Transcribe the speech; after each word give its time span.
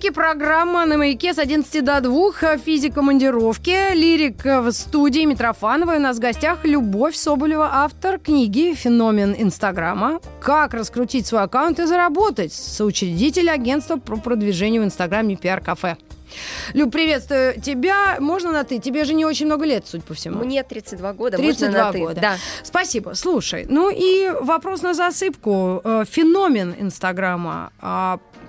Физики 0.00 0.14
программа 0.14 0.86
на 0.86 0.96
маяке 0.96 1.34
с 1.34 1.38
11 1.38 1.84
до 1.84 2.00
2. 2.00 2.56
Физик 2.56 2.94
командировки. 2.94 3.92
Лирик 3.92 4.42
в 4.42 4.72
студии 4.72 5.26
Митрофанова. 5.26 5.94
И 5.94 5.98
у 5.98 6.00
нас 6.00 6.16
в 6.16 6.20
гостях 6.20 6.64
Любовь 6.64 7.14
Соболева, 7.14 7.68
автор 7.70 8.18
книги 8.18 8.72
«Феномен 8.72 9.34
Инстаграма. 9.36 10.20
Как 10.40 10.72
раскрутить 10.72 11.26
свой 11.26 11.42
аккаунт 11.42 11.80
и 11.80 11.84
заработать». 11.84 12.54
Соучредитель 12.54 13.50
агентства 13.50 13.96
по 13.96 14.16
продвижению 14.16 14.80
в 14.80 14.84
Инстаграме 14.86 15.36
«Пиар-кафе». 15.36 15.98
Люб, 16.74 16.92
приветствую 16.92 17.60
тебя. 17.60 18.16
Можно 18.20 18.52
на 18.52 18.64
ты? 18.64 18.78
Тебе 18.78 19.04
же 19.04 19.14
не 19.14 19.24
очень 19.24 19.46
много 19.46 19.64
лет, 19.64 19.84
судя 19.86 20.04
по 20.04 20.14
всему. 20.14 20.44
Мне 20.44 20.62
32 20.62 21.12
года, 21.12 21.36
32 21.36 21.66
можно 21.68 21.84
на 21.84 21.92
ты. 21.92 21.98
года. 21.98 22.20
Да. 22.20 22.36
Спасибо. 22.62 23.12
Слушай, 23.14 23.66
ну 23.68 23.90
и 23.90 24.30
вопрос 24.40 24.82
на 24.82 24.94
засыпку. 24.94 25.80
Э, 25.84 26.04
Феномен 26.08 26.74
Инстаграма. 26.78 27.72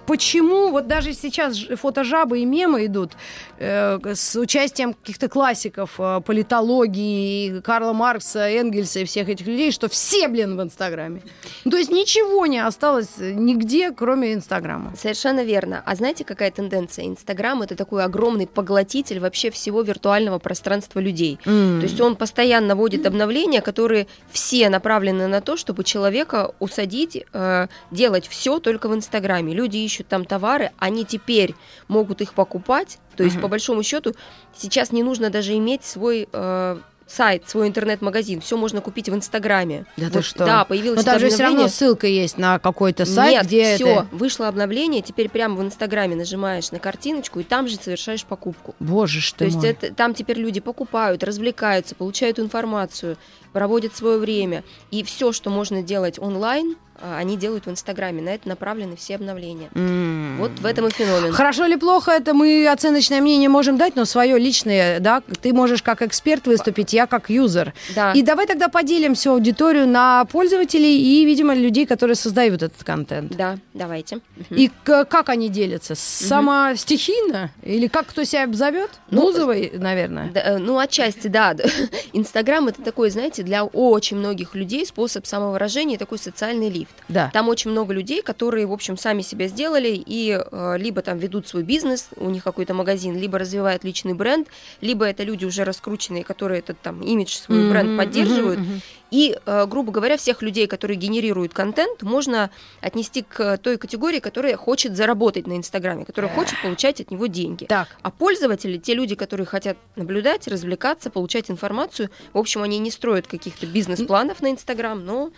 Почему 0.06 0.70
вот 0.72 0.88
даже 0.88 1.14
сейчас 1.14 1.56
ж- 1.56 1.76
фотожабы 1.76 2.40
и 2.40 2.46
мемы 2.46 2.86
идут 2.86 3.12
э, 3.60 4.00
с 4.14 4.36
участием 4.36 4.94
каких-то 4.94 5.30
классиков 5.30 5.92
э, 6.00 6.22
политологии, 6.26 7.62
Карла 7.62 7.94
Маркса, 7.94 8.50
Энгельса 8.50 9.00
и 9.00 9.06
всех 9.06 9.30
этих 9.30 9.46
людей, 9.48 9.72
что 9.72 9.88
все, 9.90 10.28
блин, 10.28 10.58
в 10.58 10.62
Инстаграме. 10.62 11.22
То 11.70 11.78
есть 11.78 11.92
ничего 11.92 12.46
не 12.46 12.60
осталось 12.60 13.10
нигде, 13.20 13.92
кроме 13.92 14.34
Инстаграма. 14.34 14.94
Совершенно 14.98 15.44
верно. 15.44 15.82
А 15.86 15.96
знаете, 15.96 16.24
какая 16.24 16.52
тенденция? 16.52 17.06
Инстаграм 17.06 17.62
это 17.62 17.76
такой 17.76 18.04
огромный 18.04 18.48
поглотитель 18.48 19.20
вообще 19.20 19.52
всего 19.52 19.82
виртуального 19.82 20.40
пространства 20.40 21.00
людей. 21.00 21.40
То 21.44 21.80
есть 21.84 22.00
он 22.02 22.16
постоянно 22.16 22.76
вводит 22.76 23.06
обновления, 23.06 23.62
которые 23.62 24.08
все 24.32 24.70
направлены 24.70 25.28
на 25.28 25.42
то, 25.42 25.58
чтобы 25.58 25.84
человека 25.84 26.54
усадить, 26.60 27.24
э, 27.34 27.68
делать 27.92 28.28
все 28.28 28.60
только 28.60 28.90
в 28.90 28.96
Инстаграме. 28.96 29.54
Люди 29.54 29.78
ищут 29.92 30.08
там 30.08 30.26
товары, 30.26 30.72
они 30.78 31.06
теперь 31.06 31.56
могут 31.88 32.22
их 32.22 32.34
покупать. 32.34 33.00
То 33.16 33.24
есть, 33.24 33.36
Мгм. 33.36 33.44
по 33.44 33.48
большому 33.50 33.84
счету, 33.84 34.14
сейчас 34.56 34.92
не 34.92 35.04
нужно 35.04 35.30
даже 35.30 35.54
иметь 35.58 35.84
свой 35.84 36.28
э, 36.32 36.78
сайт, 37.08 37.50
свой 37.50 37.68
интернет-магазин. 37.68 38.40
Все 38.40 38.56
можно 38.56 38.80
купить 38.80 39.10
в 39.10 39.14
Инстаграме. 39.14 39.86
Да 39.98 40.10
ты 40.10 40.22
что? 40.22 40.46
Да, 40.46 40.64
появилось 40.64 41.00
Но 41.00 41.04
там 41.04 41.20
же 41.20 41.28
все 41.30 41.44
равно 41.44 41.68
ссылка 41.68 42.08
есть 42.08 42.38
на 42.38 42.58
какой-то 42.58 43.06
сайт, 43.06 43.34
Нет, 43.34 43.46
где 43.48 43.76
все, 43.76 43.88
это... 43.88 44.08
вышло 44.14 44.48
обновление, 44.48 45.02
теперь 45.02 45.28
прямо 45.28 45.56
в 45.58 45.62
Инстаграме 45.62 46.16
нажимаешь 46.16 46.72
на 46.72 46.80
картиночку 46.80 47.42
и 47.42 47.44
там 47.44 47.68
же 47.68 47.76
совершаешь 47.76 48.24
покупку. 48.24 48.76
Боже 48.80 49.20
ж 49.20 49.34
То 49.34 49.40
ты 49.40 49.46
есть 49.46 49.58
мой. 49.58 49.70
это, 49.72 49.94
там 49.94 50.14
теперь 50.14 50.38
люди 50.38 50.62
покупают, 50.62 51.22
развлекаются, 51.26 51.96
получают 51.96 52.40
информацию, 52.40 53.18
проводят 53.54 53.96
свое 53.96 54.18
время. 54.18 54.64
И 54.92 55.04
все, 55.04 55.32
что 55.32 55.50
можно 55.50 55.82
делать 55.82 56.20
онлайн, 56.20 56.76
а, 57.04 57.18
они 57.18 57.36
делают 57.36 57.66
в 57.66 57.70
Инстаграме. 57.72 58.22
На 58.22 58.30
это 58.30 58.48
направлены 58.48 58.96
все 58.96 59.16
обновления. 59.16 59.70
М. 59.74 60.38
Вот 60.38 60.52
в 60.60 60.66
этом 60.68 60.86
и 60.88 60.92
феномен. 60.92 61.32
Хорошо 61.32 61.66
или 61.66 61.76
плохо, 61.76 62.12
это 62.12 62.36
мы 62.36 62.68
оценочное 62.68 63.22
мнение 63.22 63.50
можем 63.50 63.78
дать, 63.78 63.96
но 63.96 64.06
свое 64.06 64.38
личное, 64.38 65.00
да, 65.00 65.24
ты 65.42 65.52
можешь 65.52 65.82
как 65.82 66.04
эксперт 66.04 66.46
выступить, 66.46 66.94
я 66.94 67.08
как 67.08 67.30
юзер. 67.32 67.74
Да. 67.96 68.12
И 68.14 68.22
давай 68.22 68.46
тогда 68.46 68.68
поделим 68.68 69.16
всю 69.16 69.32
аудиторию 69.32 69.88
на 69.88 70.26
пользователей 70.26 70.96
и, 71.02 71.26
видимо, 71.26 71.56
людей, 71.56 71.88
которые 71.88 72.16
создают 72.16 72.62
этот 72.62 72.84
контент. 72.84 73.36
Да, 73.36 73.58
давайте. 73.74 74.20
И 74.52 74.70
к- 74.84 75.06
как 75.06 75.30
они 75.30 75.50
делятся? 75.50 75.96
Сама 75.96 76.76
стихийно? 76.76 77.50
Или 77.64 77.88
как 77.88 78.06
кто 78.08 78.24
себя 78.26 78.44
обзовет? 78.44 78.92
Ну, 79.10 79.22
Музовой, 79.24 79.72
наверное. 79.74 80.30
Да, 80.32 80.40
э, 80.42 80.58
ну, 80.60 80.78
отчасти, 80.78 81.28
да. 81.28 81.56
Инстаграм 82.14 82.68
это 82.68 82.82
такой, 82.84 83.10
знаете, 83.10 83.41
для 83.44 83.64
очень 83.66 84.18
многих 84.18 84.56
людей 84.56 84.86
способ 84.86 85.26
самовыражения, 85.26 85.98
такой 85.98 86.18
социальный 86.18 86.70
лифт. 86.70 86.94
Да. 87.08 87.30
Там 87.34 87.50
очень 87.50 87.72
много 87.72 87.94
людей, 87.94 88.22
которые, 88.22 88.66
в 88.66 88.72
общем, 88.74 88.98
сами 88.98 89.22
себя 89.22 89.48
сделали 89.48 89.90
и 90.06 90.40
э, 90.40 90.76
либо 90.78 91.02
там 91.02 91.18
ведут 91.18 91.48
свой 91.48 91.64
бизнес, 91.64 92.10
у 92.18 92.30
них 92.30 92.44
какой-то 92.44 92.74
магазин, 92.74 93.18
либо 93.18 93.38
развивают 93.40 93.84
личный 93.84 94.14
бренд, 94.14 94.48
либо 94.82 95.06
это 95.06 95.24
люди 95.24 95.46
уже 95.46 95.64
раскрученные, 95.64 96.24
которые 96.24 96.60
этот 96.60 96.80
там 96.82 97.02
имидж, 97.02 97.36
свой 97.36 97.60
Мгм, 97.60 97.70
бренд 97.70 97.98
поддерживают. 97.98 98.60
мгм. 98.60 98.82
И, 99.12 99.38
э, 99.46 99.66
грубо 99.68 99.92
говоря, 99.92 100.16
всех 100.16 100.42
людей, 100.42 100.68
которые 100.68 100.96
генерируют 100.98 101.54
контент, 101.54 102.02
можно 102.02 102.50
отнести 102.80 103.24
к 103.24 103.58
той 103.58 103.78
категории, 103.78 104.20
которая 104.20 104.56
хочет 104.56 104.96
заработать 104.96 105.48
на 105.48 105.58
Инстаграме, 105.58 106.06
которая 106.06 106.32
хочет 106.32 106.62
получать 106.62 107.02
от 107.02 107.12
него 107.12 107.28
деньги. 107.28 107.66
Так. 107.66 107.90
А 108.04 108.10
пользователи, 108.10 108.78
те 108.78 108.94
люди, 108.94 109.16
которые 109.16 109.46
хотят 109.46 109.76
наблюдать, 109.98 110.48
развлекаться, 110.48 111.10
получать 111.10 111.52
информацию, 111.52 112.10
в 112.32 112.38
общем, 112.38 112.64
они 112.64 112.80
не 112.80 112.90
строят 112.90 113.28
каких-то 113.32 113.66
бизнес-планов 113.66 114.42
на 114.42 114.52
Инстаграм, 114.52 115.04
но 115.04 115.32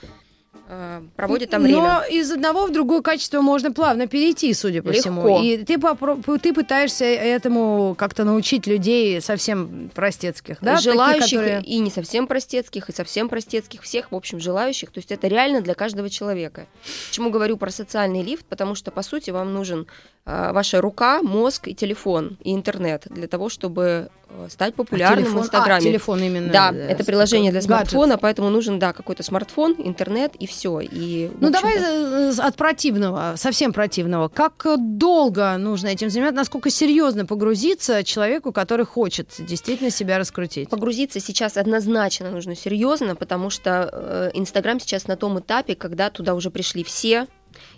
э, 0.68 1.02
проводят 1.16 1.50
там 1.50 1.64
время. 1.64 1.82
Но 1.82 2.04
из 2.10 2.32
одного 2.32 2.66
в 2.68 2.72
другое 2.72 3.02
качество 3.02 3.42
можно 3.42 3.72
плавно 3.72 4.08
перейти, 4.08 4.54
судя 4.54 4.82
по 4.82 4.88
Легко. 4.90 5.02
всему. 5.02 5.44
И 5.44 5.58
ты, 5.64 5.76
попро- 5.76 6.40
ты 6.40 6.54
пытаешься 6.54 7.06
этому 7.06 7.96
как-то 7.98 8.24
научить 8.24 8.66
людей 8.68 9.22
совсем 9.22 9.92
простецких, 9.94 10.58
да? 10.62 10.76
таких, 10.76 10.92
желающих 10.92 11.40
которые- 11.40 11.62
и 11.64 11.80
не 11.80 11.92
совсем 11.92 12.28
простецких, 12.28 12.90
и 12.90 12.94
совсем 12.94 13.30
простецких, 13.30 13.82
всех, 13.84 14.12
в 14.12 14.16
общем, 14.16 14.40
желающих. 14.40 14.92
То 14.92 15.00
есть 15.00 15.12
это 15.12 15.28
реально 15.28 15.62
для 15.62 15.74
каждого 15.76 16.10
человека. 16.10 16.66
Почему 17.10 17.30
говорю 17.30 17.58
про 17.58 17.70
социальный 17.70 18.24
лифт? 18.24 18.46
Потому 18.46 18.76
что, 18.76 18.92
по 18.92 19.02
сути, 19.04 19.32
вам 19.32 19.54
нужен 19.54 19.86
ваша 20.26 20.80
рука, 20.80 21.22
мозг 21.22 21.68
и 21.68 21.76
телефон, 21.76 22.38
и 22.44 22.54
интернет 22.54 23.06
для 23.10 23.28
того, 23.28 23.50
чтобы 23.50 24.10
э, 24.30 24.48
стать 24.50 24.74
популярным 24.74 25.26
телефон- 25.26 25.42
в 25.42 25.44
Инстаграме. 25.44 25.80
А, 25.80 25.82
телефон 25.82 26.20
именно. 26.24 26.52
Да, 26.52 26.72
э, 26.74 26.88
это 26.88 27.04
приложение 27.04 27.52
для 27.52 27.60
гаджет. 27.60 27.90
смартфона, 27.90 28.18
поэтому 28.18 28.50
нужен, 28.50 28.80
да, 28.80 28.94
какой-то 28.94 29.22
смартфон, 29.22 29.76
интернет 29.80 30.34
и 30.36 30.48
все. 30.48 30.80
И, 30.80 31.30
Ну 31.42 31.50
давай 31.50 31.76
э, 31.78 32.32
от 32.38 32.56
противного, 32.56 33.34
совсем 33.36 33.74
противного. 33.74 34.30
Как 34.30 34.66
э, 34.66 34.78
долго 34.80 35.58
нужно 35.58 35.88
этим 35.88 36.10
заниматься? 36.10 36.38
Насколько 36.38 36.70
серьезно 36.70 37.26
погрузиться 37.26 38.06
человеку, 38.06 38.54
который 38.54 38.86
хочет 38.86 39.30
действительно 39.40 39.90
себя 39.90 40.18
раскрутить? 40.18 40.70
Погрузиться 40.70 41.20
сейчас 41.20 41.58
однозначно 41.58 42.32
нужно 42.32 42.56
серьезно, 42.56 43.18
потому 43.18 43.50
что 43.50 43.90
э, 43.92 44.32
Инстаграм 44.36 44.80
сейчас 44.80 45.08
на 45.08 45.18
том 45.18 45.40
этапе, 45.40 45.76
когда 45.76 46.10
туда 46.10 46.34
уже 46.34 46.50
пришли 46.50 46.86
все, 46.86 47.28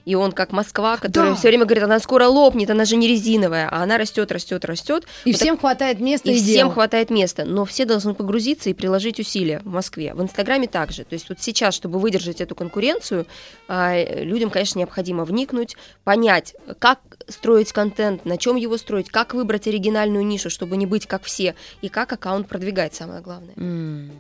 и 0.06 0.16
он 0.16 0.32
как 0.32 0.52
Москва, 0.52 0.98
которая 0.98 1.32
Да. 1.32 1.36
все 1.38 1.48
время 1.50 1.66
говорит, 1.66 1.84
она 1.84 2.00
скоро 2.00 2.28
лопнет, 2.28 2.70
она 2.70 2.86
же 2.86 2.96
не 2.96 3.08
резиновая, 3.08 3.68
а 3.70 3.84
она 3.84 3.98
растет, 3.98 4.32
растет, 4.32 4.64
растет. 4.66 5.06
И 5.26 5.32
Вот 5.32 5.42
всем 5.42 5.58
хватает 5.58 6.00
места 6.00 6.30
И 6.30 6.36
и, 6.36 6.38
всем 6.38 6.68
дел. 6.68 6.70
хватает 6.72 7.10
места, 7.10 7.44
но 7.46 7.66
все 7.66 7.86
должны 7.86 8.14
погрузиться 8.14 8.70
и 8.70 8.74
приложить 8.74 9.20
усилия 9.20 9.60
в 9.66 9.68
Москве. 9.70 10.14
В 10.14 10.22
Инстаграме 10.22 10.68
также. 10.68 11.04
То 11.04 11.14
есть 11.14 11.28
вот 11.30 11.40
сейчас, 11.42 11.74
чтобы 11.74 12.00
выдержать 12.00 12.40
эту 12.42 12.56
конкуренцию, 12.56 13.26
а, 13.68 13.96
людям, 14.22 14.50
конечно, 14.52 14.80
необходимо 14.80 15.26
вникнуть, 15.26 15.76
понять, 16.04 16.56
как 16.80 17.00
строить 17.28 17.72
контент, 17.74 18.26
на 18.26 18.38
чем 18.38 18.56
его 18.56 18.78
строить, 18.78 19.10
как 19.10 19.34
выбрать 19.34 19.68
оригинальную 19.68 20.26
нишу, 20.26 20.50
чтобы 20.52 20.78
не 20.78 20.86
быть 20.86 21.08
как 21.08 21.24
все, 21.24 21.56
и 21.82 21.90
как 21.90 22.14
аккаунт 22.14 22.48
продвигать, 22.48 22.94
самое 22.94 23.22
главное. 23.22 23.54
М. 23.58 24.12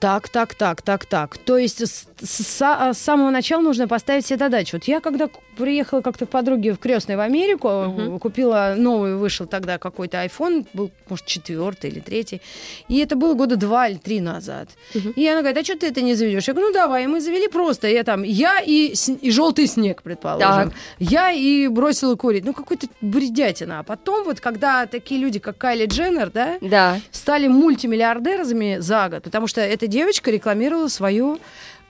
Так, 0.00 0.28
так, 0.30 0.54
так, 0.54 0.80
так, 0.82 1.04
так. 1.04 1.36
То 1.38 1.58
есть 1.58 1.86
с, 1.86 2.06
с- 2.22 2.94
с 2.94 2.98
самого 2.98 3.30
начала 3.30 3.60
нужно 3.60 3.86
поставить 3.86 4.24
себе 4.26 4.38
задачу. 4.38 4.76
Вот 4.78 4.84
я 4.84 5.00
когда 5.00 5.28
приехала 5.58 6.00
как-то 6.00 6.24
к 6.24 6.30
подруге 6.30 6.72
в 6.72 6.78
крестной 6.78 7.16
в 7.16 7.20
Америку, 7.20 7.68
Мгм. 7.68 8.18
купила 8.18 8.74
новый, 8.78 9.16
вышел 9.16 9.46
тогда 9.46 9.76
какой-то 9.76 10.16
iPhone, 10.24 10.66
был, 10.72 10.90
может, 11.10 11.26
четвертый 11.26 11.90
или 11.90 12.00
третий. 12.00 12.40
И 12.88 12.96
это 12.98 13.14
было 13.14 13.34
года 13.34 13.56
два 13.56 13.88
или 13.88 13.98
три 13.98 14.20
назад. 14.20 14.70
Мгм. 14.94 15.10
И 15.16 15.26
она 15.28 15.40
говорит, 15.42 15.58
а 15.58 15.64
что 15.64 15.76
ты 15.76 15.88
это 15.88 16.00
не 16.00 16.14
заведешь? 16.14 16.48
Я 16.48 16.54
говорю, 16.54 16.68
ну 16.68 16.74
давай, 16.74 17.04
И 17.04 17.06
мы 17.06 17.20
завели 17.20 17.48
просто. 17.48 17.86
Я 17.88 18.02
там, 18.02 18.22
я 18.22 18.60
и, 18.60 18.94
и 19.20 19.30
желтый 19.30 19.66
снег, 19.66 20.02
предположим. 20.02 20.70
Так. 20.70 20.72
Я 20.98 21.30
и 21.30 21.68
бросила 21.68 22.16
курить. 22.16 22.44
Ну, 22.46 22.54
какой-то 22.54 22.86
бредятина. 23.02 23.80
А 23.80 23.82
потом 23.82 24.24
вот, 24.24 24.40
когда 24.40 24.86
такие 24.86 25.20
люди, 25.20 25.38
как 25.40 25.58
Кайли 25.58 25.84
Дженнер, 25.84 26.30
да, 26.30 26.56
Да, 26.62 26.98
стали 27.10 27.48
мультимиллиардерами 27.48 28.78
за 28.80 29.08
год, 29.10 29.24
потому 29.24 29.46
что 29.46 29.60
эта 29.60 29.89
девочка 29.90 30.30
рекламировала 30.30 30.88
свою 30.88 31.38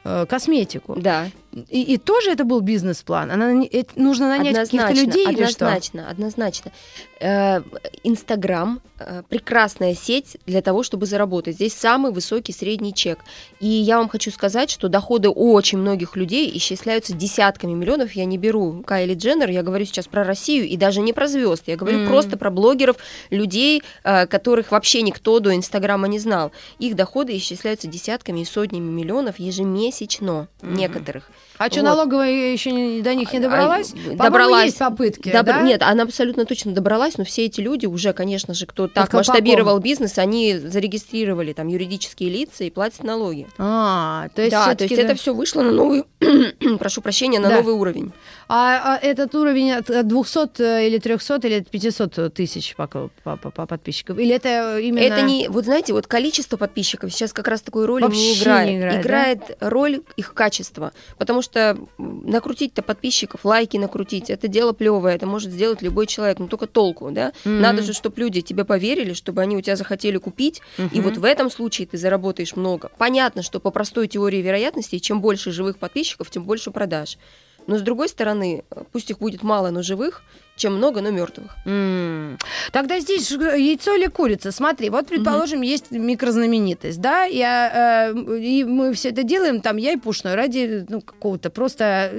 э, 0.05 0.27
косметику. 0.27 0.97
да. 0.97 1.29
И, 1.53 1.95
и 1.95 1.99
тоже 1.99 2.31
это 2.31 2.45
был 2.45 2.61
бизнес-план? 2.61 3.31
Она, 3.31 3.65
нужно 3.97 4.29
нанять 4.29 4.57
каких-то 4.57 4.93
людей 4.93 5.27
однозначно, 5.27 5.31
или 5.31 5.51
что? 5.51 5.67
Однозначно, 5.67 6.11
однозначно. 6.11 6.73
Э, 7.21 7.61
Инстаграм 8.05 8.81
э, 8.99 9.23
прекрасная 9.29 9.95
сеть 9.95 10.39
для 10.47 10.63
того, 10.63 10.83
чтобы 10.83 11.07
заработать. 11.07 11.57
Здесь 11.57 11.75
самый 11.75 12.13
высокий 12.13 12.53
средний 12.53 12.95
чек. 12.95 13.19
И 13.59 13.67
я 13.67 13.99
вам 13.99 14.09
хочу 14.09 14.31
сказать, 14.31 14.71
что 14.71 14.89
доходы 14.89 15.29
очень 15.29 15.79
многих 15.79 16.17
людей 16.17 16.51
исчисляются 16.57 17.13
десятками 17.13 17.73
миллионов. 17.73 18.13
Я 18.13 18.25
не 18.25 18.39
беру 18.39 18.83
Кайли 18.87 19.15
Дженнер, 19.15 19.51
я 19.51 19.63
говорю 19.63 19.85
сейчас 19.85 20.07
про 20.07 20.25
Россию 20.25 20.69
и 20.69 20.77
даже 20.77 21.01
не 21.01 21.13
про 21.13 21.27
звезд. 21.27 21.65
Я 21.67 21.77
говорю 21.77 21.99
mm. 21.99 22.07
просто 22.09 22.39
про 22.39 22.51
блогеров, 22.51 22.97
людей, 23.31 23.83
э, 24.05 24.27
которых 24.27 24.71
вообще 24.71 25.03
никто 25.03 25.41
до 25.41 25.55
Инстаграма 25.55 26.07
не 26.07 26.21
знал. 26.21 26.53
Их 26.79 26.95
доходы 26.95 27.37
исчисляются 27.37 27.89
десятками 27.89 28.41
и 28.41 28.45
сотнями 28.45 28.89
миллионов 28.91 29.39
ежемесячно 29.41 30.49
mm-hmm. 30.63 30.75
некоторых. 30.75 31.31
А 31.59 31.65
вот. 31.65 31.73
что, 31.73 31.83
налоговая 31.83 32.53
еще 32.53 32.73
не, 32.73 33.03
до 33.03 33.15
них 33.15 33.33
не 33.33 33.39
добралась? 33.39 33.93
А, 33.93 34.25
добралась. 34.25 34.67
есть 34.67 34.79
попытки, 34.79 35.31
Добр... 35.31 35.53
да? 35.53 35.61
Нет, 35.61 35.83
она 35.83 36.05
абсолютно 36.05 36.47
точно 36.47 36.73
добралась, 36.73 37.19
но 37.19 37.25
все 37.25 37.45
эти 37.45 37.61
люди 37.61 37.85
уже, 37.85 38.13
конечно 38.15 38.55
же, 38.55 38.65
кто 38.67 38.89
так 38.89 39.13
масштабировал 39.13 39.79
бизнес, 39.79 40.17
они 40.19 40.57
зарегистрировали 40.57 41.53
там 41.53 41.69
юридические 41.69 42.31
лица 42.31 42.65
и 42.65 42.71
платят 42.71 43.05
налоги. 43.05 43.47
А, 43.59 44.29
то 44.35 44.43
есть 44.43 44.53
Да, 44.53 44.75
то 44.75 44.85
есть 44.85 44.97
да. 44.97 45.03
это 45.03 45.15
все 45.15 45.35
вышло 45.35 45.63
на 45.63 45.73
новый, 45.73 46.05
прошу 46.79 47.03
прощения, 47.03 47.41
на 47.41 47.51
да. 47.51 47.57
новый 47.57 47.75
уровень. 47.75 48.13
А, 48.49 48.95
а 48.95 49.07
этот 49.07 49.35
уровень 49.35 49.73
от 49.73 49.87
200 49.87 50.63
э, 50.63 50.87
или 50.87 50.99
300 50.99 51.47
или 51.47 51.61
500 51.61 52.33
тысяч 52.33 52.75
по, 52.75 52.87
по, 52.87 53.11
по, 53.23 53.37
по 53.37 53.67
подписчиков? 53.67 54.19
Или 54.19 54.35
это 54.35 54.79
именно... 54.79 55.05
Это 55.05 55.23
не... 55.23 55.49
Вот 55.49 55.67
знаете, 55.67 55.93
вот 55.93 56.07
количество 56.07 56.57
подписчиков 56.57 57.13
сейчас 57.13 57.33
как 57.33 57.49
раз 57.49 57.61
такой 57.61 57.85
роли 57.85 58.05
Вообще 58.05 58.19
не 58.19 58.39
играет. 58.39 58.69
Не 58.71 58.79
играет 58.79 59.01
играет 59.01 59.57
да? 59.61 59.71
роль 59.71 60.03
их 60.17 60.35
качества. 60.35 60.93
Потому 61.19 61.30
что 61.41 61.79
накрутить-то 61.99 62.83
подписчиков, 62.83 63.45
лайки 63.45 63.77
накрутить, 63.77 64.31
это 64.31 64.49
дело 64.49 64.73
плевое, 64.73 65.15
это 65.15 65.27
может 65.27 65.51
сделать 65.51 65.83
любой 65.83 66.07
человек, 66.07 66.39
но 66.39 66.49
только 66.49 66.67
толку, 66.67 67.11
да? 67.11 67.33
Mm-hmm. 67.45 67.61
Надо 67.61 67.83
же, 67.83 67.93
чтобы 67.93 68.21
люди 68.21 68.41
тебе 68.41 68.65
поверили, 68.65 69.13
чтобы 69.13 69.41
они 69.43 69.57
у 69.57 69.61
тебя 69.61 69.77
захотели 69.77 70.19
купить, 70.19 70.61
mm-hmm. 70.79 70.91
и 70.93 71.01
вот 71.01 71.17
в 71.17 71.25
этом 71.25 71.51
случае 71.51 71.87
ты 71.87 71.97
заработаешь 71.97 72.57
много. 72.57 72.91
Понятно, 72.99 73.43
что 73.43 73.61
по 73.61 73.71
простой 73.71 74.09
теории 74.09 74.43
вероятности, 74.43 74.99
чем 74.99 75.21
больше 75.21 75.53
живых 75.53 75.79
подписчиков, 75.79 76.31
тем 76.31 76.45
больше 76.45 76.71
продаж. 76.71 77.19
Но 77.67 77.79
с 77.79 77.83
другой 77.83 78.09
стороны, 78.09 78.65
пусть 78.91 79.11
их 79.11 79.19
будет 79.19 79.43
мало, 79.43 79.71
но 79.71 79.83
живых, 79.83 80.23
чем 80.61 80.77
много, 80.77 81.01
но 81.01 81.11
мертвых. 81.11 81.57
Mm. 81.65 82.39
Тогда 82.73 83.01
здесь 83.01 83.31
яйцо 83.31 83.95
или 83.95 84.07
курица? 84.07 84.53
Смотри, 84.53 84.91
вот, 84.91 85.07
предположим, 85.07 85.63
mm-hmm. 85.63 85.67
есть 85.67 85.91
микрознаменитость, 85.91 87.01
да, 87.01 87.25
я, 87.25 88.13
э, 88.15 88.39
и 88.39 88.65
мы 88.65 88.93
все 88.93 89.09
это 89.09 89.23
делаем, 89.23 89.61
там, 89.61 89.79
я 89.79 89.93
и 89.93 89.97
пушной, 89.97 90.35
ради 90.35 90.87
ну, 90.89 91.01
какого-то 91.01 91.51
просто 91.51 92.13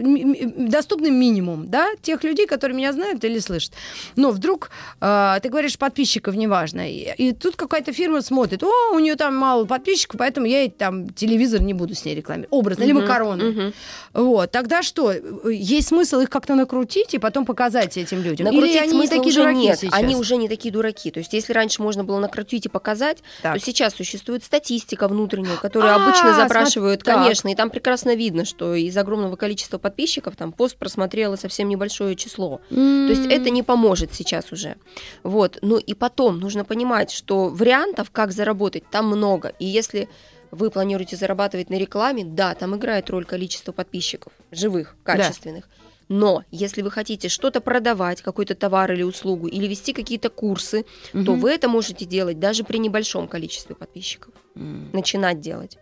доступный 0.57 1.11
минимум, 1.11 1.69
да, 1.69 1.89
тех 2.01 2.23
людей, 2.23 2.47
которые 2.47 2.75
меня 2.75 2.93
знают 2.93 3.23
или 3.23 3.39
слышат. 3.39 3.73
Но 4.15 4.31
вдруг, 4.31 4.71
э, 4.99 5.39
ты 5.41 5.49
говоришь, 5.49 5.77
подписчиков 5.77 6.35
неважно, 6.35 6.89
и, 6.89 7.13
и 7.17 7.33
тут 7.33 7.55
какая-то 7.55 7.93
фирма 7.93 8.21
смотрит, 8.21 8.63
о, 8.63 8.93
у 8.93 8.99
нее 8.99 9.15
там 9.15 9.35
мало 9.35 9.65
подписчиков, 9.65 10.17
поэтому 10.17 10.47
я 10.47 10.67
там 10.69 11.09
телевизор 11.09 11.61
не 11.61 11.73
буду 11.73 11.93
с 11.93 12.05
ней 12.05 12.15
рекламировать, 12.15 12.49
образно, 12.51 12.81
mm-hmm. 12.81 12.85
или 12.85 12.93
макароны. 12.93 13.43
Mm-hmm. 13.43 13.73
Вот, 14.13 14.51
тогда 14.51 14.81
что, 14.81 15.13
есть 15.45 15.89
смысл 15.89 16.21
их 16.21 16.29
как-то 16.29 16.55
накрутить 16.55 17.13
и 17.13 17.19
потом 17.19 17.45
показать 17.45 17.97
этим 17.97 18.17
людям? 18.17 18.30
Людям? 18.31 18.45
Накрутить 18.45 18.75
Или 18.75 18.83
они 18.83 19.07
такие 19.07 19.27
уже 19.27 19.41
дураки 19.41 19.59
нет, 19.59 19.79
сейчас? 19.79 19.93
они 19.93 20.15
уже 20.15 20.37
не 20.37 20.49
такие 20.49 20.71
дураки. 20.71 21.11
То 21.11 21.19
есть 21.19 21.33
если 21.33 21.53
раньше 21.53 21.81
можно 21.81 22.03
было 22.03 22.19
накрутить 22.19 22.65
и 22.65 22.69
показать, 22.69 23.19
так. 23.41 23.53
то 23.53 23.59
сейчас 23.59 23.93
существует 23.93 24.43
статистика 24.43 25.07
внутренняя, 25.07 25.57
которую 25.57 25.93
а, 25.93 26.03
обычно 26.03 26.33
запрашивают, 26.33 27.01
смотри, 27.03 27.21
конечно, 27.21 27.49
и 27.49 27.55
там 27.55 27.69
прекрасно 27.69 28.15
видно, 28.15 28.45
что 28.45 28.73
из 28.73 28.95
огромного 28.97 29.35
количества 29.35 29.77
подписчиков 29.77 30.35
там 30.35 30.51
пост 30.51 30.77
просмотрело 30.77 31.35
совсем 31.35 31.69
небольшое 31.69 32.15
число. 32.15 32.61
Mm. 32.69 33.07
То 33.07 33.13
есть 33.13 33.31
это 33.31 33.49
не 33.49 33.63
поможет 33.63 34.13
сейчас 34.13 34.51
уже. 34.51 34.75
Вот. 35.23 35.59
Ну 35.61 35.77
и 35.77 35.93
потом 35.93 36.39
нужно 36.39 36.65
понимать, 36.65 37.11
что 37.11 37.49
вариантов, 37.49 38.09
как 38.11 38.31
заработать, 38.31 38.83
там 38.89 39.07
много. 39.07 39.53
И 39.59 39.65
если 39.65 40.09
вы 40.51 40.69
планируете 40.69 41.15
зарабатывать 41.15 41.69
на 41.69 41.75
рекламе, 41.75 42.25
да, 42.25 42.53
там 42.55 42.75
играет 42.75 43.09
роль 43.09 43.25
количество 43.25 43.71
подписчиков, 43.71 44.33
живых, 44.51 44.95
качественных. 45.03 45.65
Да. 45.65 45.80
Но 46.11 46.43
если 46.51 46.81
вы 46.81 46.91
хотите 46.91 47.29
что-то 47.29 47.61
продавать, 47.61 48.21
какой-то 48.21 48.53
товар 48.53 48.91
или 48.91 49.01
услугу, 49.01 49.47
или 49.47 49.65
вести 49.65 49.93
какие-то 49.93 50.29
курсы, 50.29 50.83
угу. 51.13 51.23
то 51.23 51.33
вы 51.35 51.51
это 51.51 51.69
можете 51.69 52.03
делать 52.03 52.37
даже 52.37 52.65
при 52.65 52.79
небольшом 52.79 53.29
количестве 53.29 53.75
подписчиков. 53.75 54.33
Mm. 54.55 54.89
Начинать 54.93 55.39
делать. 55.39 55.77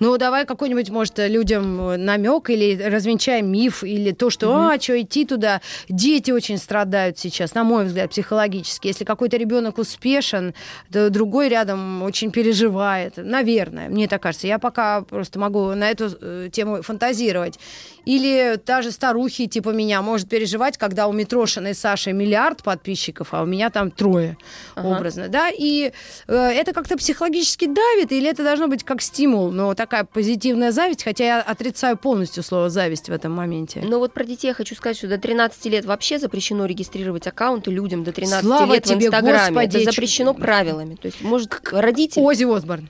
Ну, 0.00 0.16
давай 0.18 0.46
какой-нибудь, 0.46 0.90
может, 0.90 1.18
людям 1.18 1.80
э, 1.88 1.96
намек 1.96 2.50
или 2.50 2.80
развенчаем 2.80 3.50
миф, 3.50 3.82
или 3.82 4.12
то, 4.12 4.30
что, 4.30 4.46
mm-hmm. 4.46 4.74
а, 4.74 4.80
что 4.80 5.00
идти 5.00 5.24
туда. 5.24 5.60
Дети 5.88 6.30
очень 6.30 6.58
страдают 6.58 7.18
сейчас, 7.18 7.54
на 7.54 7.64
мой 7.64 7.84
взгляд, 7.84 8.10
психологически. 8.10 8.88
Если 8.88 9.04
какой-то 9.04 9.36
ребенок 9.36 9.78
успешен, 9.78 10.54
то 10.92 11.10
другой 11.10 11.48
рядом 11.48 12.02
очень 12.02 12.30
переживает. 12.30 13.14
Наверное, 13.16 13.88
мне 13.88 14.08
так 14.08 14.22
кажется. 14.22 14.46
Я 14.46 14.58
пока 14.58 15.02
просто 15.02 15.38
могу 15.38 15.74
на 15.74 15.90
эту 15.90 16.10
э, 16.20 16.48
тему 16.52 16.82
фантазировать. 16.82 17.58
Или 18.04 18.60
даже 18.64 18.90
старухи 18.90 19.46
типа 19.46 19.70
меня 19.70 20.02
может 20.02 20.28
переживать, 20.28 20.76
когда 20.76 21.06
у 21.06 21.12
Митрошина 21.12 21.68
и 21.68 21.74
Саши 21.74 22.12
миллиард 22.12 22.62
подписчиков, 22.62 23.28
а 23.32 23.42
у 23.42 23.46
меня 23.46 23.70
там 23.70 23.90
трое, 23.90 24.36
ага. 24.74 24.86
образно, 24.88 25.28
да, 25.28 25.48
и 25.50 25.92
э, 26.28 26.34
это 26.34 26.72
как-то 26.72 26.96
психологически 26.96 27.66
давит, 27.66 28.12
или 28.14 28.28
это 28.28 28.42
должно 28.44 28.68
быть 28.68 28.84
как 28.84 29.02
стимул, 29.02 29.50
но 29.50 29.74
такая 29.74 30.04
позитивная 30.04 30.72
зависть, 30.72 31.04
хотя 31.04 31.24
я 31.24 31.40
отрицаю 31.40 31.96
полностью 31.96 32.42
слово 32.42 32.70
зависть 32.70 33.08
в 33.08 33.12
этом 33.12 33.32
моменте. 33.32 33.82
Но 33.84 33.98
вот 33.98 34.12
про 34.12 34.24
детей 34.24 34.48
я 34.48 34.54
хочу 34.54 34.74
сказать, 34.74 34.96
что 34.96 35.08
до 35.08 35.18
13 35.18 35.66
лет 35.66 35.84
вообще 35.84 36.18
запрещено 36.18 36.66
регистрировать 36.66 37.26
аккаунты 37.26 37.70
людям 37.70 38.04
до 38.04 38.12
13 38.12 38.44
Слава 38.44 38.72
лет 38.72 38.84
тебе, 38.84 38.96
в 38.96 39.02
Инстаграме. 39.04 39.54
Господи, 39.54 39.76
это 39.82 39.92
запрещено 39.92 40.34
правилами. 40.34 40.94
То 40.94 41.06
есть, 41.06 41.20
может, 41.22 41.60
родитель... 41.72 42.22
Ози 42.22 42.44
Осборн. 42.44 42.88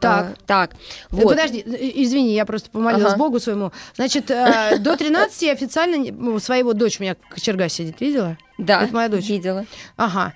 Так, 0.00 0.26
а, 0.26 0.34
так. 0.46 0.70
Вот. 1.10 1.30
Подожди, 1.30 1.60
извини, 1.60 2.34
я 2.34 2.46
просто 2.46 2.70
помолилась 2.70 3.12
ага. 3.12 3.18
Богу 3.18 3.40
своему. 3.40 3.72
Значит, 3.96 4.30
э, 4.30 4.76
до 4.80 4.96
13 4.96 5.48
официально 5.48 6.40
своего 6.40 6.72
дочь 6.72 7.00
у 7.00 7.02
меня 7.02 7.16
кочерга 7.30 7.68
сидит, 7.68 8.00
видела? 8.00 8.38
Да, 8.58 8.82
Это 8.82 8.94
моя 8.94 9.08
дочь. 9.08 9.28
видела. 9.28 9.66
Ага. 9.96 10.34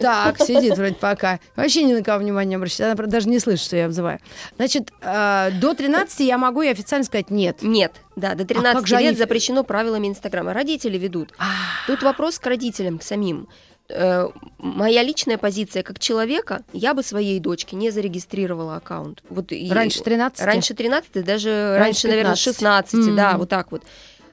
Так, 0.00 0.38
сидит 0.38 0.76
вроде 0.76 0.94
пока. 0.94 1.40
Вообще 1.56 1.82
ни 1.82 1.92
на 1.92 2.02
кого 2.02 2.20
внимания 2.20 2.50
не 2.50 2.54
обращает. 2.56 2.98
Она 2.98 3.06
даже 3.06 3.28
не 3.28 3.38
слышит, 3.38 3.64
что 3.64 3.76
я 3.76 3.86
обзываю. 3.86 4.18
Значит, 4.56 4.90
э, 5.02 5.50
до 5.60 5.74
13 5.74 6.20
я 6.20 6.38
могу 6.38 6.62
и 6.62 6.68
официально 6.68 7.04
сказать 7.04 7.30
нет. 7.30 7.58
Нет, 7.62 7.92
да, 8.16 8.34
до 8.34 8.44
13 8.44 8.92
а 8.92 9.00
лет 9.00 9.08
они... 9.10 9.16
запрещено 9.16 9.62
правилами 9.62 10.08
Инстаграма. 10.08 10.54
Родители 10.54 10.98
ведут. 10.98 11.32
А. 11.38 11.46
Тут 11.86 12.02
вопрос 12.02 12.38
к 12.38 12.46
родителям, 12.46 12.98
к 12.98 13.02
самим. 13.02 13.48
Э, 13.88 14.28
моя 14.58 15.02
личная 15.02 15.36
позиция 15.36 15.82
как 15.82 15.98
человека, 15.98 16.62
я 16.72 16.94
бы 16.94 17.02
своей 17.02 17.40
дочке 17.40 17.76
не 17.76 17.90
зарегистрировала 17.90 18.76
аккаунт. 18.76 19.22
Вот 19.28 19.52
раньше 19.70 20.02
13? 20.02 20.44
Раньше 20.46 20.74
13, 20.74 21.24
даже 21.24 21.76
раньше, 21.78 21.84
раньше 21.84 22.08
наверное, 22.08 22.36
16, 22.36 22.94
mm-hmm. 22.94 23.14
да, 23.16 23.36
вот 23.36 23.48
так 23.48 23.72
вот. 23.72 23.82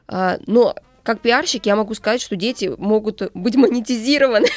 А, 0.08 0.38
но 0.46 0.75
как 1.07 1.21
пиарщик 1.21 1.65
я 1.65 1.77
могу 1.77 1.94
сказать, 1.94 2.21
что 2.21 2.36
дети 2.36 2.69
могут 2.77 3.31
быть 3.33 3.56
монетизированы 3.56 4.48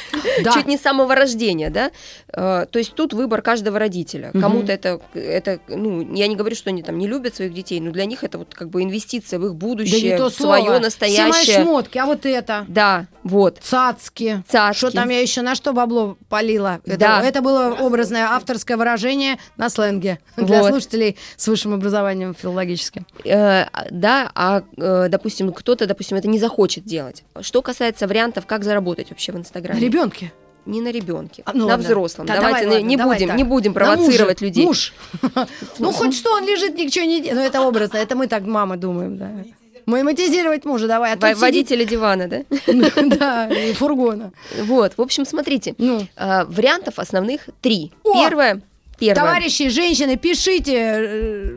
да. 0.43 0.51
чуть 0.51 0.67
не 0.67 0.77
с 0.77 0.81
самого 0.81 1.15
рождения, 1.15 1.69
да. 1.69 1.91
Э, 2.27 2.65
то 2.69 2.77
есть 2.77 2.93
тут 2.93 3.13
выбор 3.13 3.41
каждого 3.41 3.79
родителя. 3.79 4.31
Угу. 4.33 4.41
Кому-то 4.41 4.73
это, 4.73 4.99
это, 5.13 5.61
ну, 5.69 6.13
я 6.13 6.27
не 6.27 6.35
говорю, 6.35 6.57
что 6.57 6.69
они 6.69 6.83
там 6.83 6.97
не 6.97 7.07
любят 7.07 7.35
своих 7.35 7.53
детей, 7.53 7.79
но 7.79 7.91
для 7.91 8.03
них 8.03 8.25
это 8.25 8.37
вот 8.37 8.53
как 8.53 8.69
бы 8.69 8.83
инвестиция 8.83 9.39
в 9.39 9.45
их 9.45 9.55
будущее, 9.55 10.17
да 10.17 10.25
в 10.25 10.33
свое 10.33 10.79
настоящее. 10.79 11.31
Все 11.31 11.57
мои 11.57 11.65
шмотки, 11.65 11.97
а 11.97 12.05
вот 12.05 12.25
это. 12.25 12.65
Да, 12.67 13.07
вот. 13.23 13.59
Цацки. 13.61 14.43
Цацки. 14.47 14.77
Что 14.77 14.91
там 14.91 15.09
я 15.09 15.19
еще 15.19 15.41
на 15.41 15.55
что 15.55 15.73
бабло 15.73 16.17
полила? 16.29 16.81
Это, 16.85 16.97
да. 16.97 17.23
это 17.23 17.41
было 17.41 17.75
образное 17.79 18.25
авторское 18.25 18.77
выражение 18.77 19.37
на 19.57 19.69
сленге 19.69 20.19
для 20.37 20.61
вот. 20.61 20.69
слушателей 20.69 21.17
с 21.35 21.47
высшим 21.47 21.73
образованием 21.73 22.33
филологическим. 22.33 23.05
Э, 23.25 23.65
да, 23.89 24.31
а, 24.33 24.63
э, 24.77 25.07
допустим, 25.09 25.51
кто-то, 25.51 25.85
допустим, 25.85 26.17
это 26.17 26.27
не 26.27 26.39
захочет 26.39 26.85
делать. 26.85 27.23
Что 27.41 27.61
касается 27.61 28.07
вариантов, 28.07 28.45
как 28.45 28.63
заработать 28.63 29.09
вообще 29.09 29.31
в 29.31 29.37
Инстаграме. 29.37 29.79
На 29.79 29.83
ребенке 29.83 30.31
не 30.65 30.79
на 30.79 30.91
ребенке, 30.91 31.41
а, 31.45 31.53
ну, 31.53 31.61
на 31.61 31.65
ладно. 31.65 31.85
взрослом. 31.85 32.27
Да, 32.27 32.35
Давайте 32.35 32.65
давай, 32.65 32.83
не, 32.83 32.95
ладно, 32.95 33.13
будем, 33.13 33.27
давай 33.27 33.37
не 33.37 33.43
будем 33.43 33.73
провоцировать 33.73 34.41
людей. 34.41 34.65
Муж. 34.65 34.93
Ну, 35.79 35.91
хоть 35.91 36.13
что, 36.13 36.33
он 36.33 36.45
лежит, 36.45 36.77
ничего 36.77 37.05
не 37.05 37.19
делает. 37.21 37.35
Ну, 37.35 37.41
это 37.41 37.61
образно, 37.61 37.97
это 37.97 38.15
мы 38.15 38.27
так, 38.27 38.43
мама, 38.43 38.77
думаем, 38.77 39.17
да. 39.17 39.31
Монетизировать 39.85 40.65
мужа, 40.65 40.87
давай. 40.87 41.13
А 41.13 41.35
Водителя 41.35 41.85
дивана, 41.85 42.27
да? 42.27 42.43
Да, 43.05 43.49
фургона. 43.75 44.31
Вот, 44.63 44.93
в 44.97 45.01
общем, 45.01 45.25
смотрите, 45.25 45.75
ну. 45.77 46.07
а, 46.15 46.45
вариантов 46.45 46.99
основных 46.99 47.49
три. 47.61 47.91
Первое, 48.03 48.61
Первое. 49.01 49.15
Товарищи, 49.15 49.69
женщины, 49.69 50.15
пишите, 50.15 50.75
э, 50.75 51.55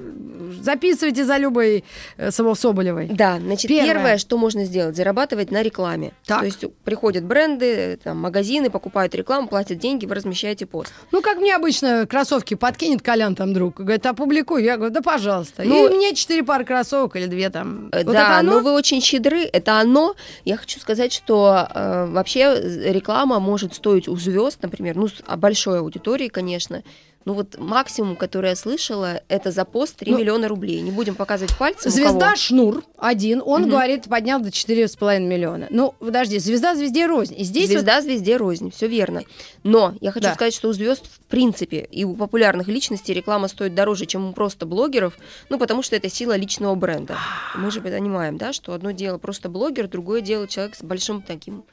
записывайте 0.65 1.25
за 1.25 1.37
любой 1.37 1.85
э, 2.17 2.31
Соболевой. 2.31 3.09
Да, 3.09 3.39
значит, 3.39 3.69
Первое. 3.69 3.95
первое. 3.95 4.19
что 4.19 4.39
можно 4.39 4.65
сделать, 4.65 4.97
зарабатывать 4.97 5.51
на 5.51 5.63
рекламе. 5.63 6.13
Так. 6.27 6.41
То 6.41 6.47
есть 6.47 6.65
приходят 6.85 7.25
бренды, 7.25 7.99
там, 8.03 8.19
магазины, 8.19 8.71
покупают 8.71 9.15
рекламу, 9.15 9.49
платят 9.49 9.79
деньги, 9.79 10.07
вы 10.07 10.15
размещаете 10.15 10.67
пост. 10.67 10.93
Ну, 11.13 11.23
как 11.23 11.39
мне 11.39 11.55
обычно 11.55 12.07
кроссовки 12.07 12.55
подкинет 12.55 13.03
Колян 13.03 13.35
там 13.35 13.53
друг, 13.53 13.77
говорит, 13.77 14.05
опубликуй. 14.07 14.65
Я 14.65 14.77
говорю, 14.77 14.93
да 14.93 15.03
пожалуйста. 15.03 15.63
Ну, 15.65 15.89
и 15.89 15.95
мне 15.95 16.15
четыре 16.15 16.43
пары 16.43 16.65
кроссовок 16.65 17.17
или 17.17 17.27
две 17.27 17.51
там. 17.51 17.89
Э, 17.93 18.05
Вот 18.05 18.13
да, 18.13 18.43
но 18.43 18.61
вы 18.61 18.73
очень 18.73 19.01
щедры, 19.01 19.43
это 19.45 19.79
оно. 19.79 20.15
Я 20.45 20.57
хочу 20.57 20.81
сказать, 20.81 21.13
что 21.13 21.69
э, 21.75 22.07
вообще 22.07 22.61
реклама 22.93 23.41
может 23.41 23.75
стоить 23.75 24.09
у 24.09 24.17
звезд, 24.17 24.59
например, 24.63 24.97
ну, 24.97 25.09
с 25.09 25.23
а 25.27 25.37
большой 25.37 25.79
аудитории, 25.81 26.29
конечно. 26.29 26.83
Ну 27.25 27.33
вот 27.33 27.57
максимум, 27.59 28.17
который 28.17 28.51
я 28.51 28.57
слышала, 28.57 29.23
это 29.29 29.51
за 29.51 29.65
пост 29.65 29.97
3 29.97 30.13
Ну, 30.13 30.19
миллиона 30.19 30.47
рублей. 30.47 30.81
Не 30.83 30.91
будем 30.91 31.15
показывать 31.15 31.57
пальцем. 31.57 31.91
у 31.91 31.95
Звезда 31.95 32.21
кого. 32.27 32.37
Шнур 32.37 32.85
один, 32.99 33.43
он 33.45 33.63
Мгм. 33.63 33.71
говорит, 33.71 34.05
поднял 34.11 34.41
до 34.41 34.51
4,5 34.51 35.23
миллиона. 35.27 35.67
Ну, 35.71 35.95
подожди, 35.99 36.39
звезда 36.39 36.75
звезде 36.75 37.07
рознь. 37.07 37.35
И 37.39 37.45
здесь 37.45 37.69
вот- 37.71 37.79
Звезда 37.79 38.03
звезде 38.03 38.37
рознь, 38.37 38.71
все 38.71 38.89
верно. 38.89 39.23
Но 39.63 39.95
я 40.03 40.11
хочу 40.13 40.25
Да. 40.29 40.35
сказать, 40.35 40.53
что 40.55 40.69
у 40.69 40.73
звезд 40.75 41.07
в 41.07 41.21
принципе 41.31 41.79
и 41.91 42.05
у 42.05 42.15
популярных 42.15 42.69
личностей 42.69 43.15
реклама 43.15 43.49
стоит 43.49 43.75
дороже, 43.75 44.05
чем 44.07 44.29
у 44.29 44.33
просто 44.35 44.67
блогеров, 44.67 45.17
ну 45.49 45.59
потому 45.59 45.83
что 45.83 45.97
это 45.97 46.11
сила 46.11 46.37
личного 46.37 46.75
бренда. 46.75 47.17
Мы 47.57 47.71
же 47.71 47.81
понимаем, 47.81 48.37
да, 48.37 48.53
что 48.53 48.75
одно 48.75 48.91
дело 48.91 49.17
просто 49.19 49.49
блогер, 49.49 49.89
другое 49.89 50.21
дело 50.21 50.47
человек 50.47 50.75
с 50.77 50.83
большим 50.83 51.23
таким 51.23 51.65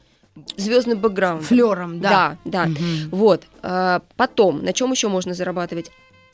звездным 0.58 1.00
бэкграундом. 1.00 1.46
флером, 1.46 2.00
да. 2.00 2.10
Да, 2.10 2.38
да. 2.46 2.66
Мгм. 2.68 3.10
Вот. 3.12 3.44
а, 3.62 4.02
Потом, 4.16 4.64
на 4.64 4.74
чем 4.74 4.92
еще 4.92 5.08
можно 5.08 5.34
зарабатывать? 5.34 5.92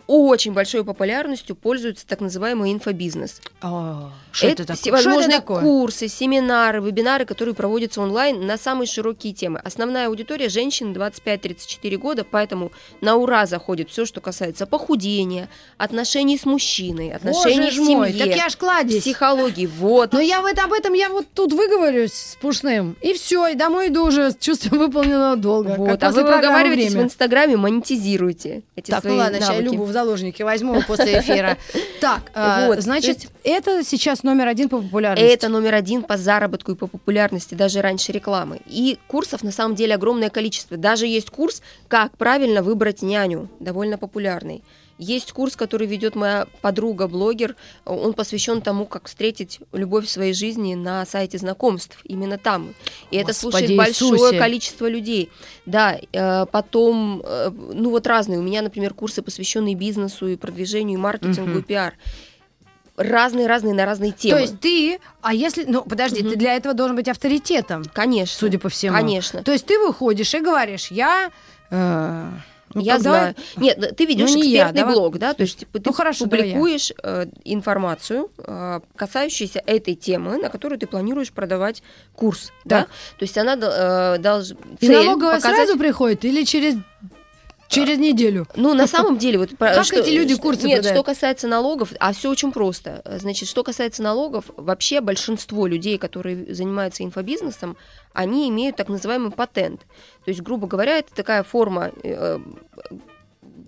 Очень 0.08 0.54
большой 0.54 0.86
популярностью 0.86 1.56
пользуется 1.56 2.08
так 2.08 2.22
называемый 2.22 2.72
инфобизнес. 2.72 3.42
А, 3.62 4.10
Что 4.32 4.48
это, 4.48 4.64
такое? 4.64 4.66
Что 4.66 4.74
это 4.74 4.82
всевозможные 4.82 5.38
такое? 5.40 5.62
курсы, 5.62 6.08
семинары, 6.08 6.80
вебинары, 6.82 7.26
которые 7.26 7.54
проводятся 7.54 8.02
онлайн 8.02 8.46
на 8.46 8.58
самые 8.58 8.88
широкие 8.88 9.34
темы. 9.34 9.60
Основная 9.64 10.08
аудитория 10.08 10.48
женщин 10.48 10.94
25-34 10.94 11.98
года, 11.98 12.26
поэтому 12.30 12.72
на 13.02 13.16
ура 13.16 13.46
заходит 13.46 13.90
все, 13.90 14.06
что 14.06 14.22
касается 14.22 14.66
похудения, 14.66 15.50
отношений 15.78 16.38
с 16.38 16.46
мужчиной, 16.46 17.12
отношений 17.12 17.66
Боже 17.66 17.82
в 17.82 17.86
мой, 17.86 18.12
семье, 18.12 18.26
так 18.26 18.36
я 18.36 18.50
ж 18.50 18.56
кладезь. 18.56 19.02
психологии. 19.02 19.66
Вот. 19.66 20.14
Но 20.14 20.22
я 20.22 20.42
вот 20.42 20.58
об 20.58 20.72
этом, 20.72 20.94
я 20.94 21.10
вот 21.10 21.26
тут 21.34 21.52
выговорюсь 21.52 22.14
с 22.14 22.38
Пушным, 22.40 22.96
и 23.02 23.14
все, 23.14 23.48
и 23.48 23.56
домой 23.56 23.90
иду 23.90 24.06
уже 24.08 24.32
с 24.32 24.38
чувством 24.38 24.80
выполненного 24.80 25.36
долга. 25.36 25.76
Вот, 25.78 26.02
а 26.02 26.12
вы 26.12 26.22
программы 26.22 26.38
выговариваетесь 26.38 26.94
в. 26.94 27.02
Инстаграме, 27.02 27.58
монетизируйте 27.58 28.64
эти 28.76 28.92
Так, 28.92 29.04
ну 29.04 29.10
свои 29.10 29.20
ладно, 29.20 29.38
сейчас 29.40 29.50
я 29.50 29.56
навыки. 29.56 29.74
Любу 29.74 29.84
в 29.86 29.92
заложники 29.98 30.44
возьму 30.44 30.82
после 30.88 31.20
эфира. 31.20 31.58
Так, 32.00 32.22
а, 32.36 32.68
Вот, 32.68 32.80
значит, 32.82 33.24
есть- 33.24 33.30
это 33.44 33.84
сейчас 33.84 34.22
номер 34.22 34.48
один 34.48 34.70
по 34.70 34.77
популярности. 34.80 35.34
Это 35.34 35.50
номер 35.50 35.74
один 35.74 36.04
по 36.04 36.16
заработку 36.16 36.74
и 36.74 36.75
по 36.75 36.86
популярности, 36.86 37.56
даже 37.56 37.82
раньше 37.82 38.12
рекламы. 38.12 38.60
И 38.68 39.00
курсов 39.08 39.42
на 39.44 39.51
самом 39.51 39.74
деле 39.75 39.96
огромное 39.96 40.30
количество. 40.30 40.77
Даже 40.77 41.08
есть 41.08 41.32
курс, 41.32 41.63
как 41.88 42.12
правильно 42.18 42.62
выбрать 42.62 43.01
няню, 43.01 43.50
довольно 43.60 43.98
популярный. 43.98 44.62
Есть 44.98 45.32
курс, 45.32 45.56
который 45.56 45.86
ведет 45.88 46.16
моя 46.16 46.48
подруга-блогер. 46.62 47.56
Он 47.86 48.13
посвящен 48.13 48.62
тому, 48.62 48.86
как 48.86 49.08
встретить 49.08 49.60
любовь 49.72 50.06
в 50.06 50.10
своей 50.10 50.34
жизни 50.34 50.74
на 50.74 51.06
сайте 51.06 51.38
знакомств. 51.38 52.00
Именно 52.04 52.38
там. 52.39 52.74
И 53.12 53.18
это 53.18 53.27
Господи 53.27 53.39
слушает 53.51 53.77
большое 53.77 54.12
Иисусе. 54.13 54.39
количество 54.39 54.88
людей. 54.89 55.30
Да, 55.68 55.98
э, 56.12 56.46
потом, 56.51 57.22
э, 57.24 57.51
ну 57.51 57.92
вот 57.92 58.08
разные. 58.08 58.39
У 58.39 58.42
меня, 58.42 58.62
например, 58.63 58.94
курсы, 58.96 59.22
посвященные 59.22 59.75
бизнесу 59.75 60.27
и 60.27 60.36
продвижению, 60.36 60.98
и 60.98 61.01
маркетингу, 61.01 61.50
Мгм. 61.51 61.60
и 61.60 61.62
пиар. 61.62 61.94
Разные-разные 62.96 63.75
на 63.75 63.86
разные 63.86 64.12
темы. 64.12 64.38
То 64.38 64.42
есть 64.42 64.60
ты, 64.60 65.00
а 65.22 65.32
если, 65.32 65.66
ну 65.66 65.84
подожди, 65.84 66.22
Мгм. 66.24 66.32
ты 66.32 66.36
для 66.38 66.56
этого 66.56 66.74
должен 66.74 66.96
быть 66.96 67.08
авторитетом, 67.08 67.84
Конечно. 67.94 68.36
судя 68.39 68.58
по 68.58 68.70
всему. 68.70 68.98
Конечно. 68.98 69.44
То 69.44 69.51
есть 69.51 69.68
ты 69.68 69.77
выходишь 69.77 70.34
и 70.34 70.39
говоришь, 70.39 70.89
я... 70.89 71.30
э, 71.70 72.30
ну, 72.74 72.81
я 72.81 72.93
когда- 72.95 73.09
знаю. 73.12 73.36
Нет, 73.57 73.79
да, 73.79 73.88
ты 73.91 74.05
ведешь 74.05 74.31
Ну, 74.31 74.38
не 74.41 74.50
я, 74.50 74.57
экспертный 74.63 74.81
давай. 74.81 74.95
блог, 74.95 75.17
да, 75.17 75.33
то 75.33 75.41
есть 75.43 75.59
типа, 75.59 75.79
ты 75.79 75.83
Ну, 75.89 75.93
хорошо, 75.93 76.25
давай 76.25 76.47
я. 76.50 76.53
публикуешь 76.55 76.91
э, 77.03 77.25
информацию, 77.43 78.29
э, 78.38 78.79
касающуюся 78.95 79.62
этой 79.65 79.95
темы, 79.95 80.38
на 80.38 80.50
которую 80.50 80.79
ты 80.79 80.88
планируешь 80.88 81.31
продавать 81.31 81.83
курс, 82.15 82.51
да. 82.65 82.81
Так. 82.81 82.89
То 83.17 83.24
есть 83.24 83.38
она 83.38 83.53
э, 83.53 84.17
должна 84.19 84.57
И 84.79 84.89
налоговая 84.89 85.39
сразу 85.39 85.77
приходит 85.77 86.25
или 86.25 86.43
через, 86.43 86.75
через 87.69 87.97
неделю? 87.97 88.47
Ну, 88.55 88.74
на 88.74 88.88
самом 88.88 89.17
деле, 89.17 89.39
вот 89.39 89.50
Как 89.57 89.91
эти 89.93 90.09
люди 90.09 90.36
курсы 90.36 90.67
Нет, 90.67 90.77
продают? 90.79 90.97
что 90.97 91.03
касается 91.03 91.47
налогов, 91.47 91.91
а 92.00 92.13
все 92.13 92.29
очень 92.29 92.51
просто. 92.51 93.01
Значит, 93.19 93.50
что 93.50 93.63
касается 93.63 94.01
налогов, 94.03 94.45
вообще 94.55 95.01
большинство 95.01 95.67
людей, 95.67 95.97
которые 95.97 96.53
занимаются 96.53 97.03
инфобизнесом, 97.03 97.75
они 98.13 98.50
имеют 98.50 98.75
так 98.77 98.88
называемый 98.89 99.31
патент. 99.31 99.81
То 100.27 100.31
есть, 100.31 100.41
грубо 100.41 100.67
говоря, 100.67 100.98
это 100.98 101.15
такая 101.15 101.41
форма 101.41 101.89
э, 102.03 102.38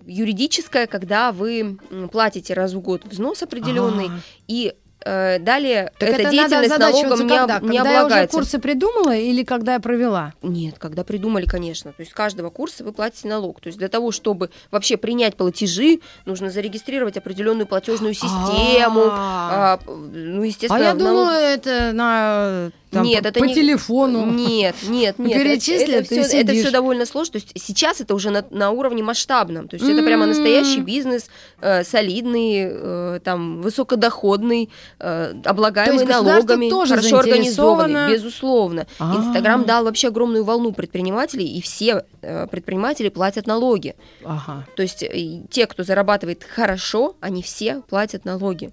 юридическая, 0.06 0.86
когда 0.86 1.32
вы 1.32 1.78
платите 2.12 2.52
раз 2.52 2.74
в 2.74 2.80
год 2.80 3.00
взнос 3.06 3.42
определенный, 3.42 4.08
А. 4.08 4.20
и 4.46 4.74
э, 5.02 5.38
далее 5.38 5.90
Так 5.98 6.10
эта 6.10 6.20
это 6.20 6.22
надо 6.24 6.30
деятельность 6.36 6.72
озадачиваться 6.72 7.24
налогом 7.24 7.26
не, 7.26 7.38
когда? 7.38 7.58
не 7.60 7.78
когда 7.78 7.90
я 7.92 7.96
уже 7.96 8.04
облагается. 8.04 8.36
курсы 8.36 8.58
придумала 8.58 9.16
или 9.16 9.42
когда 9.42 9.72
я 9.72 9.80
провела? 9.80 10.34
Нет, 10.42 10.78
когда 10.78 11.02
придумали, 11.02 11.46
конечно. 11.46 11.92
То 11.92 12.00
есть 12.02 12.12
с 12.12 12.14
каждого 12.14 12.50
курса 12.50 12.84
вы 12.84 12.92
платите 12.92 13.26
налог. 13.26 13.62
То 13.62 13.68
есть 13.68 13.78
для 13.78 13.88
того, 13.88 14.12
чтобы 14.12 14.50
вообще 14.70 14.98
принять 14.98 15.36
платежи, 15.36 16.00
нужно 16.26 16.50
зарегистрировать 16.50 17.16
определенную 17.16 17.66
платежную 17.66 18.12
систему. 18.12 19.04
А. 19.10 19.78
А, 19.80 19.90
ну, 19.90 20.42
естественно, 20.42 20.84
А 20.84 20.88
я 20.88 20.94
думала, 20.94 21.40
это 21.40 21.92
на 21.94 22.70
там, 22.90 23.04
Нет, 23.04 23.22
по, 23.22 23.28
это 23.28 23.40
по 23.40 23.44
не- 23.44 23.54
телефону. 23.54 24.26
Нет, 24.26 24.74
нет, 24.88 25.18
нет. 25.18 25.42
Перечислят, 25.42 26.06
это, 26.06 26.08
ты 26.08 26.22
все, 26.24 26.40
это 26.40 26.52
все 26.52 26.70
довольно 26.70 27.06
сложно. 27.06 27.32
То 27.32 27.36
есть 27.38 27.52
сейчас 27.54 28.00
это 28.00 28.14
уже 28.14 28.30
на, 28.30 28.44
на 28.50 28.70
уровне 28.70 29.02
масштабном. 29.02 29.68
То 29.68 29.76
есть 29.76 29.88
это 29.88 30.02
прямо 30.02 30.26
настоящий 30.26 30.78
М. 30.80 30.84
бизнес, 30.84 31.28
э, 31.60 31.84
солидный, 31.84 32.68
э, 32.68 33.20
там, 33.22 33.62
высокодоходный, 33.62 34.70
э, 34.98 35.34
облагаемый 35.44 36.04
То 36.04 36.12
налогами, 36.12 36.68
тоже 36.68 36.96
хорошо 36.96 37.18
организованный, 37.18 38.12
безусловно. 38.12 38.86
А. 38.98 39.16
Инстаграм 39.16 39.64
дал 39.64 39.84
вообще 39.84 40.08
огромную 40.08 40.44
волну 40.44 40.72
предпринимателей, 40.72 41.46
и 41.46 41.60
все 41.60 42.04
э, 42.22 42.46
предприниматели 42.48 43.08
платят 43.08 43.46
налоги. 43.46 43.94
Ага. 44.24 44.66
То 44.74 44.82
есть 44.82 45.02
э, 45.02 45.42
те, 45.50 45.66
кто 45.66 45.84
зарабатывает 45.84 46.44
хорошо, 46.44 47.14
они 47.20 47.42
все 47.42 47.82
платят 47.88 48.24
налоги. 48.24 48.70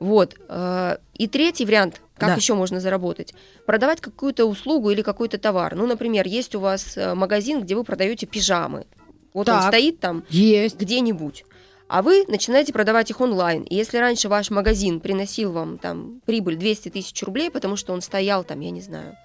Вот. 0.00 0.34
э, 0.48 0.96
И 1.14 1.26
третий 1.28 1.64
вариант, 1.64 2.00
как 2.16 2.30
Да. 2.30 2.34
еще 2.34 2.54
можно 2.54 2.80
заработать? 2.80 3.34
Продавать 3.66 4.00
какую-то 4.00 4.46
услугу 4.46 4.90
или 4.90 5.02
какой-то 5.02 5.38
товар. 5.38 5.74
Ну, 5.76 5.86
например, 5.86 6.26
есть 6.26 6.54
у 6.54 6.60
вас 6.60 6.96
э, 6.96 7.14
магазин, 7.14 7.60
где 7.62 7.74
вы 7.76 7.84
продаете 7.84 8.26
пижамы. 8.26 8.86
Вот 9.32 9.48
он 9.48 9.56
Так. 9.58 9.68
стоит 9.68 10.00
там 10.00 10.24
Есть. 10.28 10.76
где-нибудь. 10.78 11.44
А 11.86 12.02
вы 12.02 12.24
начинаете 12.28 12.72
продавать 12.72 13.10
их 13.10 13.20
онлайн. 13.20 13.62
И 13.62 13.74
если 13.74 13.98
раньше 13.98 14.28
ваш 14.28 14.50
магазин 14.50 15.00
приносил 15.00 15.52
вам 15.52 15.78
там 15.78 16.20
прибыль 16.24 16.56
200 16.56 16.88
тысяч 16.88 17.22
рублей, 17.22 17.50
потому 17.50 17.76
что 17.76 17.92
он 17.92 18.00
стоял 18.00 18.42
там, 18.42 18.60
я 18.60 18.70
не 18.70 18.80
знаю, 18.80 19.16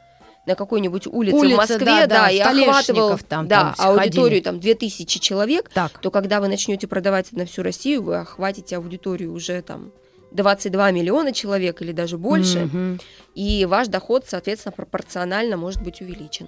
на 0.46 0.55
какой-нибудь 0.55 1.08
улице, 1.08 1.36
Улице, 1.36 1.53
в 1.55 1.58
Москве, 1.58 1.86
да, 1.86 2.05
да, 2.08 2.08
да, 2.08 2.29
и 2.31 2.39
охватывал 2.39 3.17
там, 3.19 3.48
да, 3.48 3.74
там 3.77 3.89
аудиторию 3.98 4.41
там 4.41 4.60
2000 4.60 5.19
человек, 5.19 5.69
Так. 5.74 6.00
то 6.00 6.12
когда 6.12 6.39
вы 6.39 6.48
начнете 6.48 6.88
продавать 6.88 7.31
на 7.34 7.46
всю 7.46 7.62
Россию, 7.63 8.03
вы 8.03 8.17
охватите 8.17 8.77
аудиторию 8.77 9.34
уже 9.34 9.62
там 9.62 9.91
22 10.31 10.91
миллиона 10.91 11.31
человек 11.33 11.81
или 11.81 11.91
даже 11.91 12.17
больше, 12.17 12.65
Мгм. 12.65 13.00
и 13.36 13.65
ваш 13.65 13.88
доход, 13.88 14.25
соответственно, 14.27 14.71
пропорционально 14.74 15.57
может 15.57 15.81
быть 15.83 16.01
увеличен. 16.01 16.48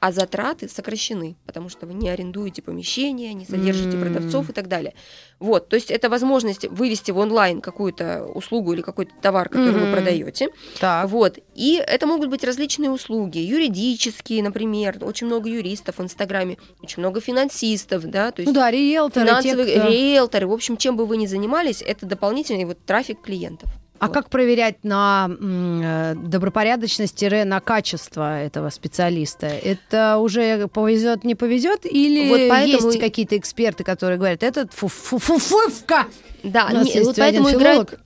А 0.00 0.12
затраты 0.12 0.66
сокращены, 0.66 1.36
потому 1.44 1.68
что 1.68 1.84
вы 1.86 1.92
не 1.92 2.08
арендуете 2.08 2.62
помещения, 2.62 3.34
не 3.34 3.44
содержите 3.44 3.98
М. 3.98 4.00
продавцов 4.00 4.48
и 4.48 4.52
так 4.54 4.66
далее. 4.66 4.94
Вот, 5.40 5.68
то 5.68 5.76
есть 5.76 5.90
это 5.90 6.08
возможность 6.08 6.66
вывести 6.68 7.10
в 7.10 7.18
онлайн 7.18 7.60
какую-то 7.60 8.24
услугу 8.24 8.72
или 8.72 8.80
какой-то 8.80 9.12
товар, 9.20 9.50
который 9.50 9.72
Мгм. 9.76 9.86
вы 9.86 9.92
продаете. 9.92 10.48
Так. 10.80 11.06
Вот. 11.10 11.38
И 11.54 11.74
это 11.86 12.06
могут 12.06 12.30
быть 12.30 12.42
различные 12.44 12.90
услуги, 12.90 13.38
юридические, 13.40 14.42
например, 14.42 14.96
очень 15.02 15.26
много 15.26 15.50
юристов 15.50 15.98
в 15.98 16.02
Инстаграме, 16.02 16.56
очень 16.82 17.00
много 17.00 17.20
финансистов, 17.20 18.04
да, 18.04 18.30
то 18.32 18.40
есть 18.40 18.48
Ну 18.48 18.54
да, 18.54 18.70
риэлторы, 18.70 19.26
те, 19.26 19.30
финансовые 19.32 19.78
кто- 19.80 19.88
риэлторы, 19.90 20.46
в 20.46 20.52
общем, 20.52 20.78
чем 20.78 20.96
бы 20.96 21.04
вы 21.04 21.18
ни 21.18 21.26
занимались, 21.26 21.82
это 21.82 22.06
дополнительный 22.06 22.64
вот 22.64 22.78
трафик 22.86 23.20
клиентов. 23.20 23.68
А 24.00 24.06
Вот. 24.06 24.14
как 24.14 24.30
проверять 24.30 24.82
на 24.82 25.28
э, 25.30 26.14
добропорядочность-на 26.16 27.60
качество 27.60 28.40
этого 28.40 28.70
специалиста? 28.70 29.46
Это 29.46 30.16
уже 30.16 30.68
повезет, 30.68 31.22
не 31.22 31.34
повезет? 31.34 31.84
Или 31.84 32.28
Вот 32.30 32.48
поэтому 32.48 32.88
есть 32.88 32.98
какие-то 33.00 33.36
эксперты, 33.36 33.84
которые 33.84 34.16
говорят, 34.16 34.42
этот 34.42 34.72
фуфуфуфка? 34.72 36.06
Да, 36.42 36.70
не- 36.72 37.02
вот 37.02 37.18
один 37.18 37.44
поэтому 37.44 37.50
играет... 37.50 38.00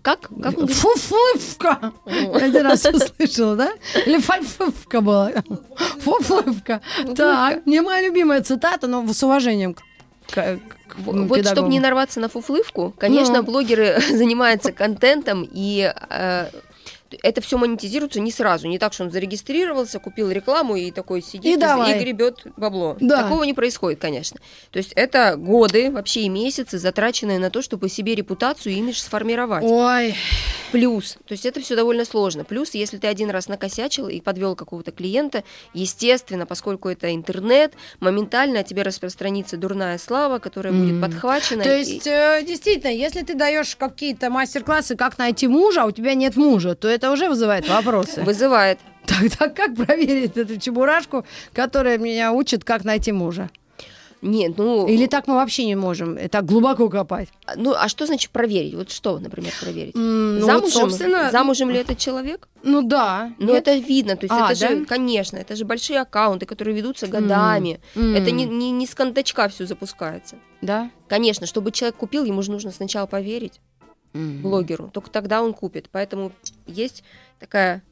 Как? 0.00 0.30
Как 0.42 0.58
он? 0.58 0.66
Фуфлывка! 0.68 1.92
Один 2.06 2.62
раз 2.62 2.86
услышала, 2.86 3.56
да? 3.56 3.72
Или 4.06 4.18
фальфывка 4.18 5.02
была? 5.02 5.30
Фуфлывка. 6.00 6.80
Так, 7.14 7.66
не 7.66 7.82
моя 7.82 8.06
любимая 8.08 8.42
цитата, 8.42 8.86
но 8.86 9.06
с 9.12 9.22
уважением 9.22 9.74
к 9.74 10.58
к 10.96 11.28
Вот 11.28 11.46
чтобы 11.46 11.68
не 11.68 11.80
нарваться 11.80 12.20
на 12.20 12.28
фуфлывку, 12.28 12.94
конечно, 12.98 13.38
Ну. 13.38 13.42
блогеры 13.42 13.98
занимаются 14.10 14.72
контентом 14.72 15.46
и 15.50 15.92
э, 16.10 16.46
это 17.22 17.40
все 17.40 17.58
монетизируется 17.58 18.20
не 18.20 18.30
сразу, 18.30 18.68
не 18.68 18.78
так, 18.78 18.92
что 18.92 19.04
он 19.04 19.10
зарегистрировался, 19.10 19.98
купил 19.98 20.30
рекламу 20.30 20.76
и 20.76 20.90
такой 20.90 21.22
сидит 21.22 21.44
И 21.44 21.60
и, 21.60 21.96
и 21.96 21.98
гребет 21.98 22.46
бабло. 22.56 22.96
Да. 23.00 23.22
Такого 23.22 23.44
не 23.44 23.54
происходит, 23.54 24.00
конечно. 24.00 24.40
То 24.70 24.78
есть 24.78 24.92
это 24.94 25.36
годы, 25.36 25.90
вообще 25.90 26.22
и 26.22 26.28
месяцы, 26.28 26.78
затраченные 26.78 27.38
на 27.38 27.50
то, 27.50 27.62
чтобы 27.62 27.88
себе 27.88 28.14
репутацию 28.14 28.74
и 28.74 28.76
имидж 28.76 28.98
сформировать. 28.98 29.64
Ой, 29.64 30.14
Плюс, 30.74 31.18
то 31.24 31.34
есть 31.34 31.46
это 31.46 31.60
все 31.60 31.76
довольно 31.76 32.04
сложно. 32.04 32.42
Плюс, 32.42 32.74
если 32.74 32.96
ты 32.98 33.06
один 33.06 33.30
раз 33.30 33.46
накосячил 33.46 34.08
и 34.08 34.20
подвел 34.20 34.56
какого-то 34.56 34.90
клиента, 34.90 35.44
естественно, 35.72 36.46
поскольку 36.46 36.88
это 36.88 37.14
интернет, 37.14 37.74
моментально 38.00 38.58
о 38.58 38.62
тебе 38.64 38.82
распространится 38.82 39.56
дурная 39.56 39.98
слава, 39.98 40.40
которая 40.40 40.72
будет 40.72 41.00
подхвачена. 41.00 41.62
То 41.62 41.76
и- 41.76 41.78
есть, 41.78 42.08
э, 42.08 42.42
действительно, 42.44 42.90
если 42.90 43.22
ты 43.22 43.34
даешь 43.34 43.76
какие-то 43.76 44.30
мастер-классы, 44.30 44.96
как 44.96 45.16
найти 45.16 45.46
мужа, 45.46 45.82
а 45.82 45.86
у 45.86 45.92
тебя 45.92 46.14
нет 46.14 46.34
мужа, 46.34 46.74
то 46.74 46.88
это 46.88 47.03
уже 47.12 47.28
вызывает 47.28 47.68
вопросы. 47.68 48.22
Вызывает. 48.22 48.78
Тогда 49.06 49.48
как 49.48 49.74
проверить 49.76 50.36
эту 50.36 50.58
чебурашку, 50.58 51.24
которая 51.52 51.98
меня 51.98 52.32
учит, 52.32 52.64
как 52.64 52.84
найти 52.84 53.12
мужа? 53.12 53.50
Нет, 54.22 54.56
ну, 54.56 54.86
Или 54.88 55.06
так 55.06 55.26
мы 55.26 55.34
вообще 55.34 55.66
не 55.66 55.74
можем? 55.76 56.16
Это 56.16 56.40
глубоко 56.40 56.88
копать. 56.88 57.28
ну, 57.56 57.74
а 57.76 57.88
что 57.90 58.06
значит 58.06 58.30
проверить? 58.30 58.72
Вот 58.74 58.90
что, 58.90 59.18
например, 59.18 59.52
проверить? 59.60 59.94
М, 59.94 60.38
ну, 60.38 60.46
вот, 60.46 60.46
замужем, 60.46 60.70
собственно, 60.90 61.30
замужем 61.30 61.68
ли 61.70 61.76
этот 61.76 61.98
человек? 61.98 62.48
Ну 62.62 62.80
да. 62.80 63.32
Ну, 63.38 63.52
Нет? 63.52 63.68
это 63.68 63.76
видно, 63.76 64.16
то 64.16 64.24
есть 64.24 64.32
А, 64.34 64.46
это 64.46 64.54
же, 64.54 64.76
да? 64.80 64.84
конечно, 64.86 65.36
это 65.36 65.54
же 65.56 65.66
большие 65.66 66.00
аккаунты, 66.00 66.46
которые 66.46 66.74
ведутся 66.74 67.06
годами. 67.06 67.80
М. 67.94 68.14
Это 68.14 68.30
не, 68.30 68.46
не, 68.46 68.70
не 68.70 68.86
с 68.86 68.94
кондачка 68.94 69.48
все 69.50 69.66
запускается. 69.66 70.36
Да? 70.62 70.90
Конечно, 71.06 71.46
чтобы 71.46 71.70
человек 71.70 71.96
купил, 71.96 72.24
ему 72.24 72.40
же 72.40 72.50
нужно 72.50 72.70
сначала 72.70 73.04
поверить. 73.04 73.60
Блогеру. 74.14 74.88
Только 74.88 75.10
тогда 75.10 75.42
он 75.42 75.52
купит. 75.52 75.88
Поэтому 75.90 76.32
есть 76.66 77.04
такая 77.38 77.82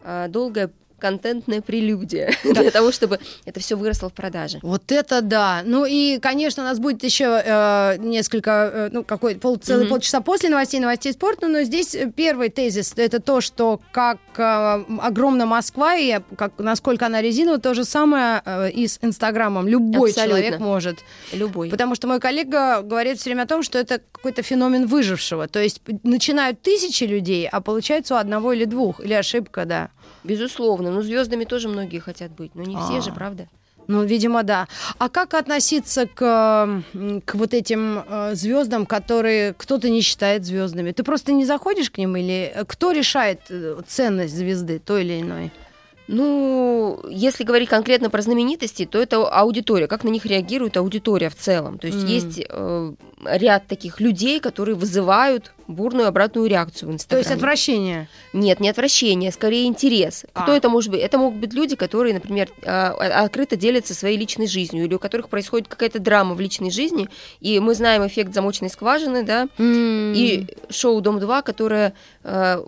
а, 0.00 0.28
долгая 0.28 0.70
контентная 1.02 1.60
прелюдия 1.60 2.32
для 2.44 2.70
того, 2.70 2.92
чтобы 2.92 3.18
это 3.44 3.58
все 3.58 3.74
выросло 3.74 4.08
в 4.08 4.12
продаже. 4.12 4.60
Вот 4.62 4.92
это 4.92 5.20
да. 5.20 5.62
Ну 5.64 5.84
и, 5.84 6.20
конечно, 6.20 6.62
у 6.62 6.66
нас 6.66 6.78
будет 6.78 7.02
еще 7.02 7.42
э, 7.44 7.96
несколько, 7.98 8.50
э, 8.72 8.88
ну, 8.92 9.02
какой 9.02 9.34
пол, 9.34 9.56
целый 9.56 9.88
полчаса 9.88 10.20
после 10.20 10.48
новостей, 10.48 10.78
новостей 10.78 11.12
спорта, 11.12 11.48
но 11.48 11.64
здесь 11.64 11.96
э, 11.96 12.10
первый 12.14 12.50
тезис 12.50 12.94
это 12.96 13.18
то, 13.18 13.40
что 13.40 13.80
как 13.90 14.18
э, 14.36 14.84
огромна 15.00 15.44
Москва 15.44 15.96
и 15.96 16.20
как, 16.36 16.52
насколько 16.58 17.06
она 17.06 17.20
резиновая, 17.20 17.58
то 17.58 17.74
же 17.74 17.84
самое 17.84 18.42
э, 18.44 18.70
и 18.70 18.86
с 18.86 19.00
Инстаграмом. 19.02 19.66
Любой 19.66 20.10
Абсолютно. 20.10 20.40
человек 20.40 20.60
может. 20.60 20.98
Любой. 21.32 21.68
Потому 21.68 21.96
что 21.96 22.06
мой 22.06 22.20
коллега 22.20 22.82
говорит 22.82 23.18
все 23.18 23.30
время 23.30 23.42
о 23.42 23.46
том, 23.46 23.64
что 23.64 23.76
это 23.76 24.00
какой-то 24.12 24.42
феномен 24.42 24.86
выжившего. 24.86 25.48
То 25.48 25.60
есть 25.60 25.80
начинают 26.04 26.62
тысячи 26.62 27.02
людей, 27.02 27.48
а 27.50 27.60
получается 27.60 28.14
у 28.14 28.18
одного 28.18 28.52
или 28.52 28.66
двух. 28.66 29.00
Или 29.00 29.14
ошибка, 29.14 29.64
да. 29.64 29.90
Безусловно. 30.24 30.90
Ну, 30.90 31.02
звездами 31.02 31.44
тоже 31.44 31.68
многие 31.68 31.98
хотят 31.98 32.32
быть. 32.32 32.54
Но 32.54 32.62
не 32.62 32.76
все 32.76 32.98
А. 32.98 33.00
же, 33.00 33.12
правда? 33.12 33.48
Ну, 33.88 34.04
видимо, 34.04 34.42
да. 34.44 34.68
А 34.98 35.08
как 35.08 35.34
относиться 35.34 36.06
к, 36.06 36.82
к 37.24 37.34
вот 37.34 37.52
этим 37.52 38.04
звездам, 38.32 38.86
которые 38.86 39.54
кто-то 39.54 39.88
не 39.90 40.02
считает 40.02 40.44
звездами? 40.44 40.92
Ты 40.92 41.02
просто 41.02 41.32
не 41.32 41.44
заходишь 41.44 41.90
к 41.90 41.98
ним 41.98 42.16
или 42.16 42.52
э, 42.54 42.64
кто 42.64 42.92
решает 42.92 43.40
э, 43.50 43.80
ценность 43.86 44.36
звезды 44.36 44.78
той 44.78 45.02
или 45.04 45.20
иной? 45.20 45.50
Ну, 46.12 47.00
если 47.08 47.42
говорить 47.42 47.70
конкретно 47.70 48.10
про 48.10 48.20
знаменитости, 48.20 48.84
то 48.84 48.98
это 49.00 49.26
аудитория, 49.28 49.86
как 49.86 50.04
на 50.04 50.08
них 50.10 50.26
реагирует 50.26 50.76
аудитория 50.76 51.30
в 51.30 51.36
целом. 51.36 51.78
То 51.78 51.86
есть 51.86 52.00
Мгм. 52.02 52.06
есть 52.06 52.42
э, 52.46 52.92
ряд 53.24 53.66
таких 53.66 53.98
людей, 53.98 54.38
которые 54.40 54.74
вызывают 54.74 55.52
бурную 55.68 56.08
обратную 56.08 56.48
реакцию 56.48 56.88
в 56.88 56.92
То 56.92 56.94
Инстаграме. 56.96 57.22
есть 57.22 57.30
отвращение. 57.34 58.08
Нет, 58.34 58.60
не 58.60 58.68
отвращение, 58.68 59.32
скорее 59.32 59.64
интерес. 59.66 60.26
Кто 60.34 60.52
А. 60.52 60.56
это 60.56 60.68
может 60.68 60.90
быть? 60.90 61.00
Это 61.00 61.16
могут 61.16 61.38
быть 61.40 61.54
люди, 61.54 61.76
которые, 61.76 62.12
например, 62.12 62.50
а, 62.66 62.94
а- 62.98 63.24
открыто 63.24 63.56
делятся 63.56 63.94
своей 63.94 64.18
личной 64.18 64.48
жизнью, 64.48 64.84
или 64.84 64.94
у 64.94 64.98
которых 64.98 65.30
происходит 65.30 65.68
какая-то 65.68 65.98
драма 65.98 66.34
в 66.34 66.40
личной 66.40 66.70
жизни, 66.70 67.08
и 67.40 67.58
мы 67.58 67.74
знаем 67.74 68.06
эффект 68.06 68.34
замочной 68.34 68.68
скважины, 68.68 69.22
да, 69.22 69.48
и 69.58 70.46
шоу 70.68 71.00
«Дом-2», 71.00 71.42
которое, 71.42 71.94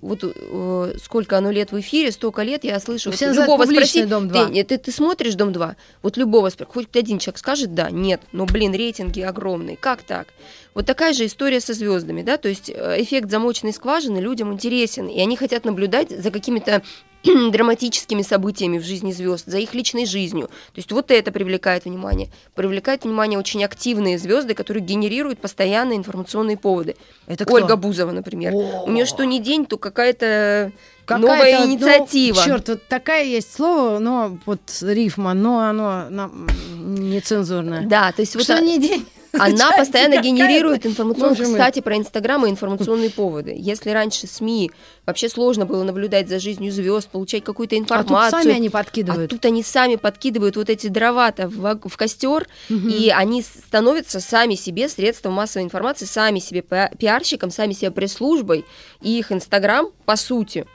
вот 0.02 0.20
э, 0.24 0.94
сколько 1.02 1.38
оно 1.38 1.50
лет 1.50 1.70
в 1.70 1.78
эфире, 1.80 2.10
столько 2.10 2.42
лет, 2.42 2.64
я 2.64 2.80
слышу, 2.80 3.12
Все 3.12 3.28
вот 3.28 3.36
любого 3.36 3.64
спроси, 3.66 4.04
«Дом-2». 4.04 4.46
Ты, 4.46 4.52
не, 4.52 4.64
ты, 4.64 4.78
ты 4.78 4.90
смотришь 4.90 5.34
«Дом-2», 5.34 5.76
вот 6.02 6.16
любого, 6.16 6.48
спро- 6.48 6.66
хоть 6.66 6.94
один 6.96 7.18
человек 7.18 7.38
скажет 7.38 7.74
«да», 7.74 7.90
«нет», 7.90 8.20
но, 8.32 8.46
блин, 8.46 8.74
рейтинги 8.74 9.20
огромные, 9.20 9.76
как 9.76 10.02
так? 10.02 10.28
Вот 10.74 10.86
такая 10.86 11.12
же 11.12 11.26
история 11.26 11.60
со 11.60 11.72
звездами, 11.72 12.22
да, 12.22 12.36
то 12.36 12.48
есть 12.48 12.68
э, 12.68 12.96
эффект 13.00 13.30
замоченной 13.30 13.72
скважины 13.72 14.18
людям 14.18 14.52
интересен, 14.52 15.06
и 15.06 15.20
они 15.20 15.36
хотят 15.36 15.64
наблюдать 15.64 16.10
за 16.10 16.30
какими-то 16.32 16.82
драматическими 17.50 18.22
событиями 18.22 18.78
в 18.78 18.84
жизни 18.84 19.12
звезд, 19.12 19.46
за 19.46 19.58
их 19.58 19.74
личной 19.74 20.06
жизнью. 20.06 20.46
То 20.46 20.76
есть 20.76 20.92
вот 20.92 21.10
это 21.10 21.32
привлекает 21.32 21.84
внимание. 21.86 22.28
Привлекает 22.54 23.04
внимание 23.04 23.38
очень 23.38 23.64
активные 23.64 24.18
звезды, 24.18 24.54
которые 24.54 24.84
генерируют 24.84 25.38
постоянные 25.38 25.98
информационные 25.98 26.56
поводы. 26.56 26.96
Это 27.26 27.44
кто? 27.44 27.54
Ольга 27.54 27.76
Бузова, 27.76 28.10
например. 28.10 28.52
О. 28.54 28.84
У 28.86 28.90
нее 28.90 29.06
что 29.06 29.24
ни 29.24 29.38
день, 29.38 29.66
то 29.66 29.78
какая-то 29.78 30.72
Какая-то, 31.06 31.26
новая 31.26 31.58
ну, 31.58 31.66
инициатива. 31.66 32.42
черт, 32.42 32.68
вот 32.68 32.86
такая 32.88 33.24
есть 33.24 33.54
слово, 33.54 33.98
но 33.98 34.38
вот 34.46 34.60
рифма, 34.80 35.34
но 35.34 35.60
оно 35.60 36.08
нам 36.08 36.46
нецензурное. 36.76 37.82
Да, 37.82 38.10
то 38.12 38.22
есть 38.22 38.34
вот 38.34 38.44
Что 38.44 38.58
не 38.60 38.78
день? 38.78 39.06
Она 39.38 39.72
постоянно 39.72 40.20
генерирует 40.20 40.84
мой. 40.84 41.52
кстати, 41.52 41.80
про 41.80 41.96
Инстаграм 41.96 42.44
и 42.46 42.50
информационные 42.50 43.10
поводы. 43.10 43.54
Если 43.56 43.90
раньше 43.90 44.26
СМИ 44.26 44.70
вообще 45.06 45.28
сложно 45.28 45.66
было 45.66 45.82
наблюдать 45.84 46.28
за 46.28 46.38
жизнью 46.38 46.72
звезд, 46.72 47.08
получать 47.08 47.44
какую-то 47.44 47.76
А 47.76 47.78
тут 47.78 47.84
информацию, 47.90 48.42
сами 48.42 48.54
они 48.54 48.68
А 48.68 48.70
подкидывают. 48.70 49.30
тут 49.30 49.44
они 49.44 49.62
сами 49.62 49.96
подкидывают 49.96 50.56
вот 50.56 50.70
эти 50.70 50.86
дрова-то 50.88 51.48
в, 51.48 51.88
в 51.88 51.96
костер, 51.96 52.46
и 52.68 53.12
они 53.14 53.42
становятся 53.42 54.20
сами 54.20 54.54
себе 54.54 54.88
средством 54.88 55.34
массовой 55.34 55.64
информации, 55.64 56.04
сами 56.06 56.38
себе 56.38 56.62
пи- 56.62 56.96
пиарщиком, 56.98 57.50
сами 57.50 57.72
себе 57.72 57.90
пресс-службой, 57.90 58.64
и 59.02 59.18
их 59.18 59.32
Инстаграм, 59.32 59.88
по 60.04 60.16
сути, 60.16 60.66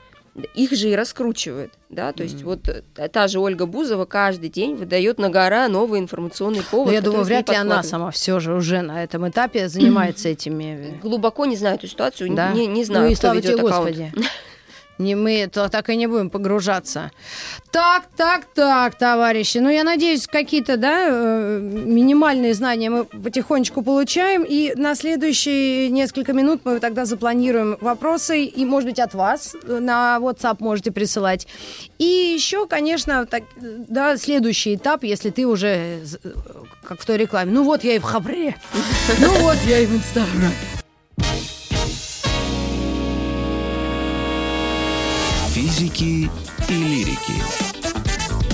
их 0.54 0.72
же 0.72 0.90
и 0.90 0.94
раскручивает, 0.94 1.72
да, 1.88 2.12
то 2.12 2.22
есть 2.22 2.42
вот 2.42 2.68
э, 2.68 3.08
та 3.08 3.26
же 3.28 3.40
Ольга 3.40 3.66
Бузова 3.66 4.04
каждый 4.04 4.48
день 4.48 4.76
выдает 4.76 5.18
на 5.18 5.28
гора 5.28 5.68
новый 5.68 5.98
информационный 6.00 6.62
повод. 6.62 6.88
Но 6.88 6.92
я 6.92 7.00
думаю, 7.00 7.24
вряд 7.24 7.48
ли 7.48 7.56
она 7.56 7.82
сама 7.82 8.10
все 8.10 8.38
же 8.38 8.54
уже 8.54 8.82
на 8.82 9.02
этом 9.02 9.28
этапе 9.28 9.68
занимается 9.68 10.28
этими. 10.30 10.98
Глубоко 11.02 11.46
не 11.46 11.56
знаю 11.56 11.76
эту 11.76 11.88
ситуацию, 11.88 12.32
Да? 12.34 12.52
не, 12.52 12.66
не 12.66 12.84
знаю, 12.84 13.06
ну 13.06 13.12
и 13.12 13.14
кто 13.14 13.32
ведет 13.32 13.54
аккаунт. 13.58 13.72
Господи. 13.74 14.12
Не 15.00 15.14
мы 15.14 15.48
то, 15.52 15.68
так 15.70 15.88
и 15.88 15.96
не 15.96 16.06
будем 16.06 16.28
погружаться. 16.28 17.10
Так, 17.72 18.04
так, 18.16 18.44
так, 18.54 18.94
товарищи. 18.98 19.58
Ну, 19.58 19.70
я 19.70 19.82
надеюсь, 19.82 20.26
какие-то, 20.26 20.76
да, 20.76 21.06
э, 21.08 21.58
минимальные 21.60 22.52
знания 22.52 22.90
мы 22.90 23.04
потихонечку 23.04 23.82
получаем. 23.82 24.44
И 24.46 24.74
на 24.76 24.94
следующие 24.94 25.88
несколько 25.88 26.34
минут 26.34 26.60
мы 26.64 26.80
тогда 26.80 27.06
запланируем 27.06 27.78
вопросы. 27.80 28.44
И, 28.44 28.64
может 28.66 28.88
быть, 28.90 28.98
от 28.98 29.14
вас 29.14 29.56
на 29.62 30.18
WhatsApp 30.20 30.56
можете 30.60 30.90
присылать. 30.92 31.46
И 31.98 32.04
еще, 32.34 32.66
конечно, 32.66 33.24
так, 33.24 33.44
да, 33.56 34.18
следующий 34.18 34.74
этап, 34.74 35.02
если 35.04 35.30
ты 35.30 35.46
уже, 35.46 36.00
з- 36.04 36.18
как 36.84 37.00
в 37.00 37.06
той 37.06 37.16
рекламе, 37.16 37.50
ну 37.52 37.64
вот 37.64 37.84
я 37.84 37.94
и 37.94 37.98
в 37.98 38.02
Хабре, 38.02 38.54
ну 39.20 39.32
вот 39.40 39.56
я 39.66 39.78
и 39.78 39.86
в 39.86 39.94
Инстаграме. 39.94 40.50
Физики 45.52 46.30
и 46.68 46.72
лирики. 46.72 47.42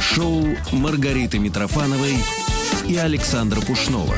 Шоу 0.00 0.42
Маргариты 0.72 1.38
Митрофановой 1.38 2.14
и 2.88 2.96
Александра 2.96 3.60
Пушнова. 3.60 4.14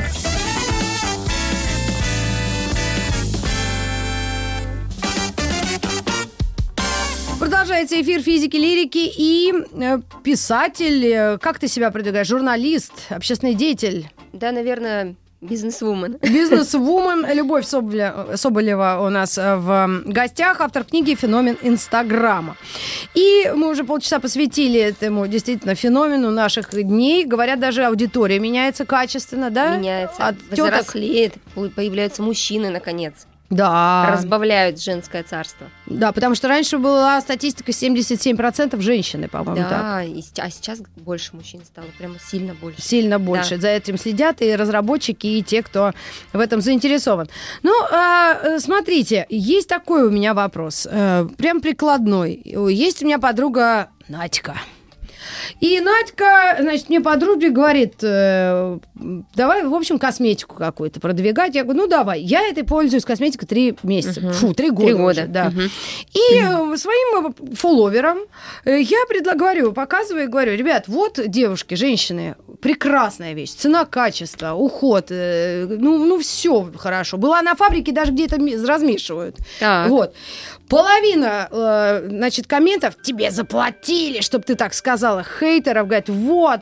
Продолжается 7.37 8.01
эфир 8.01 8.21
физики, 8.21 8.55
лирики 8.55 9.11
и 9.13 9.53
э, 9.73 9.99
писатель. 10.23 11.37
Как 11.39 11.59
ты 11.59 11.67
себя 11.67 11.91
продвигаешь? 11.91 12.27
Журналист, 12.27 12.93
общественный 13.09 13.55
деятель, 13.55 14.09
Да, 14.31 14.53
наверное, 14.53 15.15
бизнес-вумен. 15.41 16.17
бизнес-вумен. 16.21 17.25
Любовь 17.33 17.65
Соболева 17.65 18.99
у 19.05 19.09
нас 19.09 19.37
э, 19.37 19.55
в 19.55 20.01
гостях, 20.05 20.61
автор 20.61 20.83
книги 20.83 21.15
«Феномен 21.15 21.57
Инстаграма». 21.61 22.55
И 23.15 23.51
мы 23.55 23.69
уже 23.69 23.83
полчаса 23.83 24.19
посвятили 24.19 24.79
этому 24.79 25.27
действительно 25.27 25.75
феномену 25.75 26.31
наших 26.31 26.71
дней. 26.73 27.25
Говорят, 27.25 27.59
даже 27.59 27.85
аудитория 27.85 28.39
меняется 28.39 28.85
качественно, 28.85 29.49
да? 29.49 29.77
Меняется, 29.77 30.27
От 30.27 30.35
теток 30.49 30.81
взрослеет, 30.81 31.33
по- 31.55 31.69
появляются 31.69 32.21
мужчины, 32.21 32.69
наконец. 32.69 33.13
Да. 33.49 34.11
разбавляют 34.11 34.79
женское 34.79 35.23
царство. 35.23 35.67
Да, 35.85 36.11
потому 36.11 36.35
что 36.35 36.47
раньше 36.47 36.77
была 36.77 37.19
статистика 37.21 37.71
77% 37.71 38.79
женщины, 38.79 39.27
по-моему, 39.27 39.67
так. 39.67 39.81
Да, 39.81 40.03
и 40.03 40.21
сейчас, 40.21 40.47
а 40.47 40.51
сейчас 40.51 40.79
больше 40.97 41.35
мужчин 41.35 41.61
стало, 41.65 41.87
прямо 41.97 42.15
сильно 42.19 42.53
больше. 42.53 42.81
Сильно 42.81 43.19
больше. 43.19 43.57
За 43.57 43.69
этим 43.69 43.97
следят 43.97 44.41
и 44.41 44.55
разработчики, 44.55 45.27
и 45.27 45.41
те, 45.41 45.63
кто 45.63 45.93
в 46.31 46.39
этом 46.39 46.61
заинтересован. 46.61 47.27
Ну, 47.63 47.73
а, 47.91 48.33
э, 48.33 48.59
смотрите, 48.59 49.25
есть 49.29 49.67
такой 49.67 50.03
у 50.03 50.11
меня 50.11 50.33
вопрос, 50.33 50.87
э, 50.89 51.27
прям 51.37 51.61
прикладной. 51.61 52.41
Есть 52.43 53.01
у 53.01 53.05
меня 53.05 53.19
подруга 53.19 53.89
Надька. 54.07 54.55
И 55.59 55.79
Надька, 55.79 56.57
значит, 56.59 56.89
мне 56.89 57.01
подруге 57.01 57.49
говорит, 57.49 57.95
э, 58.01 58.77
давай, 59.35 59.63
в 59.63 59.73
общем, 59.73 59.99
косметику 59.99 60.55
какую-то 60.55 60.99
продвигать. 60.99 61.55
Я 61.55 61.63
говорю, 61.63 61.81
ну 61.81 61.87
давай. 61.87 62.21
Я 62.21 62.47
этой 62.47 62.63
пользуюсь 62.63 63.05
косметикой 63.05 63.47
три 63.47 63.75
месяца. 63.83 64.21
Мгм. 64.21 64.33
Фу, 64.33 64.53
три 64.53 64.69
года. 64.69 64.85
Три 64.85 64.93
года. 64.93 65.09
уже, 65.11 65.27
да. 65.27 65.49
Мгм. 65.49 65.69
И 66.13 66.73
э, 66.73 66.77
своим 66.77 67.27
э, 67.27 67.55
фолловерам 67.55 68.19
э, 68.65 68.79
я 68.81 69.05
предлагаю, 69.07 69.73
показываю 69.73 70.25
и 70.25 70.27
говорю, 70.27 70.55
ребят, 70.55 70.85
вот 70.87 71.19
девушки, 71.27 71.75
женщины, 71.75 72.35
прекрасная 72.61 73.33
вещь, 73.33 73.51
цена, 73.51 73.85
качество, 73.85 74.53
уход, 74.53 75.07
ну, 75.09 76.05
ну 76.05 76.19
все 76.19 76.71
хорошо. 76.77 77.17
Была 77.17 77.41
на 77.41 77.55
фабрике, 77.55 77.91
даже 77.91 78.11
где-то 78.11 78.37
размешивают. 78.67 79.37
Так. 79.59 79.89
Вот. 79.89 80.13
Половина, 80.67 81.99
значит, 82.05 82.45
комментов 82.45 82.95
тебе 83.01 83.31
заплатили, 83.31 84.21
чтобы 84.21 84.43
ты 84.43 84.55
так 84.55 84.73
сказала. 84.73 85.18
Хейтеров 85.23 85.87
говорят, 85.87 86.09
вот, 86.09 86.61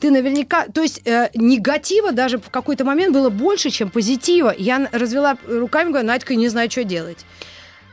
ты 0.00 0.10
наверняка... 0.10 0.66
То 0.66 0.82
есть 0.82 1.02
э, 1.06 1.30
негатива 1.34 2.12
даже 2.12 2.38
в 2.38 2.50
какой-то 2.50 2.84
момент 2.84 3.12
было 3.14 3.30
больше, 3.30 3.70
чем 3.70 3.90
позитива. 3.90 4.54
Я 4.56 4.88
развела 4.92 5.36
руками, 5.46 5.90
говорю, 5.90 6.06
Надька, 6.06 6.34
не 6.34 6.48
знаю, 6.48 6.70
что 6.70 6.84
делать. 6.84 7.24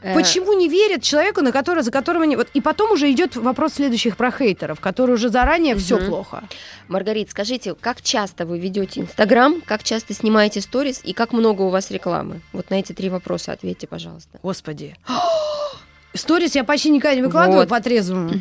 Э, 0.02 0.14
Почему 0.14 0.54
не 0.54 0.70
верят 0.70 1.02
человеку, 1.02 1.42
на 1.42 1.52
который, 1.52 1.82
за 1.82 1.92
которого 1.92 2.24
не... 2.26 2.36
Вот, 2.36 2.48
и 2.54 2.62
потом 2.62 2.92
уже 2.92 3.10
идет 3.12 3.36
вопрос 3.36 3.74
следующих 3.74 4.18
про 4.18 4.30
хейтеров, 4.32 4.80
которые 4.80 5.16
уже 5.16 5.30
заранее 5.30 5.76
все 5.76 5.98
Мгм. 5.98 6.06
плохо. 6.08 6.44
Маргарит, 6.88 7.32
скажите, 7.32 7.74
как 7.74 8.02
часто 8.04 8.46
вы 8.46 8.60
ведете 8.60 9.02
Инстаграм, 9.02 9.62
как 9.66 9.84
часто 9.84 10.14
снимаете 10.14 10.62
сторис 10.62 11.02
и 11.04 11.14
как 11.14 11.34
много 11.34 11.64
у 11.64 11.70
вас 11.70 11.90
рекламы? 11.90 12.42
Вот 12.54 12.70
на 12.70 12.76
эти 12.76 12.94
три 12.94 13.10
вопроса 13.10 13.52
ответьте, 13.54 13.88
пожалуйста. 13.88 14.40
Господи. 14.44 14.96
Сторис 16.16 16.56
я 16.56 16.64
почти 16.64 16.90
никогда 16.90 17.16
не 17.16 17.22
выкладываю 17.22 17.62
Вот. 17.62 17.70
по-трезвому. 17.70 18.32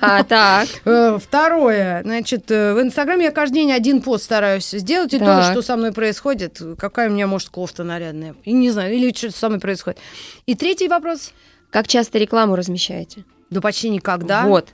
А, 0.00 0.22
так. 0.24 0.68
Э, 0.84 1.18
Второе, 1.22 2.02
значит, 2.02 2.50
э, 2.50 2.74
в 2.74 2.80
Инстаграме 2.82 3.26
я 3.26 3.30
каждый 3.30 3.54
день 3.54 3.72
один 3.72 4.02
пост 4.02 4.24
стараюсь 4.24 4.68
сделать, 4.70 5.14
и 5.14 5.18
то, 5.18 5.24
Так. 5.24 5.52
что 5.52 5.62
со 5.62 5.76
мной 5.76 5.92
происходит, 5.92 6.60
какая 6.78 7.08
у 7.08 7.12
меня, 7.12 7.26
может, 7.26 7.48
кофта 7.48 7.84
нарядная, 7.84 8.34
и 8.44 8.52
не 8.52 8.70
знаю, 8.70 8.94
или 8.94 9.12
что 9.14 9.30
со 9.30 9.48
мной 9.48 9.60
происходит. 9.60 9.98
И 10.46 10.54
третий 10.54 10.88
вопрос, 10.88 11.32
Как 11.70 11.88
часто 11.88 12.18
рекламу 12.18 12.54
размещаете? 12.56 13.24
Да 13.54 13.60
почти 13.60 13.88
никогда. 13.88 14.44
Вот. 14.44 14.68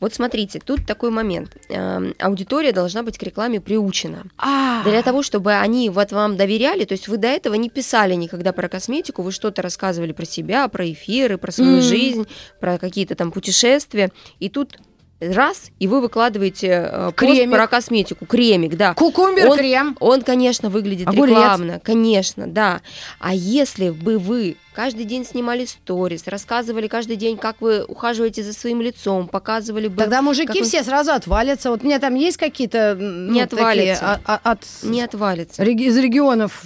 Вот 0.00 0.14
смотрите, 0.14 0.60
тут 0.64 0.86
такой 0.86 1.10
момент. 1.10 1.56
Эм, 1.68 2.14
аудитория 2.18 2.72
должна 2.72 3.02
быть 3.02 3.18
к 3.18 3.22
рекламе 3.22 3.60
приучена. 3.60 4.24
А, 4.38 4.82
Для 4.84 5.02
того, 5.02 5.22
чтобы 5.22 5.54
они 5.54 5.90
вот 5.90 6.12
вам 6.12 6.36
доверяли, 6.36 6.84
то 6.84 6.92
есть 6.92 7.08
вы 7.08 7.16
до 7.16 7.28
этого 7.28 7.54
не 7.54 7.70
писали 7.70 8.14
никогда 8.14 8.52
про 8.52 8.68
косметику, 8.68 9.22
вы 9.22 9.32
что-то 9.32 9.62
рассказывали 9.62 10.12
про 10.12 10.24
себя, 10.24 10.68
про 10.68 10.90
эфиры, 10.92 11.38
про 11.38 11.50
свою 11.50 11.80
жизнь, 11.82 12.26
про 12.60 12.78
какие-то 12.78 13.14
там 13.14 13.32
путешествия, 13.32 14.12
и 14.38 14.48
тут 14.48 14.76
раз, 15.20 15.70
и 15.78 15.86
вы 15.88 16.00
выкладываете 16.00 16.90
э, 16.92 17.10
пост 17.16 17.50
про 17.50 17.66
косметику, 17.66 18.26
кремик, 18.26 18.76
да. 18.76 18.94
Кукумбер 18.94 19.48
Он- 19.48 19.56
крем. 19.58 19.96
Он, 20.00 20.22
конечно, 20.22 20.68
выглядит 20.68 21.08
Огурец. 21.08 21.30
рекламно, 21.36 21.80
конечно, 21.82 22.46
да. 22.46 22.80
А 23.18 23.34
если 23.34 23.90
бы 23.90 24.18
вы 24.18 24.56
каждый 24.74 25.04
день 25.04 25.24
снимали 25.24 25.64
сторис, 25.64 26.26
рассказывали 26.26 26.86
каждый 26.86 27.16
день, 27.16 27.38
как 27.38 27.56
вы 27.60 27.82
ухаживаете 27.84 28.42
за 28.42 28.52
своим 28.52 28.82
лицом, 28.82 29.26
показывали 29.28 29.88
бы... 29.88 29.96
Тогда 29.96 30.20
мужики 30.20 30.60
он- 30.60 30.66
все 30.66 30.82
сразу 30.84 31.12
отвалятся. 31.12 31.70
Вот 31.70 31.82
у 31.82 31.86
меня 31.86 31.98
там 31.98 32.14
есть 32.14 32.36
какие-то 32.36 32.96
м, 32.98 33.32
Не 33.32 33.42
ну, 33.42 33.46
такие, 33.46 33.60
отвалятся. 33.94 34.20
а- 34.26 34.40
а- 34.44 34.50
от 34.52 34.60
Не 34.82 35.00
отвалится. 35.02 35.62
реги- 35.62 35.84
из 35.86 35.96
регионов 35.96 36.62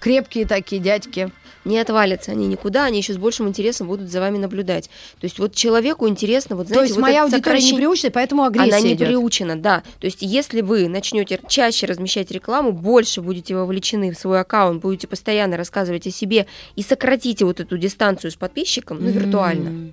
крепкие 0.00 0.46
такие 0.46 0.80
дядьки. 0.80 1.30
Не 1.64 1.78
отвалятся 1.78 2.32
они 2.32 2.46
никуда, 2.46 2.84
они 2.84 2.98
еще 2.98 3.14
с 3.14 3.16
большим 3.16 3.48
интересом 3.48 3.86
будут 3.88 4.10
за 4.10 4.20
вами 4.20 4.38
наблюдать. 4.38 4.90
То 5.20 5.24
есть 5.24 5.38
вот 5.38 5.54
человеку 5.54 6.06
интересно, 6.08 6.56
вот 6.56 6.64
То 6.68 6.74
знаете, 6.74 6.88
есть 6.90 6.96
вот 6.96 7.02
моя 7.02 7.22
аудитория 7.22 7.40
не 7.40 7.42
сокращение- 7.62 7.76
приучена, 7.78 8.10
поэтому 8.10 8.44
агрессия 8.44 8.68
Она 8.76 8.80
не 8.80 8.92
идет. 8.94 9.08
приучена, 9.08 9.56
да. 9.56 9.82
То 9.98 10.06
есть, 10.06 10.18
если 10.20 10.60
вы 10.60 10.88
начнете 10.88 11.40
чаще 11.48 11.86
размещать 11.86 12.30
рекламу, 12.30 12.72
больше 12.72 13.20
будете 13.22 13.54
вовлечены 13.54 14.12
в 14.12 14.18
свой 14.18 14.40
аккаунт, 14.40 14.82
будете 14.82 15.06
постоянно 15.06 15.56
рассказывать 15.56 16.06
о 16.06 16.10
себе 16.10 16.46
и 16.76 16.82
сократите 16.82 17.44
вот 17.44 17.60
эту 17.60 17.78
дистанцию 17.78 18.30
с 18.30 18.36
подписчиком, 18.36 18.98
ну, 19.02 19.10
виртуально. 19.10 19.92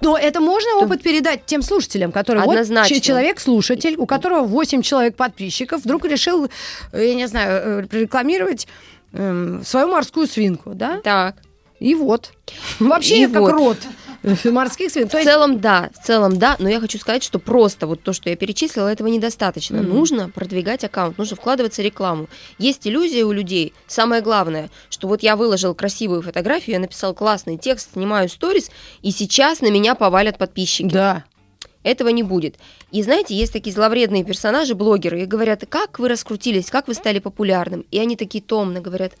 Но 0.00 0.16
это 0.16 0.40
можно 0.40 0.76
опыт 0.76 1.02
передать 1.02 1.44
тем 1.46 1.62
слушателям, 1.62 2.12
которые 2.12 2.44
вот 2.44 2.52
Однозначно. 2.52 2.94
ч- 2.94 3.00
человек-слушатель, 3.00 3.96
у 3.96 4.06
которого 4.06 4.44
8 4.44 4.82
человек 4.82 5.16
подписчиков, 5.16 5.82
вдруг 5.84 6.04
решил, 6.04 6.48
э, 6.92 7.06
я 7.08 7.14
не 7.14 7.26
знаю, 7.26 7.82
э, 7.90 7.98
рекламировать 7.98 8.68
эм, 9.12 9.64
свою 9.64 9.88
морскую 9.88 10.26
свинку, 10.26 10.74
да? 10.74 11.00
Так. 11.02 11.36
И 11.80 11.94
вот. 11.94 12.32
Вообще 12.78 13.24
И 13.24 13.26
как 13.26 13.40
вот. 13.40 13.52
рот 13.52 13.78
морских 14.44 14.90
свинок. 14.90 15.10
В 15.10 15.14
есть 15.14 15.26
целом, 15.26 15.60
да, 15.60 15.90
в 15.94 16.04
целом, 16.04 16.38
да, 16.38 16.56
но 16.58 16.68
я 16.68 16.80
хочу 16.80 16.98
сказать, 16.98 17.22
что 17.22 17.38
просто 17.38 17.86
вот 17.86 18.02
то, 18.02 18.12
что 18.12 18.30
я 18.30 18.36
перечислила, 18.36 18.88
этого 18.88 19.08
недостаточно. 19.08 19.82
Мгм. 19.82 19.90
Нужно 19.90 20.30
продвигать 20.30 20.84
аккаунт, 20.84 21.18
нужно 21.18 21.36
вкладываться 21.36 21.82
в 21.82 21.84
рекламу. 21.84 22.28
Есть 22.58 22.86
иллюзия 22.86 23.24
у 23.24 23.32
людей. 23.32 23.72
Самое 23.86 24.22
главное, 24.22 24.70
что 24.90 25.08
вот 25.08 25.22
я 25.22 25.36
выложил 25.36 25.74
красивую 25.74 26.22
фотографию, 26.22 26.74
я 26.74 26.80
написал 26.80 27.14
классный 27.14 27.58
текст, 27.58 27.92
снимаю 27.92 28.28
сторис, 28.28 28.70
и 29.02 29.10
сейчас 29.10 29.60
на 29.60 29.70
меня 29.70 29.94
повалят 29.94 30.38
подписчики. 30.38 30.92
Да. 30.92 31.24
Этого 31.88 32.08
не 32.10 32.22
будет. 32.22 32.56
И 32.90 33.02
знаете, 33.02 33.34
есть 33.34 33.52
такие 33.52 33.72
зловредные 33.74 34.24
персонажи, 34.24 34.74
блогеры, 34.74 35.22
и 35.22 35.26
говорят, 35.26 35.64
как 35.68 35.98
вы 35.98 36.08
раскрутились, 36.08 36.70
как 36.70 36.86
вы 36.88 36.94
стали 36.94 37.18
популярным. 37.18 37.84
И 37.90 37.98
они 37.98 38.14
такие 38.16 38.42
томно 38.42 38.80
говорят, 38.80 39.12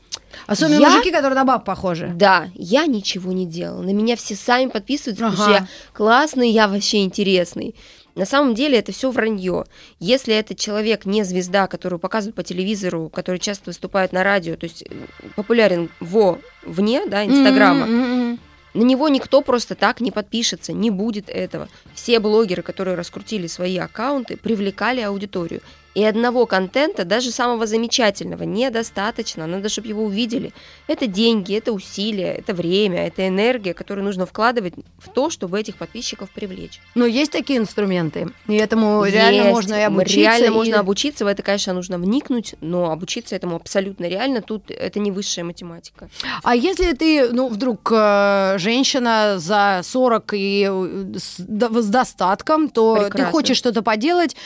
Особенно 0.46 0.78
Я- 0.80 0.90
мужики, 0.90 1.10
которые 1.10 1.34
на 1.34 1.44
баб 1.44 1.64
похожи. 1.64 2.12
да, 2.14 2.48
я 2.54 2.84
ничего 2.86 3.32
не 3.32 3.46
делал. 3.46 3.82
На 3.82 3.90
меня 3.90 4.14
все 4.14 4.34
сами 4.36 4.68
подписываются, 4.68 5.24
потому 5.24 5.36
что 5.36 5.44
Ага. 5.46 5.52
я 5.60 5.66
классный, 5.94 6.50
я 6.50 6.68
вообще 6.68 7.02
интересный. 7.02 7.74
На 8.14 8.26
самом 8.26 8.54
деле 8.54 8.76
это 8.78 8.92
все 8.92 9.10
вранье. 9.10 9.64
Если 10.00 10.34
этот 10.34 10.58
человек 10.58 11.06
не 11.06 11.22
звезда, 11.24 11.66
которую 11.66 11.98
показывают 11.98 12.34
по 12.36 12.42
телевизору, 12.42 13.08
который 13.08 13.38
часто 13.38 13.70
выступает 13.70 14.12
на 14.12 14.22
радио, 14.22 14.56
то 14.56 14.64
есть 14.64 14.82
э, 14.82 14.86
популярен 15.36 15.88
во 16.00 16.38
вне, 16.66 17.06
да, 17.06 17.24
Инстаграма, 17.24 17.86
М-м-м. 17.86 18.40
На 18.74 18.82
него 18.82 19.08
никто 19.08 19.40
просто 19.40 19.74
так 19.74 20.00
не 20.00 20.10
подпишется, 20.10 20.72
не 20.72 20.90
будет 20.90 21.28
этого. 21.28 21.68
Все 21.94 22.20
блогеры, 22.20 22.62
которые 22.62 22.96
раскрутили 22.96 23.46
свои 23.46 23.76
аккаунты, 23.78 24.36
привлекали 24.36 25.00
аудиторию. 25.00 25.62
И 25.94 26.04
одного 26.04 26.46
контента, 26.46 27.04
даже 27.04 27.30
самого 27.30 27.66
замечательного, 27.66 28.44
недостаточно. 28.44 29.46
Надо, 29.46 29.68
чтобы 29.68 29.88
его 29.88 30.04
увидели. 30.04 30.52
Это 30.86 31.06
деньги, 31.06 31.54
это 31.56 31.72
усилия, 31.72 32.34
это 32.34 32.54
время, 32.54 33.06
это 33.06 33.26
энергия, 33.26 33.74
которую 33.74 34.04
нужно 34.04 34.24
вкладывать 34.26 34.74
в 34.98 35.08
то, 35.08 35.28
чтобы 35.30 35.58
этих 35.58 35.76
подписчиков 35.76 36.30
привлечь. 36.30 36.80
Но 36.94 37.04
есть 37.06 37.32
такие 37.32 37.58
инструменты. 37.58 38.28
И 38.46 38.54
этому 38.54 39.04
реально 39.04 39.40
Есть. 39.42 39.50
можно 39.50 39.74
и 39.74 39.80
обучиться. 39.82 40.20
Реально 40.20 40.46
и- 40.46 40.50
можно 40.50 40.78
обучиться. 40.80 41.24
В 41.24 41.28
это, 41.28 41.42
конечно, 41.42 41.72
нужно 41.72 41.98
вникнуть, 41.98 42.54
но 42.60 42.90
обучиться 42.90 43.34
этому 43.34 43.56
абсолютно 43.56 44.04
реально. 44.06 44.40
Тут 44.42 44.70
это 44.70 45.00
не 45.00 45.10
высшая 45.10 45.42
математика. 45.44 46.08
А 46.44 46.54
если 46.54 46.92
ты, 46.92 47.28
ну, 47.32 47.48
вдруг 47.48 47.90
э, 47.92 48.54
женщина 48.58 49.34
за 49.38 49.80
40 49.82 50.32
и 50.34 50.68
э, 50.70 51.12
с, 51.18 51.36
до- 51.38 51.82
с 51.82 51.86
достатком, 51.86 52.68
то 52.68 52.94
ты 52.96 53.04
Прекрасно. 53.06 53.32
хочешь 53.32 53.56
что-то 53.56 53.82
поделать, 53.82 54.36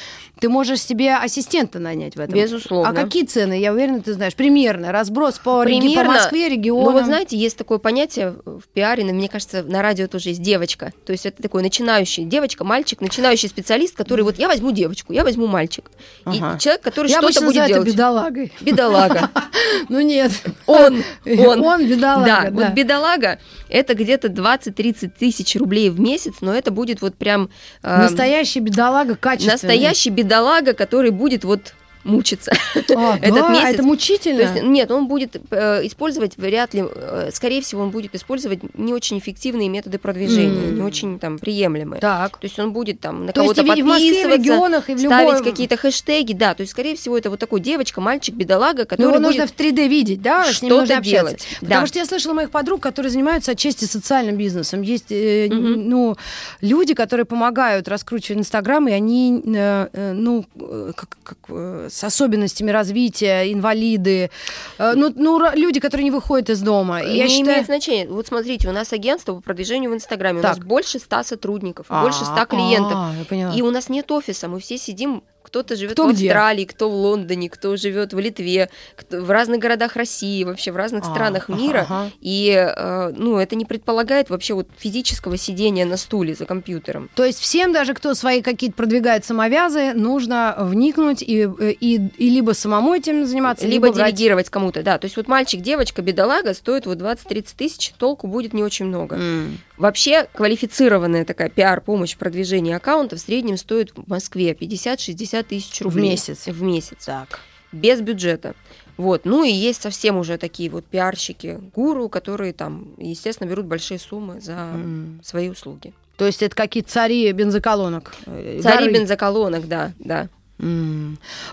ты 0.40 0.48
можешь 0.48 0.81
себе 0.83 1.14
ассистента 1.32 1.78
нанять 1.78 2.14
в 2.16 2.20
этом. 2.20 2.34
Безусловно. 2.34 2.88
А 2.90 2.92
какие 2.92 3.24
цены? 3.24 3.58
Я 3.58 3.72
уверена, 3.72 4.00
ты 4.02 4.12
знаешь. 4.12 4.34
Примерно. 4.34 4.92
Разброс 4.92 5.38
по, 5.38 5.64
реги- 5.64 5.80
по 5.80 5.86
Примерно. 5.86 6.12
Москве, 6.12 6.48
регионам. 6.48 6.84
Ну 6.84 6.92
вот 6.92 7.04
знаете, 7.06 7.36
есть 7.36 7.56
такое 7.56 7.78
понятие 7.78 8.36
в 8.44 8.62
пиаре, 8.72 9.04
но 9.04 9.12
мне 9.12 9.28
кажется, 9.28 9.62
на 9.62 9.80
радио 9.82 10.06
тоже 10.06 10.28
есть 10.30 10.42
девочка. 10.42 10.92
То 11.06 11.12
есть 11.12 11.24
это 11.26 11.42
такой 11.42 11.62
начинающий 11.62 12.24
девочка, 12.24 12.64
мальчик, 12.64 13.00
начинающий 13.00 13.48
специалист, 13.48 13.96
который 13.96 14.22
вот 14.22 14.38
я 14.38 14.48
возьму 14.48 14.70
девочку, 14.72 15.12
я 15.12 15.24
возьму 15.24 15.46
мальчик. 15.46 15.90
Ага. 16.24 16.56
И 16.56 16.60
человек, 16.60 16.82
который 16.82 17.08
Я 17.10 17.18
что-то 17.18 17.40
будет 17.40 17.46
называю 17.46 17.64
это 17.70 17.74
делать. 17.74 17.88
бедолагой. 17.94 18.52
Бедолага. 18.60 19.30
Ну 19.88 20.00
нет. 20.00 20.32
Он, 20.66 21.02
он. 21.26 21.64
Он 21.64 21.86
бедолага, 21.86 22.24
Да, 22.26 22.50
вот 22.50 22.68
бедолага 22.74 23.38
это 23.68 23.94
где-то 23.94 24.28
20-30 24.28 25.10
тысяч 25.18 25.56
рублей 25.56 25.88
в 25.88 25.98
месяц, 25.98 26.34
но 26.42 26.52
это 26.54 26.70
будет 26.70 27.00
вот 27.00 27.14
прям 27.14 27.48
э, 27.82 27.98
Настоящий 28.02 28.60
бедолага 28.60 29.14
качественный. 29.16 29.52
настоящий 29.54 30.10
бедолага, 30.10 30.74
который 30.74 31.10
будет 31.10 31.21
вот 31.44 31.74
мучиться 32.04 32.52
А, 32.96 33.16
этот 33.22 33.34
да, 33.34 33.48
месяц. 33.50 33.74
это 33.74 33.82
мучительно. 33.82 34.38
То 34.44 34.52
есть, 34.54 34.62
нет, 34.62 34.90
он 34.90 35.06
будет 35.08 35.36
э, 35.50 35.86
использовать 35.86 36.36
вряд 36.36 36.74
ли, 36.74 36.84
э, 36.84 37.30
скорее 37.32 37.60
всего, 37.62 37.82
он 37.82 37.90
будет 37.90 38.14
использовать 38.14 38.60
не 38.76 38.92
очень 38.92 39.18
эффективные 39.18 39.68
методы 39.68 39.98
продвижения, 39.98 40.68
М. 40.68 40.74
не 40.76 40.82
очень 40.82 41.18
там 41.18 41.38
приемлемые. 41.38 42.00
так. 42.00 42.38
То 42.38 42.46
есть 42.46 42.58
он 42.58 42.72
будет 42.72 43.00
там 43.00 43.26
на 43.26 43.32
кого-то 43.32 43.62
и 43.62 43.64
в 43.64 43.86
Москве, 43.86 44.10
в 44.10 44.22
подписываться, 44.22 44.36
регионах, 44.38 44.90
и 44.90 44.94
в 44.94 44.98
ставить 45.00 45.32
любой... 45.38 45.50
какие-то 45.50 45.76
хэштеги, 45.76 46.32
да, 46.32 46.54
то 46.54 46.62
есть, 46.62 46.72
скорее 46.72 46.96
всего, 46.96 47.16
это 47.16 47.30
вот 47.30 47.38
такой 47.38 47.60
девочка, 47.60 48.00
мальчик, 48.00 48.34
бедолага, 48.34 48.80
Ну, 48.82 48.86
который 48.86 49.02
его 49.02 49.12
будет 49.18 49.24
нужно 49.26 49.46
в 49.46 49.52
3D 49.56 49.88
видеть, 49.88 50.22
да, 50.22 50.44
с 50.44 50.62
ним 50.62 50.72
нужно 50.76 50.98
общаться. 50.98 51.24
делать. 51.26 51.46
Потому 51.60 51.80
Да. 51.82 51.86
что 51.86 51.98
я 51.98 52.06
слышала 52.06 52.32
моих 52.34 52.50
подруг, 52.50 52.80
которые 52.80 53.10
занимаются 53.10 53.52
отчасти 53.52 53.84
социальным 53.84 54.36
бизнесом. 54.36 54.82
Есть 54.82 55.06
э, 55.10 55.48
Мгм. 55.50 55.88
ну, 55.88 56.16
люди, 56.60 56.94
которые 56.94 57.26
помогают 57.26 57.88
раскручивать 57.88 58.40
Инстаграм, 58.40 58.86
и 58.88 58.92
они 58.92 59.42
э, 59.46 59.88
э, 59.92 60.12
ну, 60.12 60.44
э, 60.60 60.92
как, 60.96 61.16
как, 61.22 61.38
э, 61.48 61.88
с 61.92 62.05
особенностями 62.05 62.70
развития, 62.70 63.52
инвалиды, 63.52 64.31
э, 64.78 64.92
ну, 64.94 65.12
ну, 65.14 65.40
люди, 65.55 65.81
которые 65.81 66.05
не 66.05 66.11
выходят 66.11 66.50
из 66.50 66.61
дома. 66.61 67.00
И 67.02 67.16
я 67.16 67.24
не 67.24 67.28
считаю... 67.31 67.52
имеет 67.52 67.66
значения. 67.66 68.09
Вот 68.09 68.26
смотрите, 68.26 68.68
у 68.68 68.72
нас 68.72 68.92
агентство 68.92 69.35
по 69.35 69.40
продвижению 69.40 69.90
в 69.90 69.94
Инстаграме, 69.94 70.38
у 70.38 70.42
Так. 70.42 70.57
нас 70.57 70.64
больше 70.64 70.98
ста 70.98 71.22
сотрудников, 71.22 71.87
А, 71.88 72.02
больше 72.02 72.24
ста 72.24 72.46
клиентов. 72.46 72.94
а. 72.94 73.52
И 73.55 73.62
у 73.62 73.70
нас 73.70 73.88
нет 73.88 74.11
офиса, 74.11 74.48
мы 74.48 74.59
все 74.61 74.78
сидим, 74.78 75.22
кто-то 75.42 75.76
живет 75.76 75.92
Кто 75.92 76.09
в 76.09 76.12
где? 76.12 76.26
Австралии, 76.28 76.64
кто 76.64 76.88
в 76.88 76.94
Лондоне, 76.94 77.48
кто 77.50 77.76
живет 77.76 78.12
в 78.14 78.18
Литве, 78.18 78.68
кто- 78.96 79.20
в 79.20 79.31
разных 79.31 79.59
городах 79.61 79.96
России, 79.96 80.44
вообще 80.44 80.72
в 80.72 80.76
разных 80.76 81.05
А, 81.05 81.11
странах 81.11 81.48
ага, 81.48 81.59
мира. 81.59 81.87
ага. 81.88 82.11
И 82.20 82.50
э, 82.50 83.12
ну, 83.16 83.38
это 83.38 83.57
не 83.57 83.64
предполагает 83.64 84.31
вообще 84.31 84.55
вот 84.55 84.68
физического 84.78 85.37
сидения 85.37 85.85
на 85.85 85.96
стуле 85.96 86.35
за 86.35 86.46
компьютером. 86.46 87.11
То 87.14 87.24
есть 87.24 87.38
всем, 87.40 87.72
даже 87.72 87.94
кто 87.94 88.14
свои 88.14 88.42
какие-то 88.42 88.76
продвигает 88.76 89.24
самовязы, 89.24 89.92
нужно 89.94 90.55
вникнуть 90.59 91.22
и, 91.22 91.48
и, 91.81 92.00
и 92.16 92.31
либо 92.31 92.52
самому 92.52 92.94
этим 92.94 93.26
заниматься, 93.26 93.66
Либо, 93.66 93.87
либо, 93.88 93.96
брать- 93.98 94.14
делегировать 94.14 94.48
кому-то, 94.50 94.83
да. 94.83 94.98
То 94.98 95.07
есть 95.07 95.16
вот 95.16 95.28
мальчик, 95.28 95.61
девочка, 95.61 96.02
бедолага 96.02 96.55
стоит 96.55 96.87
вот 96.87 96.98
20-30 96.98 97.46
тысяч, 97.57 97.92
толку 97.98 98.26
будет 98.26 98.52
не 98.52 98.62
очень 98.62 98.87
много. 98.87 99.16
М. 99.16 99.59
Вообще 99.82 100.28
квалифицированная 100.32 101.24
такая 101.24 101.48
пиар-помощь 101.48 102.14
в 102.14 102.18
продвижении 102.18 102.72
аккаунта 102.72 103.16
в 103.16 103.18
среднем 103.18 103.56
стоит 103.56 103.90
в 103.96 104.08
Москве 104.08 104.52
50-60 104.52 105.42
тысяч 105.42 105.78
В 105.80 105.82
рублей. 105.82 106.10
месяц. 106.10 106.46
В 106.46 106.62
месяц. 106.62 107.04
Так. 107.06 107.40
Без 107.72 108.00
бюджета. 108.00 108.54
Вот. 108.96 109.24
Ну 109.24 109.42
и 109.42 109.50
есть 109.50 109.82
совсем 109.82 110.18
уже 110.18 110.38
такие 110.38 110.70
вот 110.70 110.84
пиарщики, 110.84 111.58
гуру, 111.74 112.08
которые 112.08 112.52
там, 112.52 112.94
естественно, 112.96 113.48
берут 113.48 113.66
большие 113.66 113.98
суммы 113.98 114.40
за 114.40 114.52
М. 114.52 115.20
свои 115.24 115.48
услуги. 115.48 115.92
То 116.16 116.26
есть 116.26 116.44
это 116.44 116.54
какие-то 116.54 116.88
цари 116.88 117.32
бензоколонок. 117.32 118.14
э, 118.26 118.60
Цари 118.62 118.84
горы. 118.86 118.92
бензоколонок, 119.00 119.66
да, 119.66 119.90
да. 119.98 120.28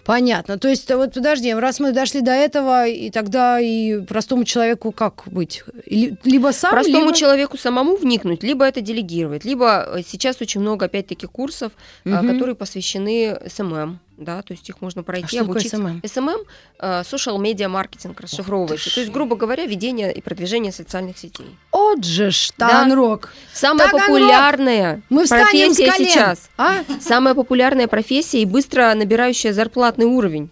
Понятно. 0.05 0.57
То 0.57 0.67
есть, 0.67 0.89
вот 0.91 1.13
подожди, 1.13 1.53
раз 1.53 1.79
мы 1.79 1.91
дошли 1.91 2.21
до 2.21 2.31
этого, 2.31 2.87
и 2.87 3.09
тогда 3.09 3.59
и 3.59 4.01
простому 4.01 4.43
человеку 4.43 4.91
как 4.91 5.23
быть? 5.25 5.63
Либо 5.87 6.51
сам, 6.51 6.71
Простому 6.71 7.05
либо... 7.05 7.15
человеку 7.15 7.57
самому 7.57 7.95
вникнуть, 7.95 8.43
либо 8.43 8.65
это 8.65 8.81
делегировать, 8.81 9.45
либо 9.45 9.85
э, 9.97 10.01
сейчас 10.07 10.41
очень 10.41 10.61
много, 10.61 10.85
опять-таки, 10.85 11.27
курсов, 11.27 11.71
Мгм. 12.05 12.27
которые 12.27 12.55
посвящены 12.55 13.39
SMM, 13.47 13.99
да, 14.19 14.41
то 14.41 14.53
есть 14.53 14.67
их 14.69 14.81
можно 14.81 15.01
пройти, 15.03 15.27
что 15.27 15.37
такое 15.39 15.51
обучиться. 15.51 15.77
SMM? 15.77 16.01
SMM 16.01 16.45
э, 16.79 17.01
social 17.01 17.37
media 17.37 17.67
marketing 17.67 18.19
расшифровывается, 18.21 18.93
то 18.93 18.99
есть, 18.99 19.11
грубо 19.11 19.35
говоря, 19.35 19.65
ведение 19.65 20.11
и 20.13 20.21
продвижение 20.21 20.71
социальных 20.71 21.17
сетей. 21.17 21.47
От 21.71 22.03
же 22.03 22.31
ж, 22.31 22.51
Да. 22.57 22.67
Таганрог. 22.69 23.29
Самая 23.53 23.87
Таганрог! 23.87 24.07
популярная 24.07 25.01
Мы 25.09 25.25
профессия 25.27 25.91
сейчас. 25.97 26.49
А? 26.57 26.83
Самая 27.01 27.33
популярная 27.33 27.87
профессия 27.87 28.41
и 28.41 28.45
быстро 28.45 28.93
набирающая 28.93 29.53
зарплатный 29.53 30.05
уровень 30.05 30.49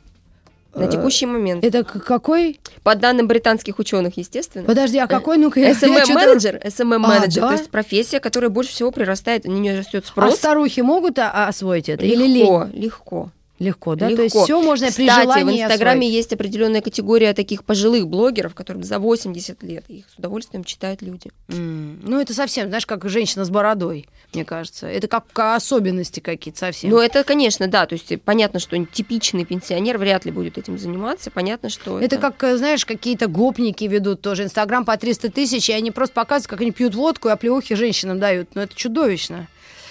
на 0.76 0.84
Э, 0.84 0.92
текущий 0.92 1.26
момент. 1.26 1.64
Это 1.64 1.84
какой? 1.84 2.60
По 2.84 2.94
данным 2.94 3.28
британских 3.28 3.80
ученых, 3.80 4.18
естественно. 4.18 4.64
Подожди, 4.66 5.00
а 5.00 5.08
какой? 5.08 5.38
Ну-ка, 5.38 5.60
я- 5.60 5.74
чё-то- 5.74 5.88
SMM-менеджер, 5.88 6.62
SMM-менеджер, 6.64 7.44
А, 7.44 7.48
да? 7.50 7.56
то 7.56 7.60
есть 7.60 7.72
профессия, 7.72 8.20
которая 8.20 8.50
больше 8.52 8.72
всего 8.72 8.92
прирастает, 8.92 9.46
на 9.46 9.50
нее 9.54 9.80
растет 9.80 10.04
А 10.06 10.08
спрос. 10.08 10.36
старухи 10.36 10.82
могут 10.82 11.18
а, 11.18 11.32
а, 11.34 11.48
освоить 11.48 11.90
это? 11.90 12.06
Или 12.06 12.28
лень? 12.28 12.72
легко, 12.74 13.32
легко. 13.60 13.96
Да? 13.96 14.08
Легко. 14.08 14.18
То 14.18 14.24
есть 14.24 14.36
все 14.36 14.62
можно 14.62 14.88
при 14.92 15.08
Кстати, 15.08 15.24
желании 15.24 15.44
в 15.44 15.64
Инстаграме 15.64 16.00
освоить. 16.02 16.14
есть 16.14 16.34
определенная 16.34 16.82
категория 16.82 17.34
таких 17.34 17.64
пожилых 17.64 18.08
блогеров, 18.08 18.54
которым 18.56 18.84
за 18.84 19.00
80 19.00 19.64
лет. 19.64 19.86
Их 19.88 20.06
с 20.14 20.18
удовольствием 20.18 20.64
читают 20.64 21.02
люди. 21.02 21.32
М, 21.50 22.00
Ну, 22.04 22.20
это 22.20 22.34
совсем, 22.34 22.68
знаешь, 22.68 22.86
как 22.86 23.08
женщина 23.10 23.46
с 23.46 23.50
бородой, 23.50 24.08
мне 24.34 24.46
кажется. 24.46 24.88
Это 24.88 25.08
как 25.08 25.26
особенности 25.38 26.20
какие-то 26.20 26.60
совсем. 26.60 26.90
Ну, 26.92 27.00
это, 27.00 27.24
конечно, 27.24 27.68
да. 27.68 27.86
То 27.86 27.94
есть 27.94 28.12
э, 28.12 28.18
понятно, 28.18 28.60
что 28.60 28.78
типичный 28.86 29.46
пенсионер 29.46 29.98
вряд 29.98 30.26
ли 30.26 30.32
будет 30.32 30.58
этим 30.58 30.78
заниматься. 30.78 31.32
Понятно, 31.32 31.70
что 31.70 32.00
Это 32.00 32.18
как, 32.18 32.44
э, 32.44 32.58
знаешь, 32.58 32.86
какие-то 32.86 33.28
гопники 33.28 33.84
ведут 33.86 34.22
тоже 34.22 34.44
Инстаграм 34.44 34.86
по 34.86 34.98
300 34.98 35.32
тысяч, 35.32 35.70
и 35.70 35.74
они 35.74 35.92
просто 35.92 36.14
показывают, 36.16 36.48
как 36.48 36.62
они 36.62 36.72
пьют 36.72 36.96
водку 36.96 37.28
и 37.28 37.32
оплеухи 37.32 37.76
женщинам 37.76 38.20
дают. 38.20 38.50
Ну, 38.56 38.62
это 38.62 38.76
чудовищно. 38.76 39.48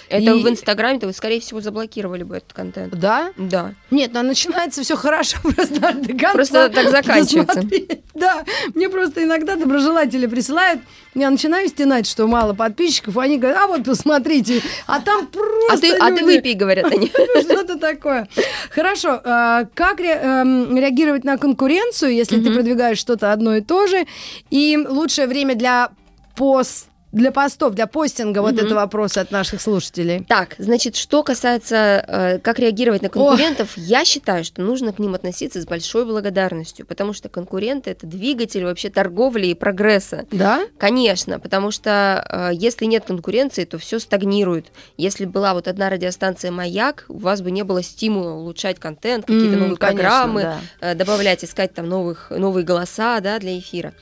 Это 0.09 0.31
И- 0.33 0.43
в 0.43 0.47
Инстаграме, 0.49 0.99
то 0.99 1.07
вы, 1.07 1.13
скорее 1.13 1.39
всего, 1.41 1.59
заблокировали 1.61 2.23
бы 2.23 2.37
этот 2.37 2.53
контент. 2.53 2.93
Да? 2.95 3.31
Да. 3.37 3.73
Нет, 3.91 4.11
ну 4.13 4.23
начинается 4.23 4.81
все 4.83 4.95
хорошо, 4.95 5.37
просто 5.43 5.81
надо 5.81 6.01
до 6.13 6.31
Просто 6.33 6.69
так 6.69 6.89
заканчивается. 6.89 7.55
досмотреть. 7.55 8.01
Да, 8.13 8.43
мне 8.73 8.89
просто 8.89 9.23
иногда 9.23 9.55
доброжелатели 9.55 10.25
присылают, 10.27 10.81
я 11.13 11.29
начинаю 11.29 11.67
стенать, 11.67 12.07
что 12.07 12.25
мало 12.27 12.53
подписчиков, 12.53 13.17
они 13.17 13.37
говорят, 13.37 13.59
а 13.63 13.67
вот 13.67 13.83
посмотрите, 13.83 14.61
а 14.87 14.99
там 15.01 15.27
просто 15.27 15.73
А 15.73 15.77
ты, 15.77 15.91
а 15.97 16.05
ты 16.11 16.21
люди». 16.21 16.37
выпей, 16.37 16.53
говорят 16.53 16.91
они. 16.91 17.07
Что-то 17.41 17.77
такое. 17.77 18.27
Хорошо. 18.71 19.19
а, 19.23 19.65
Как 19.73 19.99
эм, 19.99 20.75
реагировать 20.77 21.23
на 21.23 21.37
конкуренцию, 21.37 22.13
если 22.13 22.41
ты 22.41 22.51
продвигаешь 22.53 22.97
что-то 22.97 23.31
одно 23.33 23.55
и 23.55 23.61
то 23.61 23.87
же? 23.87 24.05
И 24.49 24.77
лучшее 24.77 25.27
время 25.27 25.55
для 25.55 25.89
пост 26.35 26.87
для 27.17 27.31
постов, 27.31 27.73
для 27.73 27.87
постинга, 27.87 28.39
вот 28.41 28.53
Мгм. 28.55 28.65
это 28.65 28.75
вопрос 28.75 29.17
от 29.17 29.31
наших 29.31 29.61
слушателей. 29.61 30.23
Так, 30.27 30.55
значит, 30.57 30.95
что 30.95 31.23
касается, 31.23 31.75
э, 32.07 32.39
как 32.39 32.59
реагировать 32.59 33.01
на 33.01 33.09
конкурентов, 33.09 33.73
я 33.75 34.05
считаю, 34.05 34.43
что 34.43 34.61
нужно 34.61 34.93
к 34.93 34.99
ним 34.99 35.13
относиться 35.15 35.61
с 35.61 35.65
большой 35.65 36.05
благодарностью, 36.05 36.85
потому 36.85 37.13
что 37.13 37.29
конкуренты 37.29 37.91
это 37.91 38.05
двигатель 38.07 38.63
вообще 38.63 38.89
торговли 38.89 39.47
и 39.47 39.53
прогресса. 39.53 40.25
Да? 40.31 40.61
Конечно, 40.77 41.39
потому 41.39 41.71
что 41.71 42.25
э, 42.29 42.49
если 42.53 42.85
нет 42.85 43.03
конкуренции, 43.05 43.65
то 43.65 43.77
все 43.77 43.99
стагнирует. 43.99 44.67
Если 44.97 45.25
была 45.25 45.53
вот 45.53 45.67
одна 45.67 45.89
радиостанция 45.89 46.51
«Маяк», 46.51 47.05
у 47.09 47.17
вас 47.17 47.41
бы 47.41 47.51
не 47.51 47.63
было 47.63 47.81
стимула 47.83 48.31
улучшать 48.31 48.79
контент, 48.79 49.25
какие-то 49.25 49.55
М, 49.55 49.59
новые 49.61 49.77
конечно, 49.77 49.97
программы, 50.03 50.41
да. 50.41 50.59
э, 50.81 50.95
добавлять, 50.95 51.43
искать 51.43 51.73
там 51.73 51.87
новых, 51.89 52.29
новые 52.31 52.63
голоса 52.65 53.19
да, 53.19 53.39
для 53.39 53.57
эфира. 53.57 53.93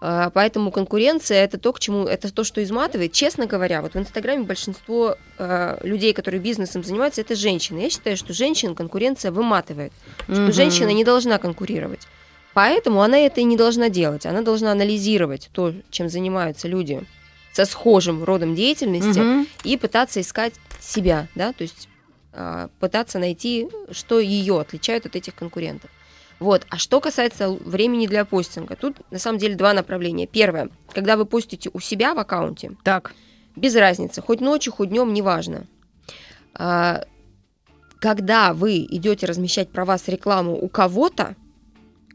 Э, 0.00 0.30
Поэтому 0.34 0.70
конкуренция 0.70 1.44
это 1.44 1.58
то, 1.58 1.72
к 1.72 1.80
чему 1.80 2.04
это 2.04 2.32
то, 2.32 2.44
что 2.44 2.62
изматывает. 2.62 3.12
Честно 3.12 3.46
говоря, 3.46 3.82
вот 3.82 3.94
в 3.94 3.98
Инстаграме 3.98 4.42
большинство 4.44 5.16
э, 5.38 5.78
людей, 5.82 6.12
которые 6.12 6.40
бизнесом 6.40 6.84
занимаются, 6.84 7.20
это 7.20 7.34
женщины. 7.34 7.78
Я 7.80 7.90
считаю, 7.90 8.16
что 8.16 8.32
женщин 8.32 8.74
конкуренция 8.74 9.30
выматывает, 9.30 9.92
что 10.24 10.42
Мгм. 10.42 10.52
женщина 10.52 10.90
не 10.90 11.04
должна 11.04 11.38
конкурировать. 11.38 12.06
Поэтому 12.54 13.02
она 13.02 13.18
это 13.18 13.40
и 13.40 13.44
не 13.44 13.56
должна 13.56 13.88
делать. 13.88 14.26
Она 14.26 14.42
должна 14.42 14.70
анализировать 14.72 15.50
то, 15.52 15.72
чем 15.90 16.08
занимаются 16.08 16.68
люди 16.68 17.02
со 17.52 17.64
схожим 17.64 18.22
родом 18.24 18.54
деятельности 18.54 19.18
Мгм. 19.18 19.46
и 19.64 19.76
пытаться 19.76 20.20
искать 20.20 20.54
себя, 20.80 21.28
да, 21.34 21.52
то 21.52 21.62
есть 21.62 21.88
а, 22.32 22.68
пытаться 22.80 23.18
найти, 23.20 23.68
что 23.92 24.18
ее 24.18 24.60
отличает 24.60 25.06
от 25.06 25.14
этих 25.16 25.34
конкурентов. 25.36 25.88
Вот. 26.40 26.66
А 26.68 26.78
что 26.78 27.00
касается 27.00 27.50
времени 27.50 28.06
для 28.06 28.24
постинга, 28.24 28.76
тут 28.76 28.96
на 29.10 29.18
самом 29.18 29.38
деле 29.38 29.54
два 29.54 29.72
направления. 29.72 30.26
Первое, 30.26 30.68
когда 30.92 31.16
вы 31.16 31.24
постите 31.26 31.70
у 31.72 31.80
себя 31.80 32.14
в 32.14 32.18
аккаунте, 32.18 32.72
Так. 32.82 33.14
без 33.56 33.74
разницы, 33.76 34.20
хоть 34.20 34.40
ночью, 34.40 34.72
хоть 34.72 34.88
днем, 34.90 35.12
неважно. 35.12 35.66
А, 36.54 37.04
Когда 38.00 38.52
вы 38.52 38.80
идете 38.80 39.24
размещать 39.24 39.70
про 39.70 39.86
вас 39.86 40.08
рекламу 40.08 40.54
у 40.60 40.68
кого-то, 40.68 41.36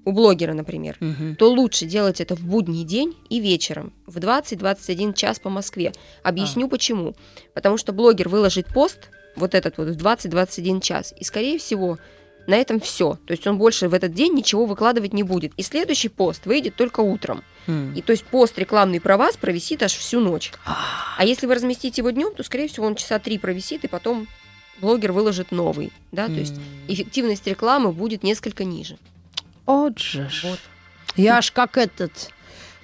у 0.05 0.12
блогера, 0.12 0.53
например, 0.53 0.97
Мгм. 0.99 1.36
то 1.36 1.49
лучше 1.51 1.86
делать 1.86 2.21
это 2.21 2.36
в 2.36 2.41
будний 2.41 2.84
день 2.84 3.15
и 3.29 3.39
вечером, 3.39 3.91
в 4.05 4.19
20-21 4.19 5.13
час 5.15 5.39
по 5.39 5.49
Москве. 5.49 5.91
Объясню 6.21 6.67
почему. 6.67 7.15
Потому 7.55 7.77
что 7.77 7.91
блогер 7.91 8.29
выложит 8.29 8.67
пост, 8.67 9.10
вот 9.36 9.55
этот 9.55 9.77
вот, 9.79 9.88
в 9.89 9.95
20-21 9.97 10.79
час, 10.79 11.12
и, 11.19 11.23
скорее 11.23 11.58
всего, 11.58 11.97
на 12.50 12.56
этом 12.56 12.80
все. 12.80 13.18
То 13.28 13.32
есть 13.32 13.46
он 13.48 13.58
больше 13.58 13.88
в 13.88 13.94
этот 13.94 14.14
день 14.14 14.34
ничего 14.34 14.66
выкладывать 14.66 15.14
не 15.14 15.24
будет. 15.24 15.54
И 15.56 15.62
следующий 15.62 16.10
пост 16.10 16.46
выйдет 16.46 16.76
только 16.76 17.02
утром. 17.02 17.44
М. 17.68 17.94
И 17.94 18.02
то 18.02 18.12
есть 18.12 18.26
пост 18.26 18.58
рекламный 18.58 19.00
про 19.00 19.18
вас 19.18 19.38
провисит 19.38 19.84
аж 19.84 19.94
всю 19.94 20.20
ночь. 20.20 20.52
А 20.66 21.24
если 21.24 21.46
вы 21.46 21.56
разместите 21.56 22.02
его 22.02 22.10
днем, 22.10 22.34
то, 22.34 22.44
скорее 22.44 22.68
всего, 22.68 22.88
он 22.88 22.96
часа 22.96 23.20
три 23.20 23.38
провисит, 23.38 23.84
и 23.84 23.88
потом 23.88 24.28
блогер 24.82 25.12
выложит 25.12 25.52
новый. 25.52 25.94
Да? 26.12 26.26
То 26.26 26.34
есть 26.34 26.56
эффективность 26.88 27.46
рекламы 27.46 27.92
будет 27.92 28.24
несколько 28.24 28.64
ниже. 28.64 28.98
Вот 29.68 30.00
же 30.00 30.28
ж. 30.30 30.44
Вот. 30.46 30.60
Я 31.16 31.38
аж 31.38 31.52
как 31.52 31.78
этот 31.78 32.32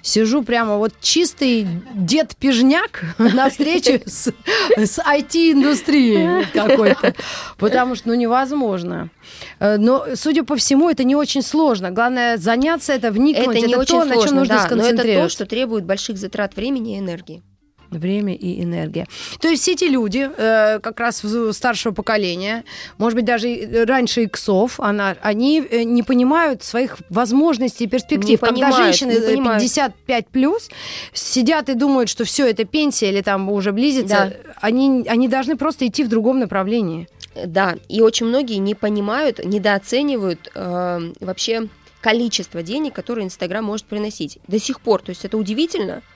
сижу 0.06 0.42
прямо 0.42 0.76
вот 0.76 0.92
чистый 1.00 1.66
дед-пижняк 1.94 3.04
на 3.18 3.50
встрече 3.50 4.02
с, 4.06 4.32
с 4.76 4.98
IT-индустрией 4.98 6.46
какой-то. 6.52 7.14
Потому 7.58 7.94
что, 7.94 8.08
ну, 8.08 8.14
невозможно. 8.14 9.10
Э, 9.58 9.76
но, 9.76 10.06
судя 10.14 10.44
по 10.44 10.56
всему, 10.56 10.88
это 10.88 11.04
не 11.04 11.16
очень 11.16 11.42
сложно. 11.42 11.90
Главное 11.90 12.36
заняться 12.36 12.92
это, 12.92 13.10
вникнуть. 13.10 13.56
Это 13.56 13.66
не 13.66 13.72
это 13.72 13.80
очень 13.80 14.00
то, 14.00 14.04
сложно, 14.04 14.14
на 14.14 14.26
чем 14.26 14.36
нужно 14.36 14.54
да, 14.54 14.54
но 14.54 14.60
это 14.60 14.68
сконцентрироваться. 14.68 15.38
то, 15.38 15.44
что 15.44 15.46
требует 15.46 15.84
больших 15.84 16.18
затрат 16.18 16.56
времени 16.56 16.96
и 16.96 16.98
энергии. 16.98 17.42
Время 17.90 18.34
и 18.34 18.62
энергия. 18.62 19.06
То 19.40 19.48
есть 19.48 19.62
все 19.62 19.72
эти 19.72 19.84
люди, 19.84 20.28
э, 20.36 20.80
как 20.80 20.98
раз 21.00 21.22
старшего 21.52 21.92
поколения, 21.92 22.64
может 22.98 23.16
быть, 23.16 23.24
даже 23.24 23.50
и 23.50 23.84
раньше 23.84 24.24
иксов, 24.24 24.80
она, 24.80 25.16
они 25.22 25.60
э, 25.60 25.82
не 25.82 26.02
понимают 26.02 26.62
своих 26.62 26.96
возможностей 27.10 27.84
и 27.84 27.86
перспектив. 27.86 28.28
Не 28.28 28.36
Когда 28.36 28.52
понимают, 28.68 28.76
женщины 28.96 29.12
не 29.12 29.18
э, 29.18 29.28
понимают. 29.28 29.62
55 29.62 30.28
плюс 30.28 30.68
сидят 31.12 31.68
и 31.68 31.74
думают, 31.74 32.08
что 32.08 32.24
все 32.24 32.46
это 32.48 32.64
пенсия 32.64 33.10
или 33.10 33.22
там 33.22 33.50
уже 33.50 33.72
близится, 33.72 34.32
Да. 34.44 34.52
они, 34.60 35.04
они 35.08 35.28
должны 35.28 35.56
просто 35.56 35.86
идти 35.86 36.04
в 36.04 36.08
другом 36.08 36.38
направлении. 36.40 37.08
Э, 37.34 37.46
Да, 37.46 37.76
и 37.88 38.00
очень 38.00 38.26
многие 38.26 38.56
не 38.56 38.74
понимают, 38.74 39.44
недооценивают 39.44 40.50
э, 40.54 41.12
вообще 41.20 41.68
количество 42.00 42.62
денег, 42.62 42.94
которые 42.94 43.24
Инстаграм 43.24 43.64
может 43.64 43.86
приносить. 43.86 44.38
До 44.46 44.58
сих 44.58 44.80
пор, 44.80 45.02
то 45.02 45.10
есть 45.10 45.24
это 45.24 45.36
удивительно, 45.36 46.02
э, 46.02 46.15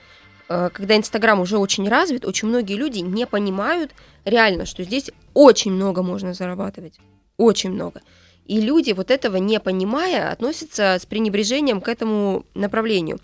когда 0.73 0.97
Инстаграм 0.97 1.39
уже 1.39 1.57
очень 1.57 1.87
развит, 1.87 2.25
очень 2.25 2.47
многие 2.47 2.75
люди 2.75 2.99
не 2.99 3.25
понимают 3.25 3.91
реально, 4.25 4.65
что 4.65 4.83
здесь 4.83 5.11
очень 5.33 5.71
много 5.71 6.03
можно 6.03 6.33
зарабатывать, 6.33 6.99
очень 7.37 7.71
много. 7.71 8.01
И 8.45 8.59
люди, 8.59 8.91
вот 8.91 9.11
этого 9.11 9.37
не 9.37 9.59
понимая, 9.59 10.31
относятся 10.31 10.97
с 10.99 11.05
пренебрежением 11.05 11.79
к 11.79 11.87
этому 11.87 12.45
направлению. 12.53 13.19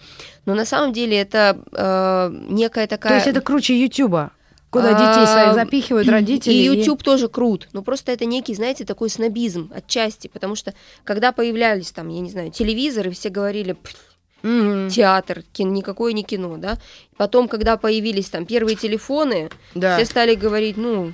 Но 0.46 0.54
на 0.54 0.66
самом 0.66 0.94
деле 0.94 1.18
это 1.20 1.60
э, 1.72 2.30
некая 2.50 2.88
такая... 2.88 3.13
То 3.13 3.16
есть 3.16 3.28
это 3.28 3.42
круче 3.42 3.78
Ютуба, 3.78 4.32
куда 4.70 4.94
детей 4.94 5.26
своих 5.26 5.50
А, 5.50 5.54
запихивают 5.54 6.08
родители. 6.08 6.54
И 6.54 6.63
YouTube 6.63 7.04
тоже 7.04 7.28
крут, 7.28 7.68
но 7.74 7.82
просто 7.82 8.12
это 8.12 8.26
некий, 8.26 8.54
знаете, 8.54 8.86
такой 8.86 9.10
снобизм 9.10 9.72
отчасти, 9.76 10.28
потому 10.28 10.56
что 10.56 10.74
когда 11.04 11.32
появлялись 11.32 11.92
там, 11.92 12.10
я 12.10 12.22
не 12.22 12.30
знаю, 12.30 12.52
телевизоры, 12.52 13.12
все 13.12 13.30
говорили, 13.30 13.76
«Пф, 14.41 14.50
Мгм. 14.52 14.89
театр, 14.89 15.43
кино, 15.52 15.71
никакое 15.71 16.13
не 16.13 16.23
кино, 16.23 16.58
да. 16.58 16.78
Потом, 17.17 17.47
когда 17.47 17.76
появились 17.78 18.30
там 18.30 18.45
первые 18.45 18.76
телефоны, 18.76 19.50
Да. 19.76 19.95
все 19.97 20.06
стали 20.06 20.36
говорить, 20.36 20.78
ну, 20.78 21.13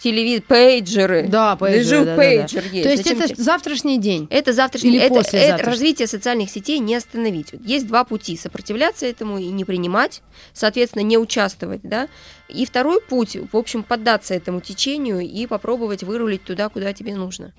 телевизор, 0.00 0.44
пейджеры. 0.48 1.26
Да, 1.28 1.56
пейджеры, 1.56 2.04
да, 2.04 2.04
да, 2.04 2.10
да. 2.12 2.16
пейджер 2.16 2.62
есть. 2.72 2.82
То 2.84 2.88
есть 2.90 3.02
Зачем 3.04 3.18
это 3.20 3.34
тебе- 3.34 3.42
завтрашний 3.42 3.98
день. 3.98 4.26
это 4.30 4.52
завтрашний, 4.52 4.90
Или 4.90 4.98
это, 5.00 5.14
это 5.14 5.24
послезавтрашний. 5.24 5.66
развитие 5.72 6.06
социальных 6.08 6.50
сетей 6.50 6.78
не 6.78 6.94
остановить. 6.94 7.48
Есть 7.64 7.86
два 7.86 8.04
пути: 8.04 8.36
сопротивляться 8.36 9.06
этому 9.06 9.38
и 9.38 9.48
не 9.48 9.64
принимать, 9.64 10.22
соответственно, 10.52 11.02
не 11.02 11.18
участвовать, 11.18 11.80
да. 11.82 12.08
И 12.48 12.64
второй 12.64 13.00
путь, 13.02 13.36
в 13.52 13.56
общем, 13.56 13.82
поддаться 13.82 14.34
этому 14.34 14.60
течению 14.60 15.20
и 15.20 15.46
попробовать 15.46 16.02
вырулить 16.02 16.44
туда, 16.44 16.68
куда 16.68 16.92
тебе 16.92 17.14
нужно 17.14 17.52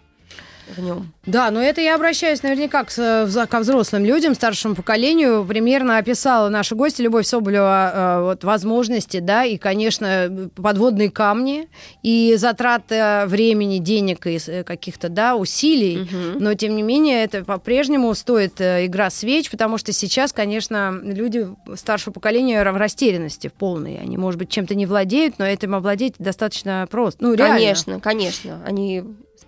в 0.75 0.79
нем. 0.79 1.11
Да, 1.25 1.51
но 1.51 1.61
это 1.61 1.81
я 1.81 1.95
обращаюсь 1.95 2.43
наверняка 2.43 2.83
к, 2.83 2.89
вза- 2.89 3.47
ко 3.47 3.59
взрослым 3.59 4.05
людям, 4.05 4.35
старшему 4.35 4.75
поколению. 4.75 5.45
Примерно 5.45 5.97
описала 5.97 6.49
наша 6.49 6.75
гостья 6.75 7.03
Любовь 7.03 7.25
Соболева 7.25 7.91
э, 7.93 8.23
вот, 8.23 8.43
возможности, 8.43 9.19
да, 9.19 9.45
и, 9.45 9.57
конечно, 9.57 10.49
подводные 10.55 11.11
камни, 11.11 11.67
и 12.03 12.35
затраты 12.37 12.95
э, 12.95 13.25
времени, 13.25 13.77
денег 13.77 14.25
и 14.27 14.39
каких-то, 14.63 15.09
да, 15.09 15.35
усилий. 15.35 16.07
Мгм. 16.11 16.43
Но, 16.43 16.53
тем 16.53 16.75
не 16.75 16.81
менее, 16.81 17.23
это 17.23 17.43
по-прежнему 17.43 18.13
стоит 18.13 18.59
э, 18.61 18.85
игра 18.85 19.09
свеч, 19.09 19.49
потому 19.49 19.77
что 19.77 19.91
сейчас, 19.91 20.33
конечно, 20.33 20.99
люди 21.03 21.47
старшего 21.75 22.13
поколения 22.13 22.63
в 22.69 22.77
растерянности 22.77 23.47
в 23.47 23.53
полной. 23.53 23.97
Они, 23.97 24.17
может 24.17 24.39
быть, 24.39 24.49
чем-то 24.49 24.75
не 24.75 24.85
владеют, 24.85 25.39
но 25.39 25.45
этим 25.45 25.75
овладеть 25.75 26.15
достаточно 26.19 26.87
просто. 26.89 27.23
Ну, 27.23 27.33
реально. 27.33 27.55
Конечно, 27.55 27.99
конечно, 27.99 28.61
они 28.65 29.03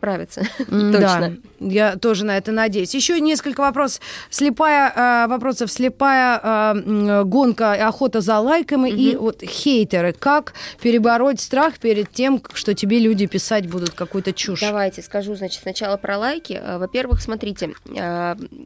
справятся. 0.06 0.42
М, 0.72 0.92
Точно. 0.92 1.38
Я 1.60 1.96
тоже 1.96 2.26
на 2.26 2.36
это 2.38 2.52
надеюсь. 2.52 2.96
Еще 2.96 3.20
несколько 3.22 3.62
вопросов. 3.62 4.02
Слепая, 4.32 4.92
э, 4.96 5.28
вопросов. 5.28 5.72
Слепая 5.72 6.40
э, 6.44 6.48
м, 6.80 7.30
гонка, 7.30 7.76
и 7.76 7.80
охота 7.80 8.20
за 8.22 8.40
лайками 8.40 8.90
и 8.90 9.16
вот 9.16 9.44
хейтеры. 9.44 10.14
Как 10.14 10.54
перебороть 10.82 11.40
страх 11.40 11.78
перед 11.78 12.12
тем, 12.12 12.42
что 12.54 12.74
тебе 12.74 12.98
люди 12.98 13.28
писать 13.28 13.70
будут 13.70 13.92
какую-то 13.92 14.34
чушь? 14.34 14.62
Давайте 14.62 15.04
скажу, 15.04 15.36
значит, 15.36 15.62
сначала 15.62 15.98
про 15.98 16.18
лайки. 16.18 16.60
А, 16.62 16.80
Во-первых, 16.80 17.22
смотрите, 17.22 17.74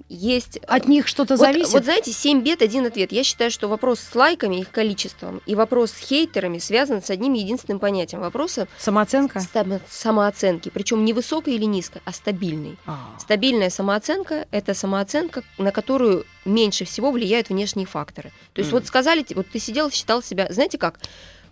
есть 0.08 0.58
От 0.68 0.88
них 0.88 1.08
что-то 1.08 1.36
зависит? 1.36 1.74
Вот, 1.74 1.84
знаете, 1.84 2.12
7 2.14 2.42
бет, 2.42 2.62
один 2.62 2.86
ответ. 2.86 3.12
Я 3.12 3.24
считаю, 3.26 3.52
что 3.52 3.68
вопрос 3.68 4.00
с 4.00 4.16
лайками, 4.16 4.62
их 4.62 4.72
количеством, 4.72 5.42
и 5.46 5.56
вопрос 5.56 5.92
с 5.92 5.98
хейтерами 6.00 6.60
связан 6.60 7.04
с 7.04 7.10
одним 7.10 7.34
единственным 7.34 7.80
понятием. 7.80 8.22
Вопроса 8.22 8.68
Самооценка? 8.78 9.40
само- 9.54 9.82
самооценки. 9.90 10.70
Причем 10.74 11.04
не 11.04 11.14
высокой 11.26 11.56
или 11.56 11.66
низкой, 11.66 12.02
а 12.06 12.12
стабильной. 12.14 12.78
А. 12.86 12.98
Стабильная 13.20 13.70
самооценка– 13.72 14.46
это 14.52 14.74
самооценка, 14.74 15.44
на 15.58 15.72
которую 15.72 16.26
меньше 16.46 16.86
всего 16.86 17.12
влияют 17.12 17.50
внешние 17.50 17.88
факторы. 17.88 18.32
То 18.54 18.60
есть 18.60 18.72
Мгм. 18.72 18.80
вот 18.82 18.88
сказали, 18.88 19.26
вот 19.34 19.48
ты 19.52 19.60
сидел, 19.60 19.90
считал 19.92 20.22
себя, 20.22 20.48
знаете 20.52 20.78
как, 20.78 21.00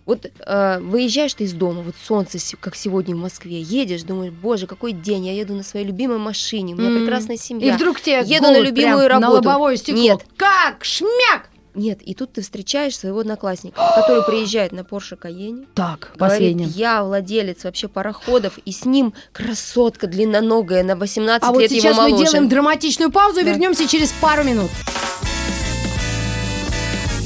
вот 0.06 0.26
э, 0.26 0.78
выезжаешь 0.80 1.34
ты 1.34 1.44
из 1.44 1.54
дома, 1.54 1.80
вот 1.82 1.94
солнце, 2.02 2.38
как 2.60 2.76
сегодня 2.76 3.16
в 3.16 3.18
Москве, 3.18 3.60
едешь, 3.60 4.02
думаешь, 4.02 4.32
боже, 4.32 4.66
какой 4.66 4.92
день, 4.92 5.26
я 5.26 5.32
еду 5.32 5.54
на 5.54 5.62
своей 5.62 5.86
любимой 5.86 6.18
машине, 6.18 6.74
у 6.74 6.76
меня 6.78 6.90
М. 6.90 7.00
прекрасная 7.00 7.36
И 7.36 7.38
семья. 7.40 7.74
вдруг 7.74 8.00
тебе 8.00 8.20
Еду 8.20 8.44
на 8.44 8.60
любимую 8.60 9.06
прям 9.06 9.20
на 9.20 9.26
работу. 9.28 9.48
лобовое 9.48 9.76
стекло. 9.76 10.00
Нет. 10.02 10.20
Как? 10.36 10.84
Шмяк! 10.84 11.48
Нет, 11.74 12.00
и 12.02 12.14
тут 12.14 12.32
ты 12.32 12.42
встречаешь 12.42 12.96
своего 12.96 13.20
одноклассника, 13.20 13.80
который 13.96 14.22
приезжает 14.26 14.72
на 14.72 14.84
Порше 14.84 15.16
Каене, 15.16 15.66
Так, 15.74 16.12
говорит, 16.16 16.18
последним. 16.18 16.68
я 16.74 17.02
владелец 17.04 17.64
вообще 17.64 17.88
пароходов, 17.88 18.58
и 18.64 18.70
с 18.72 18.84
ним 18.84 19.12
красотка 19.32 20.06
длинноногая 20.06 20.84
на 20.84 20.94
18 20.96 21.42
А 21.42 21.50
вот 21.52 21.60
лет 21.60 21.70
сейчас 21.70 21.92
его 21.94 22.02
мы 22.04 22.10
моложе. 22.10 22.30
делаем 22.30 22.48
драматичную 22.48 23.10
паузу 23.10 23.40
и 23.40 23.44
Да. 23.44 23.50
вернемся 23.50 23.88
через 23.88 24.12
пару 24.20 24.44
минут. 24.44 24.70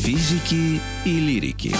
Физики 0.03 0.81
и 1.05 1.11
лирики. 1.21 1.75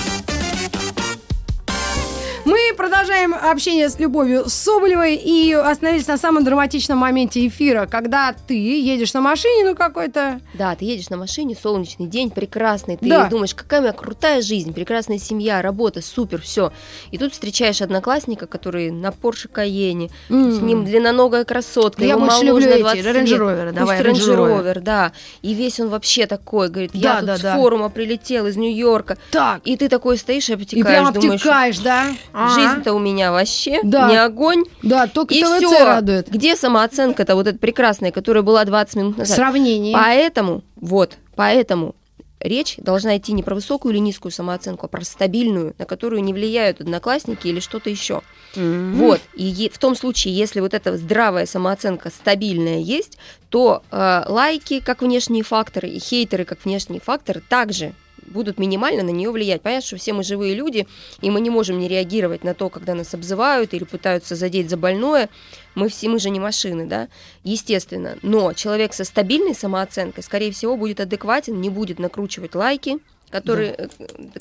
Мы 2.49 2.73
продолжаем 2.75 3.35
общение 3.35 3.91
с 3.91 3.99
Любовью 3.99 4.49
Соболевой 4.49 5.17
и 5.17 5.53
остановились 5.53 6.07
на 6.07 6.17
самом 6.17 6.45
драматичном 6.45 6.97
моменте 6.97 7.47
эфира, 7.47 7.85
когда 7.85 8.35
ты 8.47 8.55
едешь 8.55 9.13
на 9.13 9.21
машине, 9.21 9.67
ну 9.69 9.77
какой-то... 9.77 10.41
Да, 10.55 10.75
ты 10.75 10.87
едешь 10.87 11.11
на 11.11 11.19
машине, 11.19 11.55
солнечный 11.63 12.07
день, 12.07 12.31
прекрасный, 12.31 12.97
ты 12.97 13.07
Да. 13.07 13.27
думаешь, 13.29 13.55
какая 13.55 13.81
у 13.81 13.83
меня 13.83 13.93
крутая 13.93 14.41
жизнь, 14.41 14.73
прекрасная 14.73 15.19
семья, 15.19 15.61
работа, 15.61 16.01
супер, 16.01 16.41
все. 16.41 16.73
И 17.11 17.19
тут 17.19 17.35
встречаешь 17.35 17.83
одноклассника, 17.83 18.47
который 18.47 18.91
на 18.91 19.13
Порше 19.13 19.49
Каене, 19.49 20.09
с 20.31 20.63
ним 20.63 20.87
длинноногая 20.87 21.45
красотка, 21.45 22.03
Я 22.03 22.13
его 22.13 22.21
больше 22.21 22.45
люблю 22.47 22.67
эти 22.67 22.81
20 22.81 23.05
Range 23.05 23.25
лет. 23.27 23.41
Rover, 23.41 23.73
давай, 23.73 24.01
Range 24.01 24.15
Range 24.15 24.37
Rover. 24.65 24.81
Да. 24.81 25.13
И 25.43 25.53
весь 25.53 25.79
он 25.81 25.91
вообще 25.91 26.27
такой, 26.27 26.71
говорит, 26.71 26.93
Да, 26.95 27.17
я 27.17 27.21
да, 27.21 27.35
тут 27.35 27.43
да. 27.43 27.53
с 27.53 27.57
форума 27.59 27.91
прилетел 27.91 28.47
из 28.47 28.57
Нью-Йорка. 28.57 29.19
Так, 29.33 29.61
И 29.67 29.77
ты 29.77 29.91
такой 29.91 30.17
стоишь 30.17 30.49
и 30.49 30.53
и 30.53 30.55
обтекаешь, 30.55 30.87
прям 30.87 31.13
думаешь, 31.13 31.41
обтекаешь, 31.43 31.79
да? 31.81 32.07
Жизнь-то 32.55 32.93
у 32.95 32.99
меня 32.99 33.33
вообще 33.33 33.81
Да. 33.83 34.09
не 34.11 34.17
огонь. 34.17 34.65
Да, 34.83 35.07
только 35.07 35.35
И 35.35 35.43
ТВЦ 35.43 35.57
все. 35.67 35.85
радует. 35.85 36.29
Где 36.31 36.57
самооценка-то 36.57 37.35
вот 37.35 37.47
эта 37.47 37.59
прекрасная, 37.59 38.13
которая 38.13 38.43
была 38.43 38.65
20 38.65 38.97
минут 38.97 39.19
назад? 39.19 39.37
Сравнение. 39.37 39.95
Поэтому, 39.95 40.63
вот, 40.77 41.17
поэтому 41.37 41.95
речь 42.41 42.77
должна 42.79 43.17
идти 43.17 43.33
не 43.33 43.43
про 43.43 43.55
высокую 43.57 43.93
или 43.93 43.99
низкую 44.01 44.31
самооценку, 44.31 44.87
а 44.87 44.89
про 44.89 45.03
стабильную, 45.05 45.75
на 45.79 45.85
которую 45.87 46.23
не 46.23 46.33
влияют 46.33 46.81
одноклассники 46.81 47.49
или 47.49 47.59
что-то 47.61 47.91
еще. 47.91 48.23
Мгм. 48.55 48.95
Вот. 48.95 49.21
И 49.35 49.71
в 49.75 49.79
том 49.79 49.97
случае, 49.97 50.35
если 50.37 50.61
вот 50.61 50.73
эта 50.73 50.97
здравая 50.97 51.47
самооценка 51.47 52.11
стабильная 52.11 52.79
есть, 52.79 53.19
то 53.51 53.83
э, 53.91 54.23
лайки 54.29 54.79
как 54.81 55.03
внешние 55.03 55.43
факторы 55.43 55.89
и 55.89 55.99
хейтеры 55.99 56.45
как 56.45 56.65
внешние 56.65 57.01
факторы 57.01 57.43
также 57.49 57.93
будут 58.29 58.59
минимально 58.59 59.03
на 59.03 59.11
нее 59.11 59.31
влиять. 59.31 59.63
Понятно, 59.63 59.87
что 59.87 59.97
все 59.97 60.13
мы 60.13 60.23
живые 60.23 60.55
люди, 60.55 60.87
и 61.21 61.31
мы 61.31 61.41
не 61.41 61.51
можем 61.51 61.79
не 61.79 61.89
реагировать 61.89 62.45
на 62.45 62.55
то, 62.55 62.69
когда 62.69 62.95
нас 62.95 63.15
обзывают 63.15 63.75
или 63.75 63.85
пытаются 63.85 64.37
задеть 64.37 64.71
за 64.71 64.77
больное. 64.77 65.29
Мы 65.75 65.89
все, 65.89 66.09
мы 66.09 66.19
же 66.19 66.31
не 66.31 66.41
машины, 66.41 66.87
да, 66.87 67.09
естественно. 67.45 68.19
Но 68.23 68.53
человек 68.53 68.93
со 68.95 69.05
стабильной 69.05 69.55
самооценкой, 69.55 70.23
скорее 70.23 70.53
всего, 70.53 70.77
будет 70.77 71.01
адекватен, 71.01 71.61
не 71.61 71.71
будет 71.71 71.99
накручивать 71.99 72.55
лайки, 72.55 72.99
которые, 73.31 73.75
э, 73.77 73.89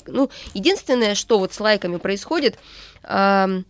ну, 0.06 0.30
единственное, 0.54 1.14
что 1.14 1.38
вот 1.38 1.52
с 1.52 1.60
лайками 1.60 1.96
происходит, 1.96 2.58
ам, 3.02 3.64